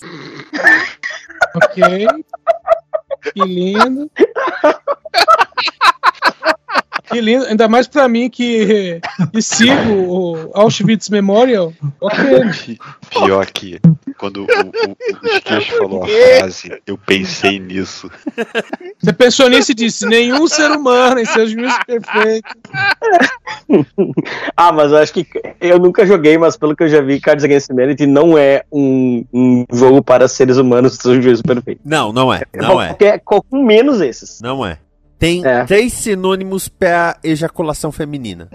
Ok. 1.56 2.06
Que 3.22 3.44
lindo. 3.44 4.10
Que 7.04 7.20
lindo. 7.20 7.44
Ainda 7.46 7.68
mais 7.68 7.86
pra 7.86 8.08
mim 8.08 8.30
que, 8.30 9.00
que 9.32 9.42
sigo 9.42 9.92
o 9.92 10.50
Auschwitz 10.54 11.08
Memorial. 11.08 11.72
Pior 13.10 13.46
que 13.46 13.80
quando 14.18 14.42
o, 14.42 14.44
o, 14.44 14.92
o 15.22 15.26
Esqueixo 15.26 15.76
falou 15.78 16.04
a 16.04 16.06
frase, 16.06 16.80
eu 16.86 16.96
pensei 16.96 17.58
nisso. 17.58 18.10
Você 19.00 19.12
pensou 19.12 19.48
nisso 19.48 19.72
e 19.72 19.74
disse: 19.74 20.06
nenhum 20.06 20.46
ser 20.46 20.70
humano 20.70 21.18
em 21.18 21.24
seus 21.24 21.50
juízos 21.50 21.78
perfeitos. 21.86 22.52
Ah, 24.56 24.72
mas 24.72 24.92
eu 24.92 24.98
acho 24.98 25.12
que 25.12 25.26
eu 25.60 25.78
nunca 25.78 26.06
joguei, 26.06 26.38
mas 26.38 26.56
pelo 26.56 26.76
que 26.76 26.84
eu 26.84 26.88
já 26.88 27.00
vi, 27.00 27.20
Cards 27.20 27.44
Against 27.44 27.70
Humanity 27.70 28.06
não 28.06 28.38
é 28.38 28.62
um, 28.70 29.24
um 29.32 29.66
jogo 29.72 30.02
para 30.02 30.28
seres 30.28 30.56
humanos 30.56 30.98
do 30.98 31.20
juízo 31.20 31.42
perfeito. 31.42 31.80
Não, 31.84 32.12
não 32.12 32.32
é. 32.32 32.42
Não 32.54 32.80
é. 32.80 32.88
Qualquer, 32.88 33.20
com 33.24 33.42
menos 33.52 34.00
esses. 34.00 34.40
Não 34.40 34.64
é. 34.64 34.78
Tem 35.22 35.46
É. 35.46 35.64
três 35.64 35.92
sinônimos 35.92 36.66
para 36.66 37.16
ejaculação 37.22 37.92
feminina. 37.92 38.48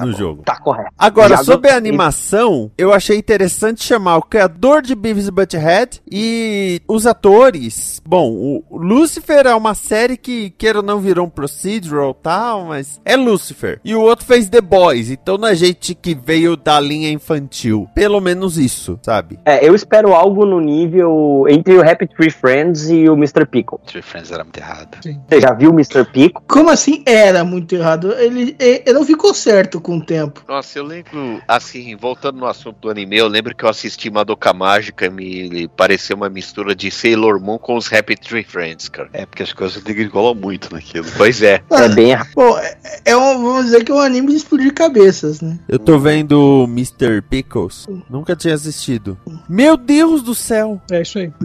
no 0.00 0.12
jogo. 0.14 0.42
Tá 0.42 0.56
correto. 0.58 0.90
Agora, 0.98 1.36
Já 1.36 1.44
sobre 1.44 1.70
a 1.70 1.76
animação, 1.76 2.70
eu 2.78 2.92
achei 2.94 3.18
interessante 3.18 3.84
chamar 3.84 4.16
o 4.16 4.22
criador 4.22 4.80
de 4.80 4.94
Beavis 4.94 5.28
and 5.28 5.32
Butthead 5.34 6.00
e 6.10 6.80
os 6.88 7.06
atores. 7.06 8.00
Bom, 8.04 8.62
o 8.70 8.78
Lucifer 8.78 9.46
é 9.46 9.54
uma 9.54 9.74
série 9.74 10.16
que, 10.16 10.48
queira 10.50 10.78
ou 10.78 10.84
não, 10.84 10.98
virou 10.98 11.26
um 11.26 11.28
procedural 11.30 12.16
e 12.18 12.22
tal, 12.22 12.64
mas 12.64 13.00
é 13.04 13.16
Lucifer. 13.16 13.78
E 13.84 13.94
o 13.94 14.00
outro 14.00 14.24
fez 14.24 14.48
The 14.48 14.62
Boys, 14.62 15.10
então 15.10 15.36
não 15.36 15.48
é 15.48 15.54
gente 15.54 15.94
que 15.94 16.14
veio 16.14 16.56
da 16.56 16.80
linha 16.80 17.10
infantil. 17.10 17.86
Pelo 17.94 18.18
menos 18.18 18.56
isso, 18.56 18.98
sabe? 19.02 19.38
É, 19.44 19.66
eu 19.66 19.74
espero 19.74 20.14
algo 20.14 20.46
no 20.46 20.58
nível 20.58 21.44
entre 21.50 21.74
o 21.76 21.82
Happy 21.88 22.06
Tree 22.08 22.30
Friends 22.30 22.88
e 22.88 23.08
o 23.10 23.12
Mr. 23.14 23.44
Pickle. 23.44 23.78
Tree 23.86 24.02
Friends 24.02 24.32
era 24.32 24.42
muito 24.42 24.58
errado. 24.58 24.96
Você 25.28 25.40
já 25.40 25.52
viu 25.52 25.70
o 25.70 25.74
Mr. 25.74 25.91
Pickle? 26.12 26.42
Como 26.46 26.70
assim 26.70 27.02
era 27.06 27.44
muito 27.44 27.74
errado? 27.74 28.12
Ele, 28.12 28.56
ele 28.58 28.92
não 28.92 29.04
ficou 29.04 29.34
certo 29.34 29.80
com 29.80 29.98
o 29.98 30.04
tempo. 30.04 30.42
Nossa, 30.48 30.78
eu 30.78 30.84
lembro, 30.84 31.40
assim, 31.46 31.94
voltando 31.96 32.38
no 32.38 32.46
assunto 32.46 32.78
do 32.80 32.90
anime, 32.90 33.16
eu 33.18 33.28
lembro 33.28 33.54
que 33.54 33.64
eu 33.64 33.68
assisti 33.68 34.10
Madoka 34.10 34.52
Mágica 34.52 35.06
e 35.06 35.10
me 35.10 35.68
pareceu 35.68 36.16
uma 36.16 36.28
mistura 36.28 36.74
de 36.74 36.90
Sailor 36.90 37.40
Moon 37.40 37.58
com 37.58 37.76
os 37.76 37.92
Happy 37.92 38.16
Tree 38.16 38.44
Friends, 38.44 38.88
cara. 38.88 39.08
É, 39.12 39.26
porque 39.26 39.42
as 39.42 39.52
coisas 39.52 39.82
degringolam 39.82 40.34
muito 40.34 40.72
naquilo. 40.72 41.06
Pois 41.16 41.42
é. 41.42 41.62
É 41.70 41.88
bem 41.88 42.10
errado. 42.10 42.28
Bom, 42.34 42.58
é, 42.58 42.76
é 43.06 43.16
um, 43.16 43.42
vamos 43.42 43.66
dizer 43.66 43.84
que 43.84 43.92
é 43.92 43.94
um 43.94 44.00
anime 44.00 44.28
de 44.28 44.36
explodir 44.36 44.72
cabeças, 44.74 45.40
né? 45.40 45.58
Eu 45.68 45.78
tô 45.78 45.98
vendo 45.98 46.64
Mr. 46.68 47.22
Pickles. 47.28 47.86
Nunca 48.08 48.34
tinha 48.36 48.54
assistido. 48.54 49.18
Meu 49.48 49.76
Deus 49.76 50.22
do 50.22 50.34
céu! 50.34 50.80
É 50.90 51.02
isso 51.02 51.18
aí. 51.18 51.32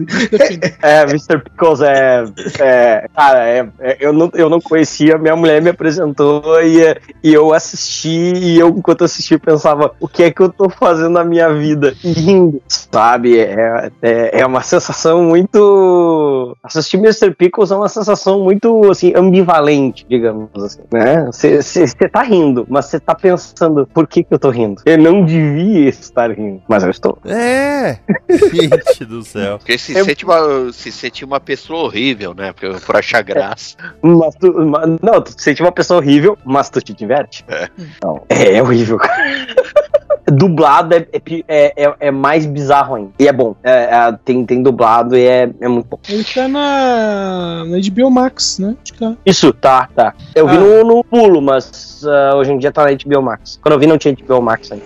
É, 0.82 1.02
Mr. 1.02 1.38
Pickles 1.42 1.80
é. 1.80 2.24
é 2.60 3.08
cara, 3.14 3.48
é, 3.48 3.68
é- 3.78 3.96
eu, 4.00 4.12
não, 4.12 4.30
eu 4.40 4.48
não 4.50 4.60
conhecia, 4.60 5.18
minha 5.18 5.36
mulher 5.36 5.60
me 5.60 5.70
apresentou 5.70 6.42
e, 6.62 6.96
e 7.22 7.34
eu 7.34 7.52
assisti, 7.52 8.32
e 8.34 8.58
eu, 8.58 8.68
enquanto 8.68 9.04
assisti, 9.04 9.38
pensava: 9.38 9.92
o 10.00 10.08
que 10.08 10.22
é 10.22 10.30
que 10.30 10.40
eu 10.40 10.48
tô 10.50 10.68
fazendo 10.68 11.10
na 11.10 11.24
minha 11.24 11.52
vida? 11.52 11.94
E 12.02 12.12
rindo, 12.12 12.60
sabe? 12.68 13.38
É, 13.38 13.90
é, 14.02 14.40
é 14.40 14.46
uma 14.46 14.62
sensação 14.62 15.22
muito. 15.24 16.56
Assistir 16.62 16.96
Mr. 16.98 17.34
Pickles 17.34 17.70
é 17.70 17.76
uma 17.76 17.88
sensação 17.88 18.40
muito, 18.40 18.90
assim, 18.90 19.12
ambivalente, 19.14 20.06
digamos 20.08 20.50
assim, 20.62 20.80
né? 20.92 21.26
Você 21.32 21.86
tá 22.10 22.22
rindo, 22.22 22.66
mas 22.68 22.86
você 22.86 23.00
tá 23.00 23.14
pensando: 23.14 23.86
por 23.92 24.06
que 24.06 24.22
que 24.22 24.32
eu 24.34 24.38
tô 24.38 24.50
rindo? 24.50 24.82
Eu 24.84 24.98
não 24.98 25.24
devia 25.24 25.88
estar 25.88 26.30
rindo, 26.30 26.62
mas 26.68 26.82
eu 26.84 26.90
estou. 26.90 27.18
É! 27.24 27.98
Gente 28.30 29.04
do 29.04 29.22
céu. 29.22 29.58
Porque 29.58 29.78
se 29.78 29.96
Eu- 29.96 30.04
sente 30.04 30.24
uma, 30.24 30.72
se 30.72 30.92
sente 30.92 31.24
uma 31.24 31.40
pessoa 31.40 31.84
horrível, 31.84 32.34
né? 32.34 32.52
Por, 32.52 32.80
por 32.80 32.96
achar 32.96 33.22
graça. 33.22 33.76
Mas 34.18 34.34
tu, 34.34 34.52
ma- 34.66 34.84
não, 35.02 35.20
tu 35.22 35.32
sente 35.36 35.62
uma 35.62 35.72
pessoa 35.72 36.00
horrível, 36.00 36.36
mas 36.44 36.68
tu 36.70 36.80
te 36.80 36.92
diverte? 36.92 37.44
É. 37.48 37.68
Não, 38.02 38.22
é, 38.28 38.54
é 38.56 38.62
horrível, 38.62 38.98
cara. 38.98 39.22
Dublado 40.30 40.94
é, 40.94 41.06
é 41.10 41.22
é, 41.48 41.84
é- 41.86 41.94
é 42.00 42.10
mais 42.10 42.44
bizarro 42.44 42.96
ainda. 42.96 43.10
E 43.18 43.26
é 43.26 43.32
bom. 43.32 43.56
É, 43.62 43.84
é, 43.84 44.12
tem, 44.24 44.44
tem 44.44 44.62
dublado 44.62 45.16
e 45.16 45.26
é, 45.26 45.48
é 45.58 45.68
muito 45.68 45.86
bom. 45.88 45.98
Ele 46.06 46.22
tá 46.22 46.46
na, 46.46 47.64
na 47.64 47.78
HBO 47.78 48.10
Max, 48.10 48.58
né? 48.58 48.76
Tá. 48.98 49.14
Isso, 49.24 49.52
tá, 49.54 49.88
tá. 49.96 50.12
Eu 50.34 50.46
vi 50.46 50.56
Ah. 50.56 50.60
no, 50.60 50.84
no 50.84 51.04
pulo, 51.04 51.40
mas 51.40 52.02
ah, 52.06 52.36
hoje 52.36 52.52
em 52.52 52.58
dia 52.58 52.70
tá 52.70 52.84
na 52.84 52.90
HBO 52.92 53.22
Max. 53.22 53.58
Quando 53.62 53.72
eu 53.72 53.78
vi 53.80 53.86
não 53.86 53.96
tinha 53.96 54.14
HBO 54.14 54.42
Max 54.42 54.70
ainda. 54.70 54.84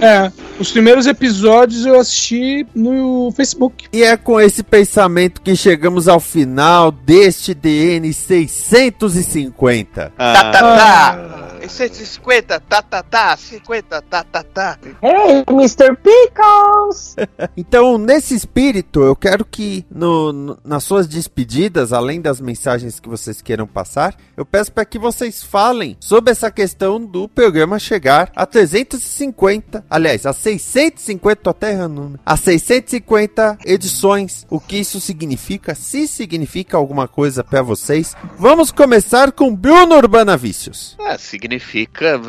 É, 0.00 0.30
os 0.58 0.70
primeiros 0.70 1.06
episódios 1.06 1.86
eu 1.86 1.98
assisti 1.98 2.66
no 2.74 3.32
Facebook. 3.32 3.86
E 3.92 4.02
é 4.02 4.16
com 4.16 4.40
esse 4.40 4.62
pensamento 4.62 5.40
que 5.40 5.56
chegamos 5.56 6.08
ao 6.08 6.20
final 6.20 6.90
deste 6.90 7.54
DN 7.54 8.12
650. 8.12 10.12
Tá, 10.16 10.52
tá, 10.52 10.60
tá. 10.60 11.46
150, 11.68 12.60
tá, 12.60 12.82
tá, 12.82 13.02
tá. 13.02 13.36
50, 13.36 14.02
tá, 14.02 14.24
tá, 14.24 14.42
tá. 14.42 14.78
Hey, 15.02 15.44
Mr. 15.50 15.96
Pickles! 15.96 17.05
Então, 17.56 17.96
nesse 17.98 18.34
espírito, 18.34 19.02
eu 19.02 19.16
quero 19.16 19.44
que 19.44 19.84
no- 19.90 20.32
no- 20.32 20.58
nas 20.64 20.84
suas 20.84 21.06
despedidas, 21.06 21.92
além 21.92 22.20
das 22.20 22.40
mensagens 22.40 23.00
que 23.00 23.08
vocês 23.08 23.40
queiram 23.40 23.66
passar, 23.66 24.14
eu 24.36 24.44
peço 24.44 24.70
para 24.72 24.84
que 24.84 24.98
vocês 24.98 25.42
falem 25.42 25.96
sobre 26.00 26.30
essa 26.32 26.50
questão 26.50 27.00
do 27.04 27.28
programa 27.28 27.78
chegar 27.78 28.30
a 28.36 28.44
350, 28.46 29.84
aliás, 29.88 30.26
a 30.26 30.32
650, 30.32 31.36
tô 31.42 31.50
até 31.50 31.70
errando, 31.72 32.02
número, 32.02 32.20
a 32.24 32.36
650 32.36 33.58
edições, 33.64 34.46
o 34.50 34.60
que 34.60 34.76
isso 34.76 35.00
significa, 35.00 35.74
se 35.74 36.06
significa 36.06 36.76
alguma 36.76 37.08
coisa 37.08 37.42
para 37.42 37.62
vocês. 37.62 38.14
Vamos 38.38 38.70
começar 38.70 39.32
com 39.32 39.54
Bruno 39.54 39.94
Urbana 39.96 40.36
Vícios. 40.36 40.96
Ah, 41.00 41.16
significa, 41.18 42.20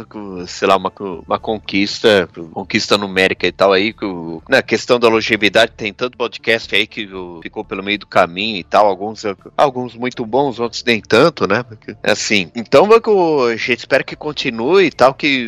sei 0.47 0.67
lá, 0.67 0.77
uma, 0.77 0.91
uma 1.27 1.39
conquista, 1.39 2.29
conquista 2.51 2.97
numérica 2.97 3.47
e 3.47 3.51
tal 3.51 3.73
aí, 3.73 3.93
que 3.93 4.05
o- 4.05 4.41
na 4.49 4.61
questão 4.78 4.99
da 4.99 5.07
longevidade 5.09 5.71
tem 5.75 5.91
tanto 5.91 6.15
podcast 6.17 6.73
aí 6.75 6.86
que 6.86 7.09
ficou 7.41 7.65
pelo 7.65 7.84
meio 7.84 7.97
do 7.97 8.05
caminho 8.05 8.57
e 8.57 8.63
tal, 8.63 8.86
alguns, 8.86 9.23
alguns 9.57 9.95
muito 9.95 10.23
bons, 10.23 10.59
outros 10.59 10.84
nem 10.84 11.01
tanto, 11.01 11.47
né? 11.47 11.65
Assim, 12.03 12.51
então 12.55 12.88
que 12.88 13.09
a 13.51 13.55
gente 13.57 13.80
espera 13.80 14.03
que 14.03 14.15
continue 14.15 14.86
e 14.86 14.91
tal, 14.91 15.15
que, 15.15 15.47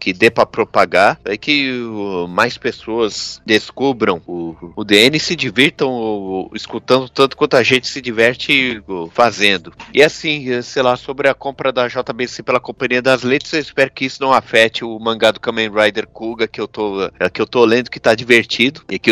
que 0.00 0.12
dê 0.12 0.30
pra 0.30 0.44
propagar, 0.44 1.18
aí 1.24 1.38
que 1.38 1.72
o- 1.80 2.26
mais 2.26 2.58
pessoas 2.58 3.40
descubram 3.46 4.20
o, 4.26 4.56
o 4.74 4.82
DN 4.84 5.16
e 5.16 5.20
se 5.20 5.36
divirtam 5.36 6.50
escutando 6.54 7.08
tanto 7.08 7.36
quanto 7.36 7.56
a 7.56 7.62
gente 7.62 7.86
se 7.86 8.00
diverte 8.02 8.82
fazendo. 9.12 9.72
E 9.94 10.02
assim, 10.02 10.60
sei 10.62 10.82
lá, 10.82 10.96
sobre 10.96 11.28
a 11.28 11.34
compra 11.34 11.72
da 11.72 11.86
JBC 11.86 12.42
pela 12.42 12.58
Companhia 12.58 13.00
das 13.00 13.22
Letras, 13.22 13.52
eu 13.52 13.60
espero 13.60 13.92
que 13.92 14.04
isso 14.06 14.20
não 14.20 14.32
afete 14.32 14.84
o 14.84 14.98
mangá 14.98 15.30
do 15.30 15.38
Kamen 15.40 15.70
Rider 15.70 16.06
Kuga 16.08 16.48
que 16.48 16.60
eu 16.60 16.66
tô, 16.66 16.96
que 17.32 17.40
eu 17.40 17.46
tô 17.46 17.64
lendo, 17.64 17.90
que 17.90 18.00
tá 18.00 18.14
divertido, 18.14 18.55
e 18.90 18.98
que 18.98 19.10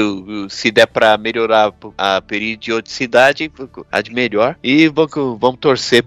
se 0.49 0.71
der 0.71 0.87
pra 0.87 1.17
melhorar 1.19 1.73
a 1.99 2.21
periodicidade, 2.23 3.51
a 3.91 4.01
de 4.01 4.13
melhor. 4.13 4.57
E 4.63 4.89
vamos, 4.89 5.13
vamos 5.41 5.59
torcer 5.61 6.03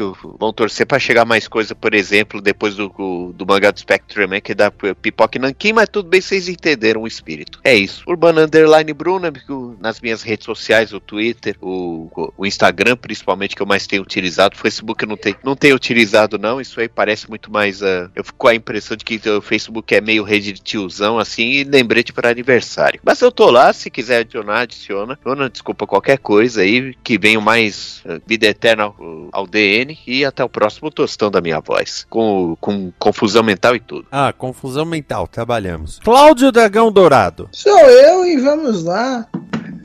o- 0.00 0.36
Vamos 0.38 0.54
torcer 0.54 0.86
pra 0.86 0.98
chegar 0.98 1.24
mais 1.24 1.46
coisa, 1.48 1.74
por 1.74 1.94
exemplo, 1.94 2.40
depois 2.40 2.74
do, 2.74 2.88
do 3.34 3.46
mangá 3.46 3.70
do 3.70 3.78
Spectrum 3.80 4.28
Man, 4.28 4.40
que 4.40 4.54
dá 4.54 4.70
pipoca 4.70 5.38
e 5.38 5.40
nanquim, 5.40 5.72
mas 5.72 5.88
tudo 5.88 6.08
bem, 6.08 6.20
vocês 6.20 6.48
entenderam 6.48 7.02
o 7.02 7.06
espírito. 7.06 7.60
É 7.64 7.74
isso. 7.74 8.02
Urbana 8.06 8.42
Underline 8.42 8.92
Bruna, 8.92 9.32
nas 9.80 10.00
minhas 10.00 10.22
redes 10.22 10.44
sociais, 10.44 10.92
o 10.92 11.00
Twitter, 11.00 11.56
o, 11.60 12.10
o 12.36 12.46
Instagram, 12.46 12.96
principalmente, 12.96 13.54
que 13.54 13.62
eu 13.62 13.66
mais 13.66 13.86
tenho 13.86 14.02
utilizado. 14.02 14.54
O 14.56 14.58
Facebook 14.58 15.02
eu 15.02 15.08
não 15.08 15.16
tenho, 15.16 15.36
não 15.44 15.54
tenho 15.56 15.74
utilizado, 15.76 16.38
não. 16.38 16.60
Isso 16.60 16.80
aí 16.80 16.88
parece 16.88 17.28
muito 17.28 17.50
mais. 17.50 17.82
ah, 17.82 18.10
eu 18.14 18.24
fico 18.24 18.38
com 18.38 18.48
a 18.48 18.54
impressão 18.54 18.96
de 18.96 19.04
que 19.04 19.20
o 19.28 19.40
Facebook 19.40 19.94
é 19.94 20.00
meio 20.00 20.22
rede 20.24 20.52
de 20.52 20.60
tiozão, 20.60 21.18
assim, 21.18 21.50
e 21.50 21.64
lembrete 21.64 22.12
para 22.12 22.32
aniversário. 22.40 23.00
Mas 23.04 23.20
eu 23.20 23.30
tô 23.30 23.50
lá, 23.50 23.72
se 23.72 23.90
quiser 23.90 24.18
adicionar, 24.18 24.60
adiciona. 24.60 25.18
Não 25.24 25.48
desculpa 25.48 25.86
qualquer 25.86 26.18
coisa 26.18 26.62
aí, 26.62 26.94
que 27.04 27.18
venham 27.18 27.40
mais 27.40 28.02
ah, 28.06 28.18
vida 28.26 28.46
eterna 28.46 28.84
ao, 28.84 28.96
ao 29.30 29.46
DN 29.46 29.98
e 30.06 30.24
até 30.24 30.42
o 30.42 30.48
próximo 30.48 30.90
tostão 30.90 31.30
da 31.30 31.40
minha 31.40 31.60
voz. 31.60 32.06
Com, 32.08 32.56
com 32.60 32.92
confusão 32.98 33.42
mental 33.42 33.76
e 33.76 33.80
tudo. 33.80 34.06
Ah, 34.10 34.32
confusão 34.32 34.84
mental, 34.84 35.28
trabalhamos. 35.28 36.00
Cláudio 36.02 36.50
Dragão 36.50 36.90
Dourado. 36.90 37.48
Sou 37.52 37.78
eu 37.78 38.24
e 38.24 38.36
vamos 38.38 38.84
lá. 38.84 39.26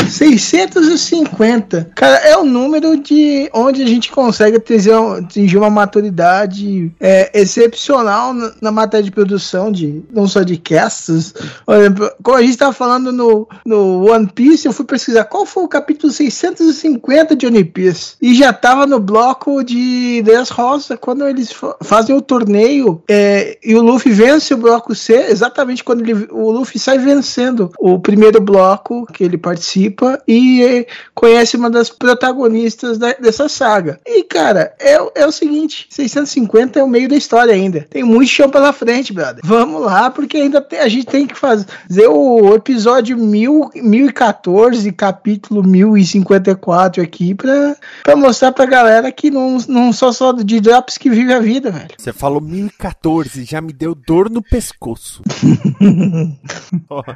650. 0.09 1.91
Cara, 1.95 2.17
é 2.17 2.37
o 2.37 2.43
número 2.43 2.97
de 2.97 3.49
onde 3.53 3.81
a 3.83 3.87
gente 3.87 4.11
consegue 4.11 4.57
atingir 4.57 5.57
uma- 5.57 5.69
maturidade 5.69 6.91
é, 6.99 7.29
excepcional 7.39 8.33
na, 8.61 8.71
matéria 8.71 9.03
de 9.03 9.11
produção, 9.11 9.71
de, 9.71 10.03
não 10.11 10.27
só 10.27 10.41
de 10.43 10.57
casts. 10.57 11.33
Por 11.65 11.75
exemplo, 11.75 12.11
como 12.23 12.37
a 12.37 12.41
gente 12.41 12.51
estava 12.51 12.73
falando 12.73 13.11
no, 13.11 13.47
no 13.65 14.09
One 14.11 14.27
Piece, 14.33 14.65
eu 14.67 14.73
fui 14.73 14.85
pesquisar 14.85 15.25
qual 15.25 15.45
foi 15.45 15.63
o 15.63 15.67
capítulo 15.67 16.11
650 16.11 17.35
de 17.35 17.45
One 17.47 17.63
Piece. 17.63 18.15
E 18.21 18.33
já 18.35 18.51
tava 18.53 18.85
no 18.87 18.99
bloco 18.99 19.63
de 19.63 20.21
Dressrosa, 20.23 20.97
quando 20.97 21.27
eles 21.27 21.51
fa- 21.51 21.75
fazem 21.83 22.15
o 22.15 22.21
torneio 22.21 23.01
é, 23.09 23.57
e 23.63 23.75
o 23.75 23.81
Luffy 23.81 24.11
vence 24.11 24.53
o 24.53 24.57
bloco 24.57 24.93
C, 24.95 25.13
exatamente 25.29 25.83
quando 25.83 26.01
ele, 26.01 26.27
o 26.31 26.51
Luffy 26.51 26.79
sai 26.79 26.97
vencendo 26.97 27.71
o 27.79 27.99
primeiro 27.99 28.39
bloco 28.41 29.05
que 29.11 29.23
ele 29.23 29.37
participa 29.37 29.94
e 30.27 30.63
é, 30.63 30.87
conhece 31.13 31.55
uma 31.57 31.69
das 31.69 31.89
protagonistas 31.89 32.97
da- 32.97 33.13
dessa 33.13 33.47
saga. 33.49 33.99
E, 34.05 34.23
cara, 34.23 34.73
é, 34.79 34.99
o- 35.01 35.11
é 35.15 35.25
o 35.25 35.31
seguinte: 35.31 35.87
650 35.89 36.79
é 36.79 36.83
o 36.83 36.87
meio 36.87 37.07
da 37.09 37.15
história 37.15 37.53
ainda. 37.53 37.85
Tem 37.89 38.03
muito 38.03 38.29
chão 38.29 38.49
pela 38.49 38.73
frente, 38.73 39.13
brother. 39.13 39.41
Vamos 39.43 39.81
lá, 39.81 40.09
porque 40.09 40.37
ainda 40.37 40.61
tem- 40.61 40.79
a 40.79 40.87
gente 40.87 41.05
tem 41.07 41.25
que 41.27 41.35
fazer 41.35 42.07
o 42.07 42.53
episódio 42.55 43.17
1000, 43.17 43.69
1014, 43.75 44.91
capítulo 44.91 45.63
1054 45.63 47.01
aqui 47.03 47.33
pra, 47.35 47.75
pra 48.03 48.15
mostrar 48.15 48.51
pra 48.51 48.65
galera 48.65 49.11
que 49.11 49.29
não, 49.31 49.57
não 49.67 49.93
só 49.93 50.11
só 50.11 50.31
de 50.31 50.59
drops 50.59 50.97
que 50.97 51.09
vive 51.09 51.33
a 51.33 51.39
vida, 51.39 51.71
velho. 51.71 51.89
Você 51.97 52.11
falou 52.13 52.41
1014, 52.41 53.43
já 53.43 53.61
me 53.61 53.71
deu 53.73 53.93
dor 53.95 54.29
no 54.29 54.41
pescoço. 54.41 55.21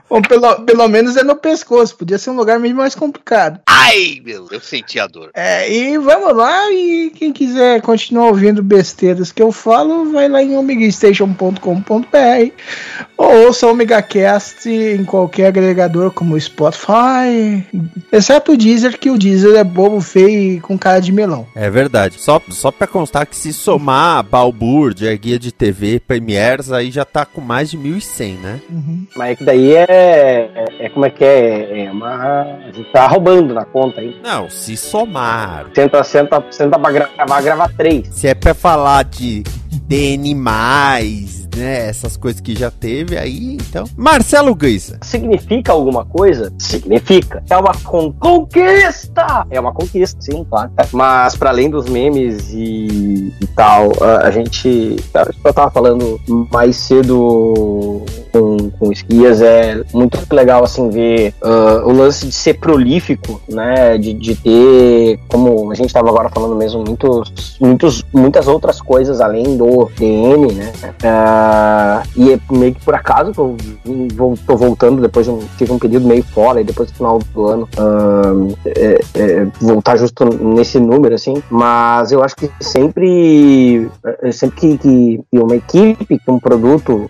Bom, 0.09 0.21
pelo, 0.21 0.61
pelo 0.65 0.88
menos 0.88 1.15
é 1.15 1.23
no 1.23 1.36
pescoço, 1.36 1.95
podia 1.95 2.17
ser 2.17 2.30
um 2.30 2.36
lugar 2.36 2.59
realmente 2.70 2.74
mais 2.74 2.95
complicado. 2.95 3.59
Ai, 3.67 4.22
meu, 4.24 4.47
eu 4.51 4.59
senti 4.59 4.99
a 4.99 5.07
dor. 5.07 5.32
É, 5.34 5.72
e 5.72 5.97
vamos 5.97 6.36
lá, 6.36 6.72
e 6.72 7.11
quem 7.15 7.32
quiser 7.32 7.82
continuar 7.82 8.28
ouvindo 8.28 8.61
besteiras 8.63 9.32
que 9.32 9.41
eu 9.41 9.51
falo, 9.51 10.11
vai 10.11 10.28
lá 10.28 10.41
em 10.41 10.57
omegastation.com.br 10.57 12.53
ou 13.17 13.45
ouça 13.45 13.67
o 13.67 13.72
OmegaCast 13.72 14.70
em 14.70 15.03
qualquer 15.03 15.47
agregador 15.47 16.11
como 16.11 16.39
Spotify, 16.39 17.65
exceto 18.11 18.53
o 18.53 18.57
Deezer, 18.57 18.97
que 18.97 19.09
o 19.09 19.17
Deezer 19.17 19.57
é 19.57 19.63
bobo, 19.63 19.99
feio 19.99 20.57
e 20.57 20.59
com 20.59 20.78
cara 20.78 20.99
de 20.99 21.11
melão. 21.11 21.47
É 21.55 21.70
verdade. 21.70 22.15
Só, 22.20 22.41
só 22.49 22.72
pra 22.72 22.88
constar 22.88 23.26
que 23.26 23.36
se 23.36 23.51
somar 23.51 24.24
Balbúrdia, 24.24 25.15
guia 25.15 25.38
de 25.38 25.51
TV, 25.51 25.99
Premiers, 25.99 26.72
aí 26.72 26.91
já 26.91 27.03
tá 27.03 27.26
com 27.26 27.41
mais 27.41 27.72
de 27.72 27.78
1.100, 27.78 28.38
né? 28.39 28.61
Mas 29.15 29.32
é 29.32 29.36
que 29.36 29.43
daí 29.43 29.76
é, 29.76 29.86
é, 29.89 30.86
é 30.86 30.89
como 30.89 31.05
é 31.05 31.09
que 31.09 31.24
é? 31.24 31.86
É 31.86 31.91
uma. 31.91 32.59
A 32.68 32.72
gente 32.72 32.91
tá 32.91 33.07
roubando 33.07 33.53
na 33.53 33.66
conta 33.66 34.01
aí. 34.01 34.16
Não, 34.24 34.49
se 34.49 34.76
somar. 34.78 35.68
Senta, 35.74 36.03
senta, 36.03 36.43
senta 36.51 36.78
pra 36.80 36.91
gravar, 36.91 37.41
grava 37.41 37.70
três. 37.76 38.07
Se 38.12 38.28
é 38.28 38.34
pra 38.36 38.53
falar 38.53 39.03
de 39.05 39.43
DN+, 39.88 40.34
né, 41.55 41.88
essas 41.89 42.16
coisas 42.16 42.39
que 42.39 42.55
já 42.55 42.70
teve 42.70 43.18
aí, 43.18 43.55
então... 43.55 43.84
Marcelo 43.97 44.53
Guisa. 44.55 44.99
Significa 45.01 45.72
alguma 45.72 46.05
coisa? 46.05 46.53
Significa. 46.60 47.43
É 47.49 47.57
uma 47.57 47.74
con- 47.84 48.14
conquista! 48.14 49.45
É 49.49 49.60
uma 49.60 49.74
conquista, 49.74 50.22
sim, 50.22 50.43
claro. 50.49 50.72
Mas 50.91 51.36
para 51.36 51.49
além 51.49 51.70
dos 51.70 51.88
memes 51.89 52.49
e, 52.53 53.34
e 53.41 53.47
tal, 53.55 53.91
a, 54.01 54.28
a 54.28 54.32
gente. 54.32 54.95
Eu 55.43 55.53
tava 55.53 55.72
falando 55.72 56.20
mais 56.51 56.76
cedo 56.78 58.03
com, 58.32 58.69
com 58.71 58.91
esquias, 58.91 59.41
é 59.41 59.82
muito 59.93 60.19
legal 60.34 60.63
assim 60.63 60.89
ver 60.89 61.34
ah, 61.41 61.82
o 61.86 61.91
lance 61.91 62.25
de 62.25 62.32
ser 62.34 62.55
prolífico, 62.59 63.41
né? 63.49 63.97
De, 63.97 64.13
de 64.13 64.36
ter, 64.36 65.19
como 65.27 65.71
a 65.71 65.75
gente 65.75 65.93
tava 65.93 66.09
agora 66.09 66.30
falando 66.30 66.55
mesmo, 66.55 66.84
muitos, 66.86 67.57
muitos, 67.59 68.03
muitas 68.13 68.47
outras 68.47 68.82
coisas 68.82 69.21
além 69.21 69.57
do 69.57 69.89
DN, 69.97 70.53
né? 70.53 70.71
Ah, 71.03 72.03
e 72.15 72.34
é 72.34 72.39
meio 72.51 72.73
que 72.75 72.84
por 72.84 72.93
acaso 72.95 73.32
que 73.32 73.39
eu 73.39 73.57
tô 74.45 74.55
voltando 74.55 75.01
depois 75.01 75.25
de 75.25 75.32
um, 75.32 75.39
tive 75.57 75.71
um 75.71 75.80
período 75.80 76.07
meio 76.07 76.23
fora 76.23 76.61
e 76.61 76.63
depois 76.63 76.89
do 76.91 76.95
final 76.95 77.19
do 77.34 77.45
ano 77.47 77.69
ah, 77.77 78.34
é- 78.65 78.99
é, 79.15 79.47
voltar 79.61 79.97
justo 79.97 80.25
nesse 80.25 80.80
número 80.80 81.15
assim 81.15 81.41
mas 81.49 82.11
eu 82.11 82.23
acho 82.23 82.36
que 82.36 82.49
sempre 82.59 83.89
é, 84.21 84.32
sempre 84.32 84.59
que, 84.59 84.77
que- 84.77 85.21
uma 85.32 85.55
equipe 85.55 86.19
que 86.19 86.32
um 86.32 86.39
produto 86.39 87.09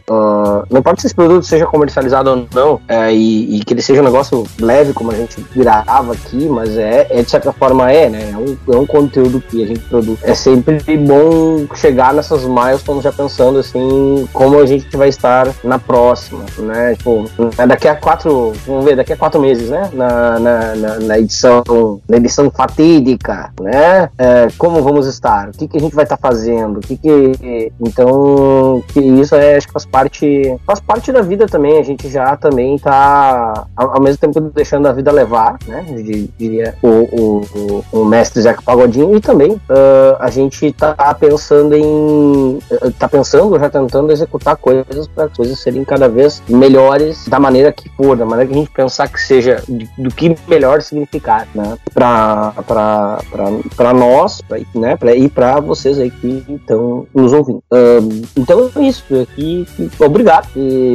não 0.70 0.80
importa 0.80 1.01
se 1.01 1.09
esse 1.10 1.16
produto 1.16 1.43
seja 1.43 1.66
comercializado 1.66 2.30
ou 2.30 2.47
não 2.53 2.82
é, 2.88 3.12
e, 3.14 3.57
e 3.57 3.60
que 3.64 3.74
ele 3.74 3.82
seja 3.82 4.01
um 4.01 4.05
negócio 4.05 4.45
leve 4.60 4.93
como 4.93 5.12
a 5.12 5.16
gente 5.16 5.43
grava 5.55 6.14
aqui 6.14 6.47
mas 6.47 6.78
é, 6.78 7.07
é 7.10 7.22
de 7.22 7.30
certa 7.30 7.51
forma 7.51 7.91
é 7.91 8.10
né? 8.10 8.32
É 8.32 8.38
um, 8.38 8.74
é 8.74 8.78
um 8.78 8.86
conteúdo 8.86 9.41
que 9.41 9.64
a 9.64 9.68
gente 9.68 9.80
produz. 9.82 10.20
É 10.24 10.34
sempre 10.34 10.97
bom 10.97 11.66
chegar 11.76 12.14
nessas 12.14 12.43
milestones 12.43 13.03
já 13.03 13.12
pensando 13.12 13.60
assim 13.60 14.28
como 14.32 14.60
a 14.60 14.66
gente 14.66 14.95
vai 14.95 15.10
estar 15.10 15.47
na 15.64 15.80
próxima 15.80 16.45
né? 16.60 16.95
Tipo 16.95 17.26
né, 17.57 17.68
daqui 17.68 17.88
a 17.88 17.95
quatro 17.95 18.53
vamos 18.66 18.86
ver 18.86 18.95
daqui 18.95 19.14
a 19.14 19.18
quatro 19.18 19.41
meses 19.41 19.70
né? 19.70 19.89
Na, 19.93 20.39
na, 20.39 20.76
na, 20.76 20.99
na 20.99 21.20
edição 21.20 21.64
na 22.07 22.18
edição 22.18 22.51
fatídica 22.51 23.51
né? 23.60 24.10
É, 24.18 24.47
como 24.57 24.82
vamos 24.84 25.07
estar? 25.07 25.49
O 25.49 25.51
que, 25.51 25.68
que 25.68 25.78
a 25.78 25.82
gente 25.82 25.95
vai 25.95 26.03
estar 26.03 26.18
fazendo? 26.18 26.78
O 26.78 26.82
que 26.82 26.97
que 26.97 27.72
então 27.80 28.84
que 28.89 28.99
isso 28.99 29.36
é 29.36 29.55
acho 29.55 29.68
que 29.68 29.74
faz 29.74 29.86
parte 29.86 30.57
faz 30.66 30.80
parte 30.80 30.99
da 31.12 31.22
vida 31.22 31.47
também 31.47 31.78
a 31.78 31.84
gente 31.84 32.10
já 32.10 32.36
também 32.36 32.78
tá 32.78 33.66
ao, 33.76 34.02
mesmo 34.02 34.18
tempo 34.18 34.39
deixando 34.54 34.88
a 34.88 34.91
vida 34.91 35.12
levar 35.12 35.58
né 35.68 35.82
di- 35.82 36.30
diria 36.38 36.76
o, 36.82 36.88
o, 36.88 37.86
o, 37.91 38.06
mestre 38.06 38.41
Zeca 38.41 38.62
Pagodinho 38.62 39.16
e 39.16 39.22
também 39.22 39.60
ah, 39.70 40.18
a 40.20 40.30
gente 40.30 40.72
tá 40.74 40.95
pensando 41.14 41.76
em 41.76 42.60
tá 43.00 43.08
pensando 43.08 43.58
já 43.58 43.70
tentando 43.70 44.12
executar 44.12 44.56
coisas 44.58 45.08
para 45.08 45.26
as 45.26 45.34
coisas 45.34 45.60
serem 45.60 45.84
cada 45.84 46.08
vez 46.10 46.41
melhores 46.47 47.28
da 47.28 47.39
maneira 47.39 47.72
que 47.72 47.89
for 47.89 48.18
da 48.18 48.26
maneira 48.26 48.52
que 48.52 48.56
a 48.56 48.60
gente 48.60 48.72
pensar 48.72 49.08
que 49.08 49.22
seja 49.22 49.64
do 49.97 50.10
que 50.10 50.36
melhor 50.47 50.82
significar 50.82 51.47
né 51.56 51.78
para 51.93 52.54
nós 53.93 54.41
pra, 54.41 54.58
né 54.76 54.95
pra, 54.95 55.16
e 55.16 55.30
para 55.30 55.60
vocês 55.60 56.00
aí 56.00 56.12
que 56.12 56.43
estão 56.50 57.08
nos 57.14 57.34
ouvindo. 57.34 57.64
Ahn, 57.72 58.22
então 58.36 58.70
é 58.76 58.82
isso 58.82 59.04
aqui 59.22 59.68
obrigado 60.00 60.47
e, 60.56 60.89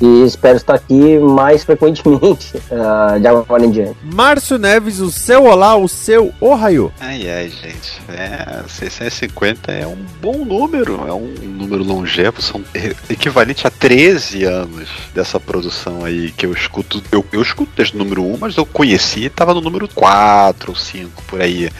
e 0.00 0.24
espero 0.24 0.56
estar 0.56 0.74
aqui 0.74 1.18
mais 1.18 1.64
frequentemente 1.64 2.60
ah, 2.72 3.18
de 3.18 3.26
agora 3.26 3.64
em 3.64 3.70
diante 3.70 3.96
Márcio 4.02 4.58
Neves, 4.58 5.00
o 5.00 5.10
seu 5.10 5.44
olá, 5.44 5.76
o 5.76 5.88
seu 5.88 6.32
ohio. 6.40 6.92
Ai, 7.00 7.28
ai, 7.28 7.48
gente. 7.48 8.00
É, 8.08 8.62
650 8.68 9.72
é 9.72 9.86
um 9.86 9.96
bom 10.20 10.44
número, 10.44 11.06
é 11.06 11.12
um 11.12 11.34
número 11.42 11.82
longevo, 11.84 12.42
são 12.42 12.62
equivalente 13.08 13.66
a 13.66 13.70
13 13.70 14.44
anos 14.44 14.88
dessa 15.14 15.38
produção 15.38 16.04
aí 16.04 16.32
que 16.32 16.46
eu 16.46 16.52
escuto. 16.52 17.02
Eu, 17.10 17.24
eu 17.32 17.42
escuto 17.42 17.72
desde 17.76 17.94
o 17.94 17.98
número 17.98 18.24
1, 18.24 18.38
mas 18.38 18.56
eu 18.56 18.66
conheci 18.66 19.24
e 19.24 19.30
tava 19.30 19.54
no 19.54 19.60
número 19.60 19.88
4 19.88 20.70
ou 20.70 20.76
5 20.76 21.22
por 21.24 21.40
aí. 21.40 21.70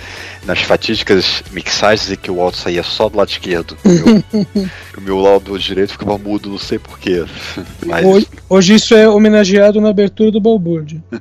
Nas 0.47 0.61
fatídicas 0.63 1.43
mixagens 1.53 2.11
em 2.11 2.17
que 2.17 2.31
o 2.31 2.41
áudio 2.41 2.59
saía 2.59 2.83
só 2.83 3.09
do 3.09 3.19
lado 3.19 3.29
esquerdo. 3.29 3.77
O 3.85 3.89
meu, 3.89 4.25
o 4.97 5.01
meu 5.01 5.19
lado 5.19 5.59
direito 5.59 5.93
ficava 5.93 6.17
mudo, 6.17 6.49
não 6.49 6.59
sei 6.59 6.79
porquê. 6.79 7.25
Mas 7.87 8.05
Hoje, 8.07 8.27
hoje 8.49 8.75
isso 8.75 8.95
é 8.95 9.07
homenageado 9.09 9.81
na 9.81 9.91
abertura 9.91 10.31
do 10.31 10.41
Balbúrdia. 10.41 11.03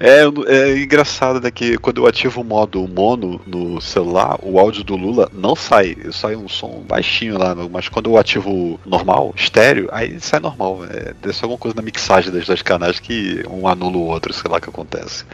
É, 0.00 0.24
eu- 0.24 0.44
é 0.46 0.78
engraçado 0.78 1.40
né, 1.40 1.50
que 1.50 1.76
quando 1.78 1.98
eu 1.98 2.06
ativo 2.06 2.40
o 2.40 2.44
modo 2.44 2.86
mono 2.88 3.40
no 3.46 3.80
celular, 3.80 4.38
o 4.42 4.58
áudio 4.58 4.82
do 4.82 4.96
Lula 4.96 5.30
não 5.32 5.54
sai. 5.54 5.96
Sai 6.10 6.34
um 6.36 6.48
som 6.48 6.82
baixinho 6.88 7.38
lá, 7.38 7.54
mas 7.70 7.88
quando 7.88 8.10
eu 8.10 8.16
ativo 8.18 8.50
o 8.50 8.80
normal, 8.86 9.32
estéreo, 9.36 9.88
aí 9.92 10.18
sai 10.20 10.40
normal. 10.40 10.80
É, 10.90 11.14
deve 11.20 11.34
ser 11.34 11.44
alguma 11.44 11.58
coisa 11.58 11.76
na 11.76 11.82
mixagem 11.82 12.30
dos 12.32 12.46
dois 12.46 12.62
canais 12.62 12.98
que 12.98 13.44
um 13.48 13.68
anula 13.68 13.96
o 13.96 14.06
outro, 14.06 14.32
sei 14.32 14.50
lá 14.50 14.56
o 14.56 14.60
que 14.60 14.68
acontece. 14.70 15.24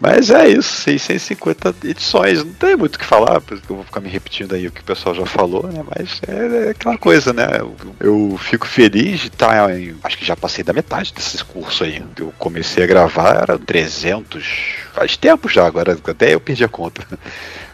Mas 0.00 0.30
é 0.30 0.48
isso, 0.48 0.82
650 0.82 1.74
edições, 1.84 2.44
não 2.44 2.52
tem 2.52 2.76
muito 2.76 2.94
o 2.94 2.98
que 2.98 3.04
falar, 3.04 3.40
por 3.40 3.54
isso 3.54 3.66
que 3.66 3.70
eu 3.70 3.76
vou 3.76 3.84
ficar 3.84 4.00
me 4.00 4.08
repetindo 4.08 4.54
aí 4.54 4.68
o 4.68 4.70
que 4.70 4.80
o 4.80 4.84
pessoal 4.84 5.12
já 5.12 5.26
falou, 5.26 5.66
né? 5.66 5.82
Mas 5.96 6.20
é, 6.26 6.68
é 6.68 6.70
aquela 6.70 6.96
coisa, 6.96 7.32
né? 7.32 7.46
Eu, 7.58 7.76
eu 7.98 8.38
fico 8.38 8.64
feliz 8.64 9.20
de 9.20 9.26
estar 9.26 9.76
em. 9.76 9.96
Acho 10.04 10.16
que 10.16 10.24
já 10.24 10.36
passei 10.36 10.62
da 10.62 10.72
metade 10.72 11.12
desse 11.12 11.44
curso 11.44 11.82
aí. 11.82 12.00
Eu 12.16 12.32
comecei 12.38 12.84
a 12.84 12.86
gravar, 12.86 13.42
era 13.42 13.58
300, 13.58 14.46
faz 14.94 15.16
tempo 15.16 15.48
já, 15.48 15.66
agora 15.66 15.98
até 16.04 16.32
eu 16.32 16.40
perdi 16.40 16.64
a 16.64 16.68
conta. 16.68 17.04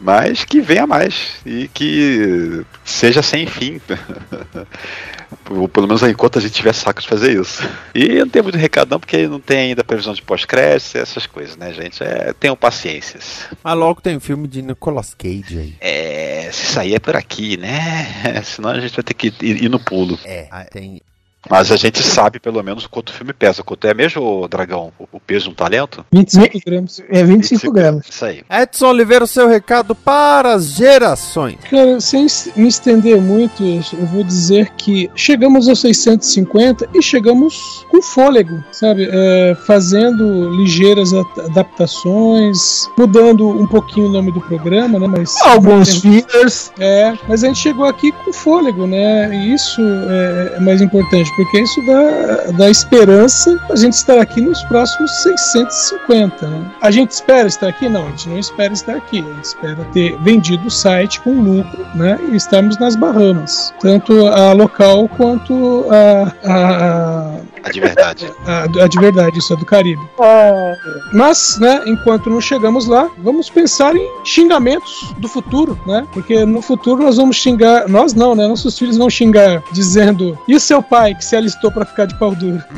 Mas 0.05 0.45
que 0.45 0.61
venha 0.61 0.87
mais 0.87 1.37
e 1.47 1.67
que 1.69 2.63
seja 2.85 3.23
sem 3.23 3.47
fim. 3.47 3.81
Ou 5.49 5.67
pelo 5.67 5.87
menos 5.87 6.03
enquanto 6.03 6.39
a 6.39 6.43
gente 6.43 6.53
tiver 6.53 6.75
saco 6.75 7.01
de 7.01 7.09
fazer 7.09 7.41
isso. 7.41 7.67
E 7.95 8.19
não 8.19 8.29
tem 8.29 8.43
muito 8.43 8.59
recado 8.59 8.91
não, 8.91 9.01
porque 9.01 9.27
não 9.27 9.41
tem 9.41 9.71
ainda 9.71 9.83
previsão 9.83 10.13
de 10.13 10.21
pós-crédito, 10.21 10.99
essas 10.99 11.27
coisas, 11.27 11.57
né, 11.57 11.73
gente? 11.73 12.05
É, 12.05 12.35
tenham 12.35 12.55
paciências. 12.55 13.47
Mas 13.63 13.79
logo 13.79 14.03
tem 14.03 14.15
um 14.15 14.21
filme 14.21 14.47
de 14.47 14.61
Nicolas 14.61 15.15
Cage 15.15 15.59
aí. 15.59 15.75
É, 15.81 16.51
se 16.53 16.67
sair 16.67 16.97
é 16.97 16.99
por 16.99 17.17
aqui, 17.17 17.57
né? 17.57 18.43
Senão 18.45 18.71
a 18.71 18.81
gente 18.81 18.95
vai 18.95 19.03
ter 19.03 19.15
que 19.15 19.33
ir, 19.41 19.65
ir 19.65 19.69
no 19.71 19.81
pulo. 19.81 20.19
É, 20.23 20.47
tem. 20.71 21.01
Mas 21.49 21.71
a 21.71 21.77
gente 21.77 22.03
sabe 22.03 22.39
pelo 22.39 22.63
menos 22.63 22.87
quanto 22.87 23.11
o 23.11 23.13
filme 23.13 23.33
pesa. 23.33 23.63
Quanto 23.63 23.87
é 23.87 23.95
mesmo, 23.95 24.47
Dragão? 24.49 24.93
O, 25.13 25.21
peso 25.21 25.45
de 25.45 25.51
um 25.51 25.55
talento? 25.55 26.05
25 26.13 26.61
gramas. 26.65 27.03
é 27.09 27.25
25 27.25 27.73
gramas 27.73 28.07
Isso 28.09 28.25
aí. 28.25 28.45
Edson 28.51 28.89
Oliveira, 28.89 29.25
o 29.25 29.29
seu 29.29 29.49
recado 29.49 29.95
para 29.95 30.55
as 30.55 30.75
gerações. 30.75 31.57
Cara, 31.71 32.01
sem 32.01 32.27
me 32.57 32.69
estender 32.69 33.21
muito, 33.21 33.63
eu 33.63 34.07
vou 34.07 34.23
dizer 34.23 34.71
que 34.77 35.11
chegamos 35.15 35.69
aos 35.69 35.81
650 35.81 36.89
e 36.95 37.03
chegamos 37.03 37.85
com 37.91 38.03
fôlego, 38.03 38.63
sabe? 38.73 39.09
É, 39.11 39.57
fazendo 39.67 40.51
ligeiras 40.51 41.13
adaptações, 41.15 42.89
mudando 42.99 43.49
um 43.49 43.67
pouquinho 43.67 44.07
o 44.07 44.11
nome 44.11 44.33
do 44.33 44.41
programa, 44.41 44.99
né? 44.99 45.07
Mas 45.07 45.41
alguns 45.43 46.01
fillers 46.01 46.73
É, 46.79 47.17
mas 47.29 47.45
a 47.45 47.49
gente 47.49 47.59
chegou 47.59 47.87
aqui 47.87 48.13
com 48.13 48.33
fôlego, 48.33 48.87
né? 48.87 49.35
E 49.35 49.55
isso 49.55 49.81
é, 49.81 50.55
é 50.57 50.61
mais 50.61 50.81
importante, 50.81 51.31
porque 51.37 51.61
isso 51.61 51.83
dá, 51.83 52.53
dá 52.53 52.71
esperança 52.71 53.59
a 53.71 53.77
gente 53.77 53.95
estar 53.95 54.21
aqui 54.21 54.41
nos 54.41 54.63
próximos 54.65 55.11
650. 55.23 56.47
Né? 56.47 56.71
A 56.81 56.91
gente 56.91 57.11
espera 57.11 57.47
estar 57.47 57.69
aqui? 57.69 57.89
Não, 57.89 58.07
a 58.07 58.11
gente 58.11 58.29
não 58.29 58.39
espera 58.39 58.73
estar 58.73 58.97
aqui. 58.97 59.21
A 59.21 59.35
gente 59.35 59.45
espera 59.45 59.85
ter 59.93 60.17
vendido 60.23 60.67
o 60.67 60.71
site 60.71 61.21
com 61.21 61.33
lucro, 61.41 61.87
né? 61.95 62.19
E 62.31 62.37
estarmos 62.37 62.79
nas 62.79 62.97
Bahamas, 62.97 63.75
tanto 63.81 64.27
a 64.29 64.53
local 64.53 65.09
quanto 65.09 65.87
a, 65.91 66.33
a, 66.45 67.41
a 67.65 67.71
de 67.71 67.81
verdade. 67.81 68.31
A, 68.47 68.53
a 68.53 68.65
ah, 68.65 68.69
é 68.85 68.89
de 68.89 68.99
verdade, 69.01 69.39
isso 69.39 69.53
é 69.53 69.57
do 69.57 69.65
Caribe. 69.65 70.03
É. 70.21 70.75
Mas, 71.13 71.59
né, 71.59 71.83
enquanto 71.87 72.29
não 72.29 72.41
chegamos 72.41 72.87
lá, 72.87 73.11
vamos 73.19 73.49
pensar 73.49 73.97
em 73.97 74.09
xingamentos 74.23 75.13
do 75.19 75.27
futuro, 75.27 75.79
né? 75.87 76.07
Porque 76.13 76.45
no 76.45 76.61
futuro 76.61 77.03
nós 77.03 77.17
vamos 77.17 77.37
xingar, 77.37 77.89
nós 77.89 78.13
não, 78.13 78.35
né? 78.35 78.47
Nossos 78.47 78.79
filhos 78.79 78.99
vão 78.99 79.09
xingar 79.09 79.63
dizendo: 79.73 80.39
"E 80.47 80.61
seu 80.61 80.83
pai 80.83 81.15
que 81.15 81.25
se 81.25 81.35
alistou 81.35 81.71
para 81.71 81.87
ficar 81.87 82.07
de 82.07 82.19
pau 82.19 82.35
duro?" 82.35 82.63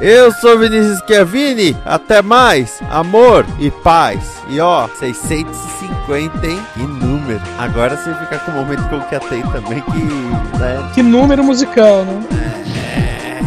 Eu 0.00 0.32
sou 0.32 0.58
Vinícius 0.58 0.98
Schiavini, 1.00 1.76
até 1.84 2.20
mais, 2.22 2.80
amor 2.90 3.46
e 3.58 3.70
paz. 3.70 4.42
E 4.48 4.60
ó, 4.60 4.88
650, 4.88 6.46
hein? 6.46 6.60
E 6.76 6.82
número. 7.30 7.40
Agora 7.58 7.96
você 7.96 8.12
fica 8.14 8.38
com 8.38 8.50
o 8.50 8.54
momento 8.54 8.88
que 8.88 8.94
eu 8.94 9.00
catei 9.02 9.42
também, 9.42 9.80
que. 9.80 10.58
Né? 10.58 10.90
Que 10.94 11.02
número 11.02 11.44
musical, 11.44 12.04
né? 12.04 12.22
É, 13.22 13.40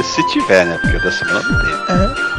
isso 0.00 0.14
se 0.14 0.26
tiver, 0.28 0.66
né? 0.66 0.78
Porque 0.80 0.98
dessa 0.98 1.18
semana 1.18 1.42
não 1.42 1.60
tem. 1.60 2.26
É. 2.26 2.29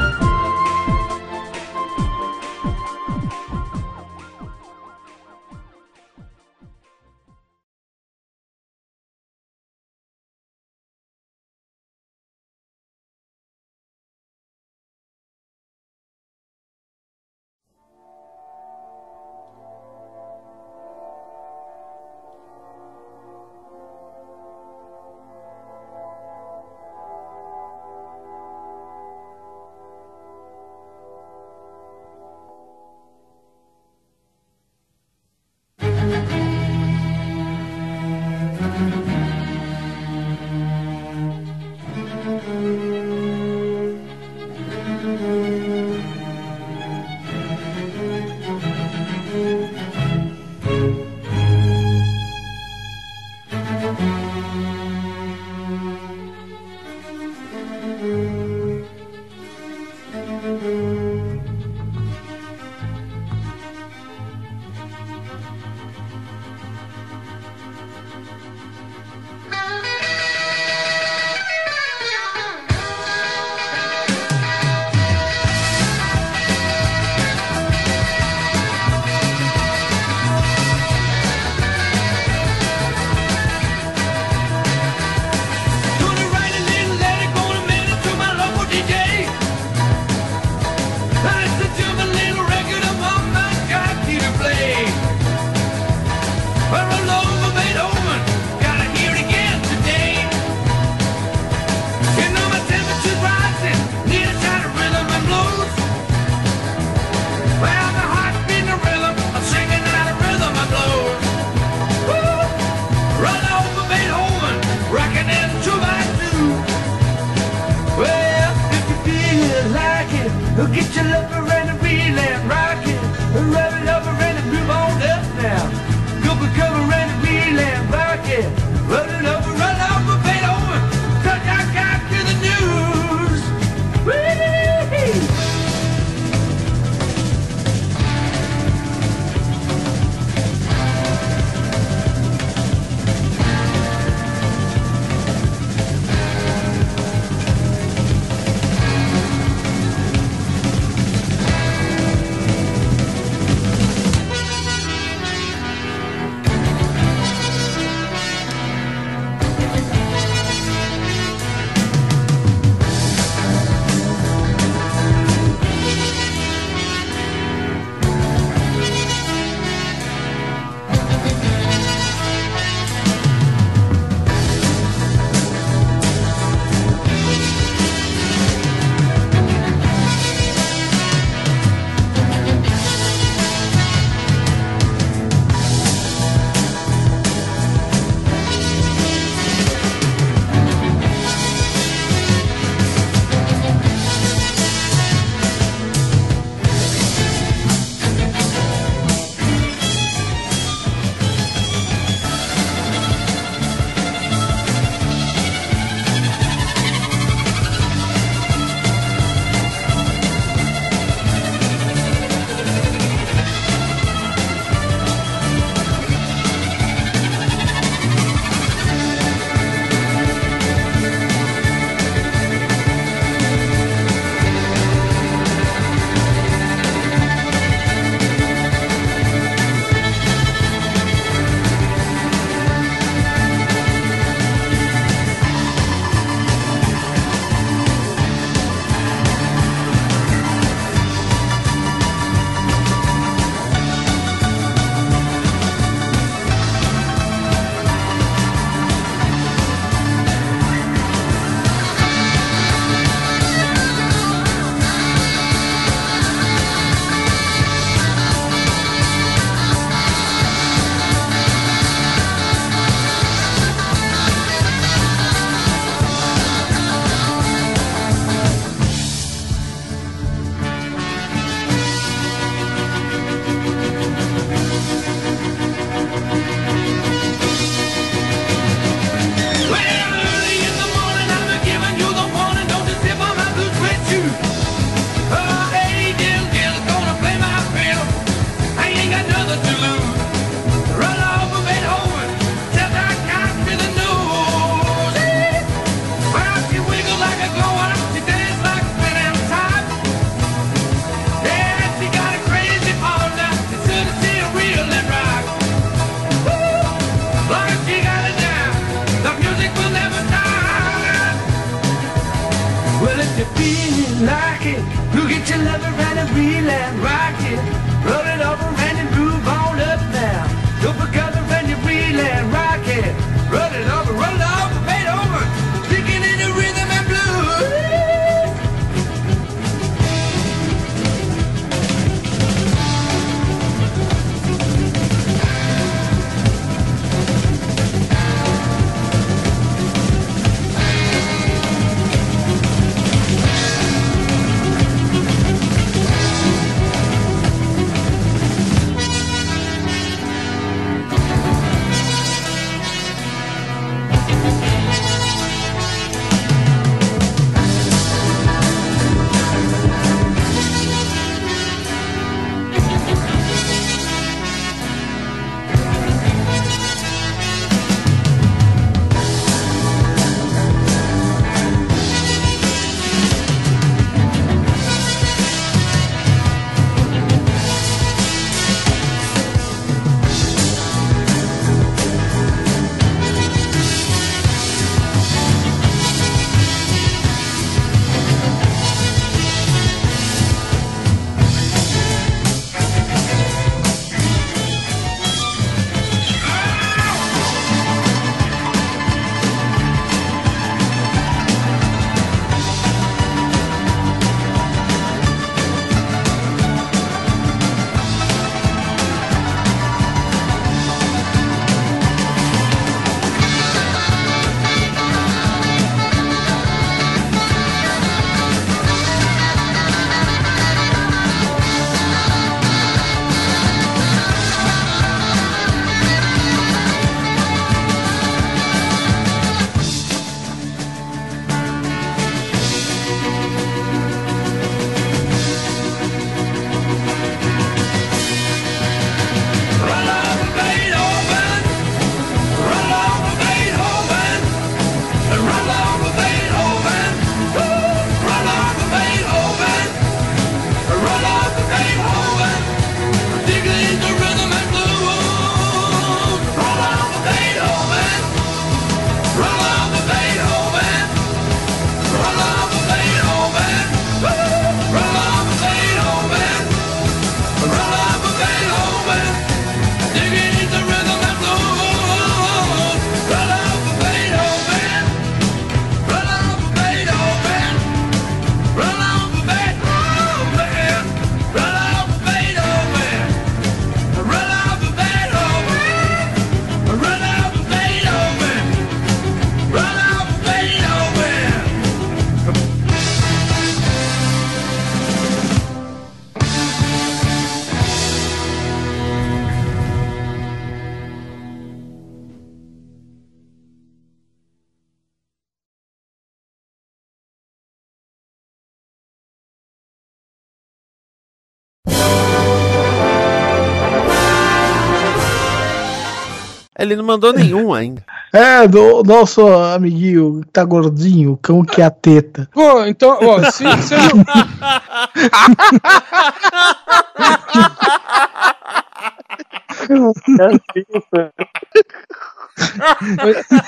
Ele 516.92 516.98
não 516.98 517.06
mandou 517.06 517.32
nenhum 517.34 517.74
ainda. 517.74 518.04
É, 518.34 518.66
do 518.66 519.04
nosso 519.04 519.46
amiguinho 519.46 520.39
que 520.39 520.52
tá 520.52 520.64
gordinho, 520.64 521.34
o 521.34 521.38
cão 521.38 521.66
que 521.66 521.82
é 521.82 521.86
a 521.86 521.92
teta. 521.92 522.48
Pô, 522.54 522.86
então, 522.86 523.20
ó, 523.22 523.52
se, 523.52 523.66
se 523.84 523.94
eu 523.94 524.00
não... 524.00 524.24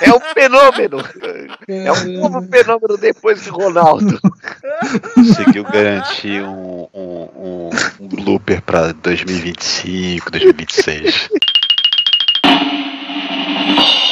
É 0.00 0.14
um 0.14 0.20
fenômeno. 0.32 0.98
É 1.68 1.92
um 1.92 2.20
novo 2.20 2.42
fenômeno 2.48 2.96
depois 2.96 3.42
de 3.42 3.50
Ronaldo. 3.50 4.18
Conseguiu 5.14 5.64
garantir 5.64 6.42
um, 6.42 6.88
um, 6.94 7.28
um, 7.36 7.70
um 8.00 8.24
looper 8.24 8.62
pra 8.62 8.92
2025, 8.92 10.30
2026. 10.30 11.28
Thank 13.66 13.98
you. 13.98 14.03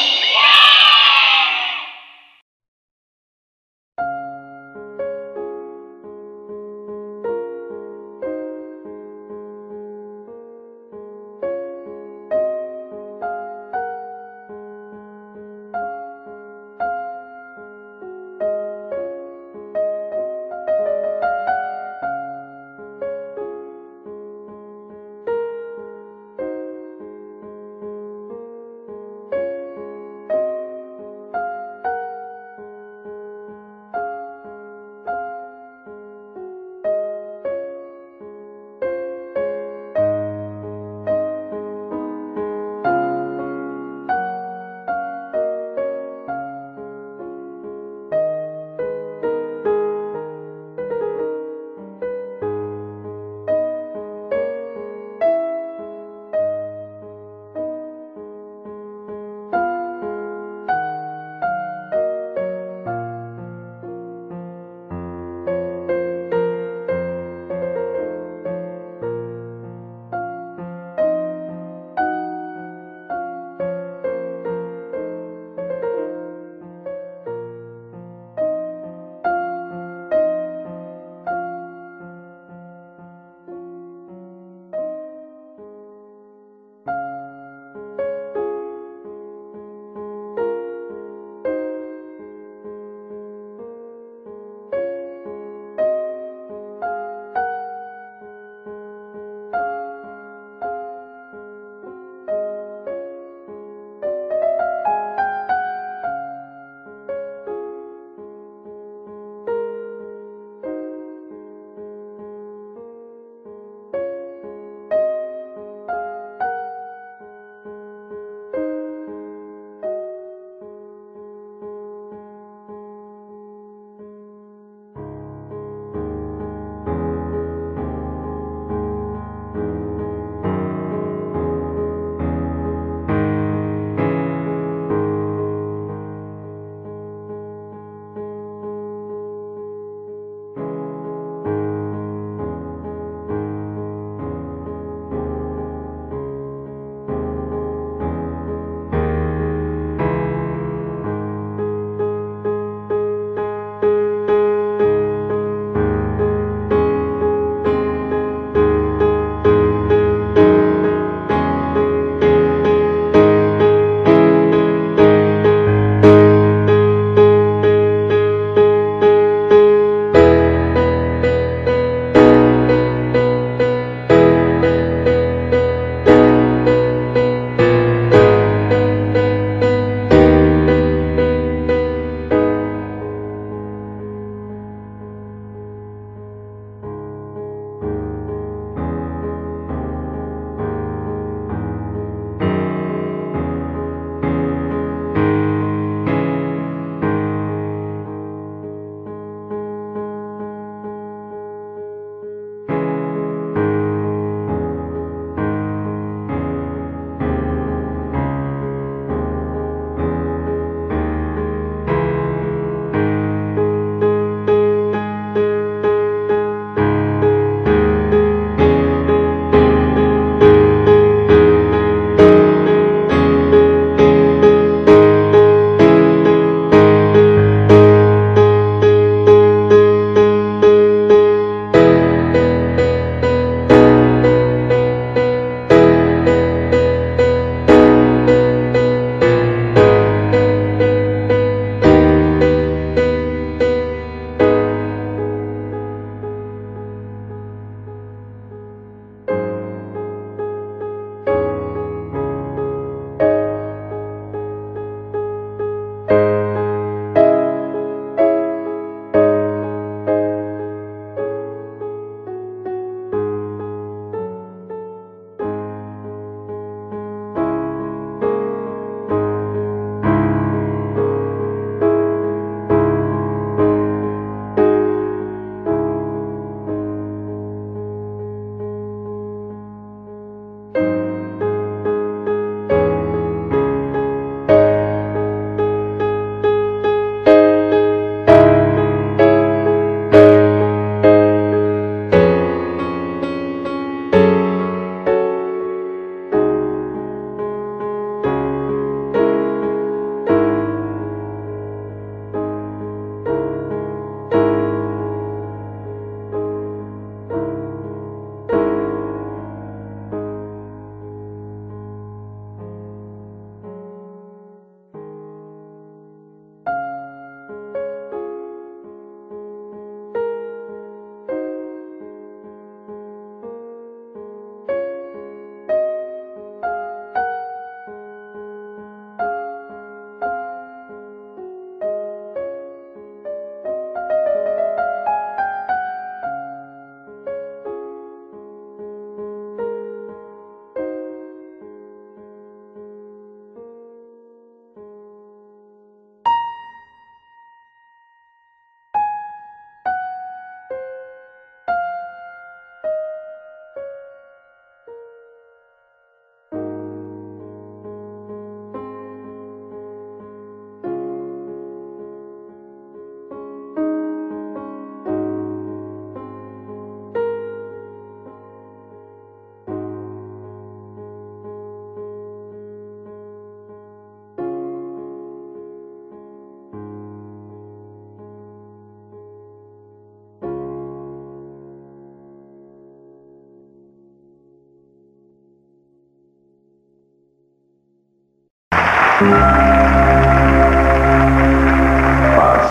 Paz, 392.37 392.71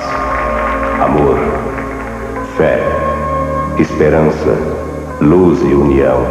amor, 1.01 1.37
fé, 2.57 2.79
esperança, 3.79 4.57
luz 5.21 5.61
e 5.61 5.73
união 5.73 6.25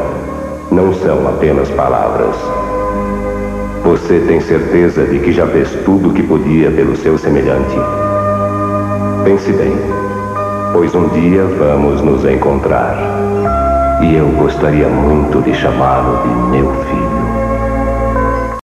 não 0.70 0.92
são 0.92 1.26
apenas 1.26 1.70
palavras. 1.70 2.36
Você 3.82 4.20
tem 4.20 4.40
certeza 4.40 5.06
de 5.06 5.20
que 5.20 5.32
já 5.32 5.46
fez 5.46 5.70
tudo 5.86 6.10
o 6.10 6.12
que 6.12 6.22
podia 6.22 6.70
pelo 6.70 6.94
seu 6.96 7.16
semelhante? 7.16 7.76
Pense 9.24 9.50
bem, 9.52 9.72
pois 10.74 10.94
um 10.94 11.08
dia 11.08 11.44
vamos 11.58 12.02
nos 12.02 12.26
encontrar. 12.26 12.94
E 14.02 14.16
eu 14.16 14.28
gostaria 14.28 14.88
muito 14.88 15.40
de 15.40 15.54
chamá-lo 15.54 16.22
de 16.22 16.58
meu 16.58 16.70
filho. 16.84 17.29